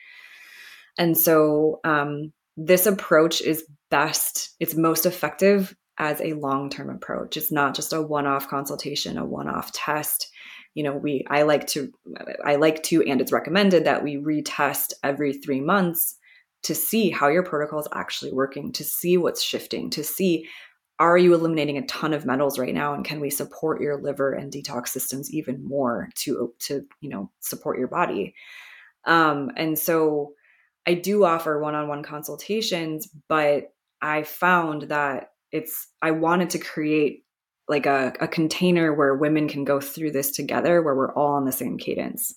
And 0.98 1.18
so, 1.18 1.80
um, 1.82 2.32
this 2.56 2.86
approach 2.86 3.40
is 3.40 3.64
best, 3.90 4.55
it's 4.60 4.74
most 4.74 5.06
effective 5.06 5.74
as 5.99 6.20
a 6.20 6.35
long 6.35 6.70
term 6.70 6.91
approach. 6.91 7.37
It's 7.37 7.53
not 7.53 7.75
just 7.75 7.93
a 7.93 8.01
one 8.01 8.27
off 8.27 8.49
consultation, 8.49 9.19
a 9.19 9.25
one 9.25 9.49
off 9.49 9.73
test. 9.73 10.29
You 10.75 10.85
know, 10.85 10.97
we, 10.97 11.25
I 11.29 11.43
like 11.43 11.66
to, 11.69 11.93
I 12.45 12.57
like 12.57 12.83
to, 12.85 13.03
and 13.03 13.20
it's 13.20 13.33
recommended 13.33 13.85
that 13.85 14.05
we 14.05 14.16
retest 14.16 14.93
every 15.03 15.33
three 15.33 15.61
months 15.61 16.16
to 16.65 16.75
see 16.75 17.11
how 17.11 17.29
your 17.29 17.43
protocol 17.43 17.81
is 17.81 17.89
actually 17.93 18.33
working, 18.33 18.73
to 18.73 18.85
see 18.85 19.16
what's 19.16 19.43
shifting, 19.43 19.91
to 19.91 20.05
see 20.05 20.49
are 21.01 21.16
you 21.16 21.33
eliminating 21.33 21.79
a 21.79 21.87
ton 21.87 22.12
of 22.12 22.27
metals 22.27 22.59
right 22.59 22.75
now 22.75 22.93
and 22.93 23.05
can 23.05 23.20
we 23.20 23.31
support 23.31 23.81
your 23.81 24.03
liver 24.03 24.33
and 24.33 24.53
detox 24.53 24.89
systems 24.89 25.33
even 25.33 25.65
more 25.65 26.09
to 26.16 26.53
to 26.59 26.85
you 27.01 27.09
know 27.09 27.31
support 27.39 27.79
your 27.79 27.87
body 27.87 28.35
um 29.05 29.49
and 29.57 29.79
so 29.79 30.33
I 30.89 30.95
do 30.95 31.23
offer 31.27 31.61
one-on-one 31.61 32.03
consultations, 32.03 33.11
but 33.29 33.75
I 34.01 34.23
found 34.23 34.85
that 34.85 35.33
it's 35.53 35.87
I 36.03 36.11
wanted 36.11 36.51
to 36.51 36.59
create 36.59 37.25
like 37.69 37.87
a, 37.87 38.15
a 38.20 38.29
container 38.29 38.95
where 38.95 39.15
women 39.15 39.49
can 39.49 39.65
go 39.65 39.81
through 39.81 40.12
this 40.12 40.31
together 40.31 40.83
where 40.83 40.95
we're 40.95 41.15
all 41.15 41.35
on 41.35 41.45
the 41.45 41.53
same 41.53 41.77
cadence. 41.77 42.35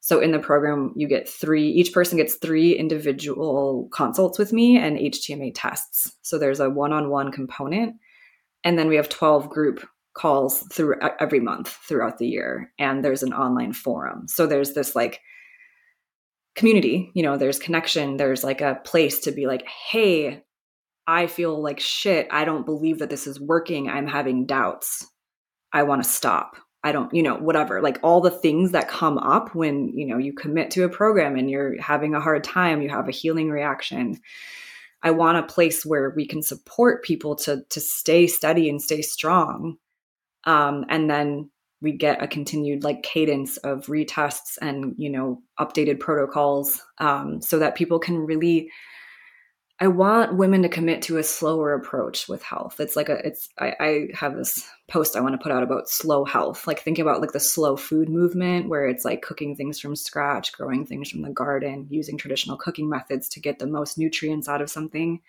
So 0.00 0.20
in 0.20 0.30
the 0.30 0.38
program, 0.38 0.92
you 0.96 1.08
get 1.08 1.28
three, 1.28 1.68
each 1.68 1.92
person 1.92 2.16
gets 2.16 2.36
three 2.36 2.78
individual 2.78 3.88
consults 3.92 4.38
with 4.38 4.52
me 4.52 4.78
and 4.78 4.96
HTMA 4.96 5.52
tests. 5.54 6.12
So 6.22 6.38
there's 6.38 6.60
a 6.60 6.70
one 6.70 6.92
on 6.92 7.10
one 7.10 7.32
component. 7.32 7.96
And 8.64 8.78
then 8.78 8.88
we 8.88 8.96
have 8.96 9.08
12 9.08 9.48
group 9.48 9.86
calls 10.14 10.60
through 10.72 10.94
every 11.20 11.40
month 11.40 11.76
throughout 11.86 12.18
the 12.18 12.28
year. 12.28 12.72
And 12.78 13.04
there's 13.04 13.22
an 13.22 13.34
online 13.34 13.72
forum. 13.72 14.28
So 14.28 14.46
there's 14.46 14.74
this 14.74 14.94
like 14.94 15.20
community, 16.54 17.10
you 17.14 17.22
know, 17.22 17.36
there's 17.36 17.58
connection, 17.58 18.16
there's 18.16 18.42
like 18.42 18.60
a 18.60 18.80
place 18.84 19.20
to 19.20 19.32
be 19.32 19.46
like, 19.46 19.66
hey, 19.66 20.42
I 21.06 21.26
feel 21.26 21.60
like 21.60 21.80
shit. 21.80 22.28
I 22.30 22.44
don't 22.44 22.66
believe 22.66 22.98
that 22.98 23.10
this 23.10 23.26
is 23.26 23.40
working. 23.40 23.88
I'm 23.88 24.06
having 24.06 24.46
doubts. 24.46 25.06
I 25.72 25.84
want 25.84 26.02
to 26.02 26.08
stop. 26.08 26.56
I 26.82 26.92
don't, 26.92 27.12
you 27.12 27.22
know, 27.22 27.36
whatever. 27.36 27.80
Like 27.80 27.98
all 28.02 28.20
the 28.20 28.30
things 28.30 28.72
that 28.72 28.88
come 28.88 29.18
up 29.18 29.54
when, 29.54 29.88
you 29.88 30.06
know, 30.06 30.18
you 30.18 30.32
commit 30.32 30.70
to 30.72 30.84
a 30.84 30.88
program 30.88 31.36
and 31.36 31.50
you're 31.50 31.80
having 31.80 32.14
a 32.14 32.20
hard 32.20 32.44
time, 32.44 32.80
you 32.80 32.88
have 32.88 33.08
a 33.08 33.12
healing 33.12 33.50
reaction. 33.50 34.20
I 35.02 35.10
want 35.10 35.38
a 35.38 35.42
place 35.42 35.84
where 35.84 36.10
we 36.10 36.26
can 36.26 36.42
support 36.42 37.04
people 37.04 37.36
to 37.36 37.64
to 37.70 37.80
stay 37.80 38.26
steady 38.26 38.68
and 38.68 38.80
stay 38.80 39.02
strong. 39.02 39.76
Um, 40.44 40.84
and 40.88 41.10
then 41.10 41.50
we 41.80 41.92
get 41.92 42.22
a 42.22 42.28
continued 42.28 42.84
like 42.84 43.02
cadence 43.02 43.56
of 43.58 43.86
retests 43.86 44.56
and 44.60 44.94
you 44.96 45.10
know 45.10 45.42
updated 45.58 46.00
protocols 46.00 46.80
um, 46.98 47.40
so 47.42 47.58
that 47.58 47.74
people 47.74 47.98
can 47.98 48.18
really 48.18 48.70
I 49.78 49.88
want 49.88 50.36
women 50.36 50.62
to 50.62 50.70
commit 50.70 51.02
to 51.02 51.18
a 51.18 51.22
slower 51.22 51.74
approach 51.74 52.28
with 52.28 52.42
health. 52.42 52.80
It's 52.80 52.96
like 52.96 53.10
a, 53.10 53.18
it's, 53.26 53.50
I, 53.58 53.74
I, 53.78 54.08
have 54.14 54.34
this 54.34 54.66
post 54.88 55.14
I 55.14 55.20
want 55.20 55.34
to 55.34 55.42
put 55.42 55.52
out 55.52 55.62
about 55.62 55.90
slow 55.90 56.24
health. 56.24 56.66
Like 56.66 56.80
think 56.80 56.98
about 56.98 57.20
like 57.20 57.32
the 57.32 57.40
slow 57.40 57.76
food 57.76 58.08
movement 58.08 58.70
where 58.70 58.88
it's 58.88 59.04
like 59.04 59.20
cooking 59.20 59.54
things 59.54 59.78
from 59.78 59.94
scratch, 59.94 60.52
growing 60.52 60.86
things 60.86 61.10
from 61.10 61.20
the 61.20 61.30
garden, 61.30 61.86
using 61.90 62.16
traditional 62.16 62.56
cooking 62.56 62.88
methods 62.88 63.28
to 63.30 63.40
get 63.40 63.58
the 63.58 63.66
most 63.66 63.98
nutrients 63.98 64.48
out 64.48 64.62
of 64.62 64.70
something. 64.70 65.20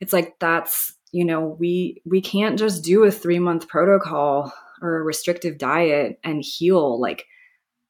It's 0.00 0.12
like 0.12 0.38
that's, 0.38 0.92
you 1.12 1.24
know, 1.24 1.56
we, 1.58 2.02
we 2.04 2.20
can't 2.20 2.58
just 2.58 2.84
do 2.84 3.04
a 3.04 3.10
three 3.10 3.38
month 3.38 3.68
protocol 3.68 4.52
or 4.82 4.98
a 4.98 5.02
restrictive 5.02 5.56
diet 5.56 6.20
and 6.22 6.44
heal 6.44 7.00
like 7.00 7.24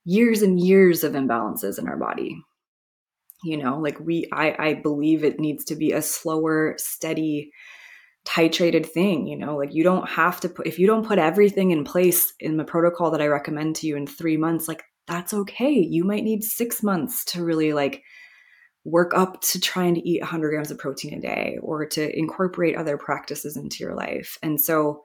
years 0.05 0.43
and 0.43 0.61
years 0.61 1.03
of 1.03 1.15
imbalances 1.15 1.77
in 1.77 1.89
our 1.89 1.97
body 1.97 2.41
you 3.47 3.57
know 3.57 3.79
like 3.79 3.99
we 4.01 4.29
i 4.33 4.55
i 4.59 4.75
believe 4.75 5.25
it 5.25 5.41
needs 5.41 5.65
to 5.65 5.77
be 5.77 5.93
a 5.93 6.03
slower 6.03 6.75
steady 6.79 7.51
titrated 8.27 8.85
thing 8.85 9.27
you 9.29 9.39
know? 9.39 9.57
Like 9.57 9.73
you 9.73 9.85
don't 9.85 10.09
have 10.09 10.41
to 10.41 10.49
put 10.49 10.67
if 10.67 10.79
you 10.79 10.87
don't 10.87 11.07
put 11.07 11.19
everything 11.19 11.71
in 11.71 11.85
place 11.85 12.33
in 12.41 12.57
the 12.57 12.65
protocol 12.65 13.13
that 13.13 13.23
i 13.23 13.27
recommend 13.27 13.77
to 13.77 13.87
you 13.87 13.97
in 13.97 14.07
3 14.07 14.37
months 14.37 14.69
like 14.69 14.83
that's 15.07 15.33
okay. 15.33 15.71
You 15.71 16.05
might 16.05 16.25
need 16.25 16.43
6 16.43 16.83
months 16.83 17.25
to 17.27 17.45
really 17.45 17.73
like 17.73 18.03
work 18.85 19.13
up 19.15 19.41
to 19.41 19.61
trying 19.61 19.95
to 19.95 20.09
eat 20.09 20.21
100 20.21 20.51
grams 20.51 20.71
of 20.71 20.79
protein 20.79 21.15
a 21.15 21.21
day 21.21 21.59
or 21.63 21.87
to 21.87 22.19
incorporate 22.19 22.77
other 22.77 22.97
practices 22.97 23.57
into 23.57 23.83
your 23.83 23.95
life. 23.95 24.39
And 24.43 24.61
so 24.61 25.03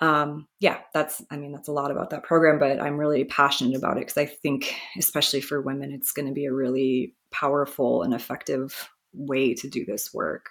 um, 0.00 0.46
yeah, 0.60 0.78
that's, 0.92 1.22
I 1.30 1.36
mean, 1.36 1.52
that's 1.52 1.68
a 1.68 1.72
lot 1.72 1.90
about 1.90 2.10
that 2.10 2.22
program, 2.22 2.58
but 2.58 2.80
I'm 2.80 2.98
really 2.98 3.24
passionate 3.24 3.76
about 3.76 3.96
it 3.96 4.00
because 4.00 4.18
I 4.18 4.26
think, 4.26 4.74
especially 4.98 5.40
for 5.40 5.60
women, 5.60 5.92
it's 5.92 6.12
going 6.12 6.26
to 6.26 6.34
be 6.34 6.44
a 6.44 6.52
really 6.52 7.14
powerful 7.30 8.02
and 8.02 8.12
effective 8.12 8.90
way 9.12 9.54
to 9.54 9.68
do 9.68 9.84
this 9.84 10.12
work. 10.12 10.50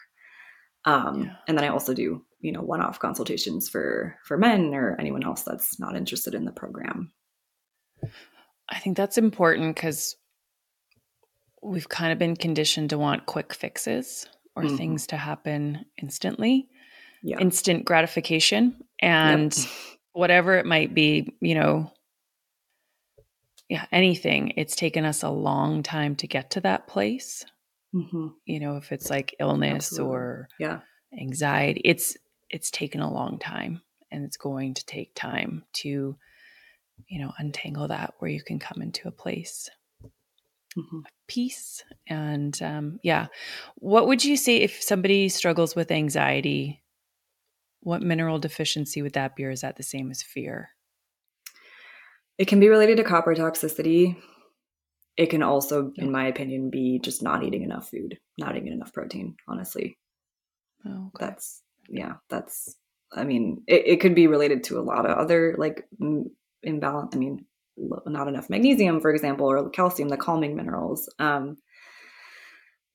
Um, 0.86 1.24
yeah. 1.24 1.36
And 1.48 1.58
then 1.58 1.66
I 1.66 1.70
also 1.70 1.94
do, 1.94 2.24
you 2.42 2.52
know, 2.52 2.62
one-off 2.62 3.00
consultations 3.00 3.70
for 3.70 4.18
for 4.24 4.38
men 4.38 4.74
or 4.74 4.96
anyone 5.00 5.24
else 5.24 5.44
that's 5.44 5.80
not 5.80 5.96
interested 5.96 6.34
in 6.34 6.46
the 6.46 6.52
program. 6.52 7.12
I 8.70 8.80
think 8.80 8.98
that's 8.98 9.18
important 9.18 9.76
because 9.76 10.16
we've 11.62 11.90
kind 11.90 12.12
of 12.12 12.20
been 12.20 12.36
conditioned 12.36 12.92
to 12.92 12.98
want 12.98 13.26
quick 13.26 13.54
fixes 13.54 14.28
or 14.56 14.64
mm-hmm. 14.64 14.76
things 14.76 15.08
to 15.08 15.18
happen 15.18 15.86
instantly 16.02 16.70
yeah. 17.26 17.40
instant 17.40 17.86
gratification 17.86 18.76
and 19.02 19.58
yep. 19.58 19.68
whatever 20.14 20.58
it 20.58 20.66
might 20.66 20.94
be, 20.94 21.36
you 21.42 21.56
know, 21.56 21.92
yeah, 23.68 23.86
anything. 23.92 24.54
It's 24.58 24.76
taken 24.76 25.06
us 25.06 25.24
a 25.24 25.30
long 25.30 25.82
time 25.82 26.16
to 26.18 26.28
get 26.28 26.52
to 26.52 26.62
that 26.62 26.88
place. 26.88 27.44
Mm-hmm. 27.96 28.28
You 28.46 28.60
know, 28.60 28.78
if 28.78 28.92
it's 28.92 29.10
like 29.10 29.36
illness 29.40 29.88
Absolutely. 29.92 30.16
or 30.16 30.48
yeah, 30.60 30.80
anxiety, 31.20 31.82
it's 31.84 32.16
it's 32.50 32.70
taken 32.70 33.02
a 33.02 33.12
long 33.12 33.40
time, 33.40 33.82
and 34.12 34.24
it's 34.24 34.38
going 34.38 34.76
to 34.76 34.86
take 34.86 35.16
time 35.16 35.64
to, 35.74 36.16
you 37.08 37.20
know, 37.20 37.34
untangle 37.40 37.88
that 37.88 38.14
where 38.20 38.30
you 38.30 38.44
can 38.44 38.60
come 38.60 38.84
into 38.84 39.08
a 39.08 39.12
place 39.12 39.68
mm-hmm. 40.78 40.98
of 40.98 41.06
peace. 41.28 41.84
And 42.08 42.62
um, 42.62 43.00
yeah, 43.02 43.28
what 43.76 44.08
would 44.08 44.24
you 44.24 44.38
say 44.38 44.58
if 44.58 44.84
somebody 44.84 45.28
struggles 45.30 45.76
with 45.76 45.90
anxiety? 45.90 46.84
What 47.86 48.02
mineral 48.02 48.40
deficiency 48.40 49.04
would 49.04 49.14
that 49.14 49.36
be, 49.36 49.46
or 49.46 49.52
is 49.52 49.62
that 49.62 49.76
the 49.76 49.84
same 49.84 50.10
as 50.10 50.24
fear? 50.24 50.72
It 52.40 52.48
can 52.48 52.60
be 52.60 52.68
related 52.68 52.98
to 52.98 53.04
copper 53.04 53.36
toxicity. 53.36 54.18
It 55.16 55.28
can 55.28 55.44
also, 55.44 55.92
in 55.96 56.12
my 56.12 56.26
opinion, 56.26 56.72
be 56.72 56.98
just 56.98 57.22
not 57.22 57.44
eating 57.44 57.62
enough 57.62 57.92
food, 57.92 58.18
not 58.40 58.58
eating 58.58 58.74
enough 58.74 58.92
protein, 58.92 59.36
honestly. 59.48 60.00
Oh, 60.84 61.12
okay. 61.16 61.26
That's, 61.28 61.62
yeah, 61.88 62.14
that's, 62.28 62.76
I 63.14 63.24
mean, 63.24 63.62
it, 63.68 63.84
it 63.86 64.02
could 64.02 64.16
be 64.16 64.26
related 64.26 64.64
to 64.64 64.80
a 64.80 64.82
lot 64.82 65.06
of 65.06 65.16
other 65.16 65.54
like 65.60 65.88
imbalance. 66.64 67.16
I 67.16 67.20
mean, 67.20 67.46
not 67.78 68.28
enough 68.28 68.50
magnesium, 68.50 69.00
for 69.00 69.12
example, 69.14 69.46
or 69.46 69.70
calcium, 69.70 70.10
the 70.10 70.18
calming 70.18 70.56
minerals. 70.56 71.08
Um, 71.20 71.58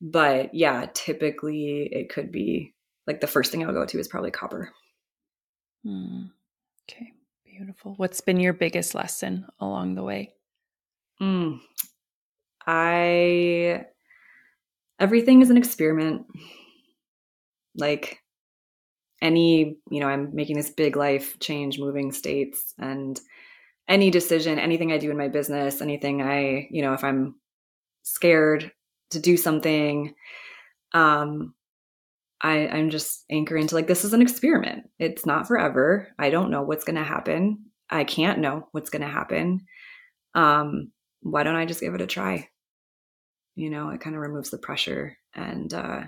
but 0.00 0.52
yeah, 0.52 0.86
typically 0.92 1.88
it 1.92 2.08
could 2.08 2.32
be 2.32 2.74
like 3.06 3.20
the 3.20 3.28
first 3.28 3.52
thing 3.52 3.64
I'll 3.64 3.72
go 3.72 3.86
to 3.86 4.00
is 4.00 4.08
probably 4.08 4.32
copper. 4.32 4.72
Hmm. 5.84 6.24
Okay, 6.84 7.12
beautiful. 7.44 7.94
What's 7.96 8.20
been 8.20 8.40
your 8.40 8.52
biggest 8.52 8.94
lesson 8.94 9.46
along 9.58 9.94
the 9.94 10.02
way? 10.02 10.34
Mm. 11.20 11.60
I 12.66 13.86
everything 14.98 15.42
is 15.42 15.50
an 15.50 15.56
experiment. 15.56 16.26
Like 17.76 18.20
any, 19.22 19.76
you 19.90 20.00
know, 20.00 20.08
I'm 20.08 20.34
making 20.34 20.56
this 20.56 20.70
big 20.70 20.96
life 20.96 21.38
change, 21.40 21.78
moving 21.78 22.12
states, 22.12 22.74
and 22.78 23.18
any 23.88 24.10
decision, 24.10 24.58
anything 24.58 24.92
I 24.92 24.98
do 24.98 25.10
in 25.10 25.16
my 25.16 25.28
business, 25.28 25.80
anything 25.80 26.22
I, 26.22 26.68
you 26.70 26.82
know, 26.82 26.94
if 26.94 27.04
I'm 27.04 27.36
scared 28.02 28.70
to 29.10 29.20
do 29.20 29.36
something, 29.36 30.14
um, 30.92 31.54
I, 32.42 32.68
I'm 32.68 32.90
just 32.90 33.24
anchoring 33.30 33.66
to 33.66 33.74
like, 33.74 33.86
this 33.86 34.04
is 34.04 34.12
an 34.12 34.22
experiment. 34.22 34.84
It's 34.98 35.26
not 35.26 35.46
forever. 35.46 36.08
I 36.18 36.30
don't 36.30 36.50
know 36.50 36.62
what's 36.62 36.84
going 36.84 36.96
to 36.96 37.04
happen. 37.04 37.66
I 37.90 38.04
can't 38.04 38.38
know 38.38 38.68
what's 38.72 38.90
going 38.90 39.02
to 39.02 39.08
happen. 39.08 39.66
Um, 40.34 40.92
why 41.20 41.42
don't 41.42 41.56
I 41.56 41.66
just 41.66 41.80
give 41.80 41.94
it 41.94 42.00
a 42.00 42.06
try? 42.06 42.48
You 43.56 43.68
know, 43.68 43.90
it 43.90 44.00
kind 44.00 44.16
of 44.16 44.22
removes 44.22 44.50
the 44.50 44.58
pressure. 44.58 45.16
And 45.34 45.72
uh, 45.74 46.02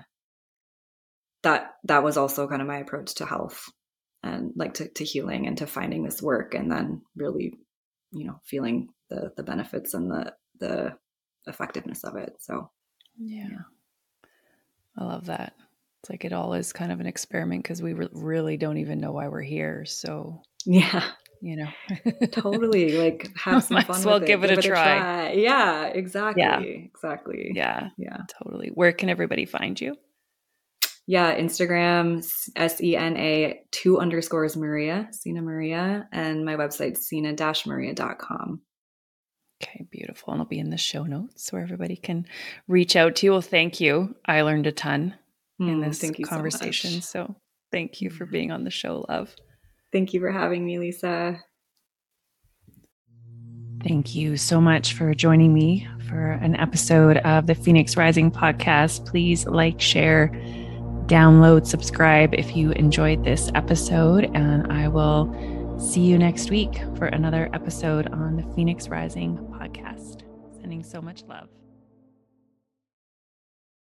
that 1.43 1.73
that 1.83 2.03
was 2.03 2.17
also 2.17 2.47
kind 2.47 2.61
of 2.61 2.67
my 2.67 2.77
approach 2.77 3.15
to 3.15 3.25
health 3.25 3.69
and 4.23 4.53
like 4.55 4.75
to, 4.75 4.87
to 4.87 5.03
healing 5.03 5.45
and 5.45 5.57
to 5.57 5.67
finding 5.67 6.03
this 6.03 6.21
work 6.21 6.55
and 6.55 6.71
then 6.71 7.01
really, 7.15 7.53
you 8.11 8.25
know, 8.25 8.39
feeling 8.43 8.87
the 9.09 9.33
the 9.37 9.43
benefits 9.43 9.93
and 9.93 10.09
the 10.09 10.33
the 10.59 10.93
effectiveness 11.45 12.03
of 12.03 12.15
it. 12.15 12.33
So 12.39 12.71
yeah. 13.19 13.47
yeah. 13.51 13.57
I 14.97 15.03
love 15.03 15.25
that. 15.25 15.53
It's 16.03 16.09
like 16.09 16.25
it 16.25 16.33
all 16.33 16.53
is 16.53 16.73
kind 16.73 16.91
of 16.91 16.99
an 16.99 17.05
experiment 17.05 17.63
because 17.63 17.81
we 17.81 17.93
re- 17.93 18.09
really 18.11 18.57
don't 18.57 18.77
even 18.77 18.99
know 18.99 19.13
why 19.13 19.29
we're 19.29 19.41
here. 19.41 19.85
So 19.85 20.41
yeah, 20.65 21.11
you 21.41 21.55
know, 21.55 21.69
totally 22.31 22.97
like 22.97 23.31
have 23.37 23.63
some 23.63 23.75
Might 23.75 23.87
fun. 23.87 24.03
well 24.03 24.19
give, 24.19 24.43
it. 24.43 24.49
give, 24.49 24.57
it, 24.57 24.65
a, 24.65 24.67
try. 24.67 24.97
try. 24.97 25.31
Yeah, 25.31 25.85
exactly. 25.85 26.43
Yeah. 26.43 26.59
exactly. 26.59 27.51
Yeah, 27.55 27.87
yeah, 27.97 28.17
totally. 28.37 28.71
Where 28.73 28.91
can 28.91 29.07
everybody 29.07 29.45
find 29.45 29.79
you? 29.79 29.95
Yeah, 31.07 31.39
Instagram 31.39 32.29
S 32.57 32.81
E 32.81 32.97
N 32.97 33.15
A 33.15 33.61
two 33.71 33.97
underscores 33.97 34.57
Maria 34.57 35.07
Sena 35.11 35.41
Maria, 35.41 36.09
and 36.11 36.43
my 36.43 36.57
website 36.57 36.97
Sena 36.97 37.33
Maria.com. 37.65 38.59
Okay, 39.63 39.85
beautiful. 39.89 40.33
And 40.33 40.41
it'll 40.41 40.49
be 40.49 40.59
in 40.59 40.69
the 40.69 40.77
show 40.77 41.03
notes 41.03 41.53
where 41.53 41.61
everybody 41.61 41.95
can 41.95 42.25
reach 42.67 42.97
out 42.97 43.15
to 43.17 43.27
you. 43.27 43.31
Well, 43.31 43.41
thank 43.41 43.79
you. 43.79 44.15
I 44.25 44.41
learned 44.41 44.67
a 44.67 44.73
ton 44.73 45.13
in 45.69 45.81
mm, 45.81 46.17
this 46.17 46.29
conversation. 46.29 47.01
So, 47.01 47.25
so, 47.27 47.35
thank 47.71 48.01
you 48.01 48.09
for 48.09 48.25
mm-hmm. 48.25 48.31
being 48.31 48.51
on 48.51 48.63
the 48.63 48.71
show, 48.71 49.05
love. 49.09 49.35
Thank 49.91 50.13
you 50.13 50.19
for 50.19 50.31
having 50.31 50.65
me, 50.65 50.79
Lisa. 50.79 51.39
Thank 53.83 54.15
you 54.15 54.37
so 54.37 54.61
much 54.61 54.93
for 54.93 55.13
joining 55.13 55.53
me 55.53 55.87
for 56.07 56.31
an 56.31 56.55
episode 56.55 57.17
of 57.17 57.47
the 57.47 57.55
Phoenix 57.55 57.97
Rising 57.97 58.31
podcast. 58.31 59.05
Please 59.05 59.45
like, 59.45 59.81
share, 59.81 60.29
download, 61.07 61.67
subscribe 61.67 62.33
if 62.33 62.55
you 62.55 62.71
enjoyed 62.71 63.25
this 63.25 63.51
episode, 63.55 64.31
and 64.33 64.71
I 64.71 64.87
will 64.87 65.29
see 65.77 66.01
you 66.01 66.17
next 66.17 66.49
week 66.49 66.81
for 66.95 67.07
another 67.07 67.49
episode 67.53 68.07
on 68.13 68.37
the 68.37 68.55
Phoenix 68.55 68.87
Rising 68.87 69.37
podcast. 69.59 70.21
Sending 70.61 70.83
so 70.83 71.01
much 71.01 71.23
love. 71.27 71.49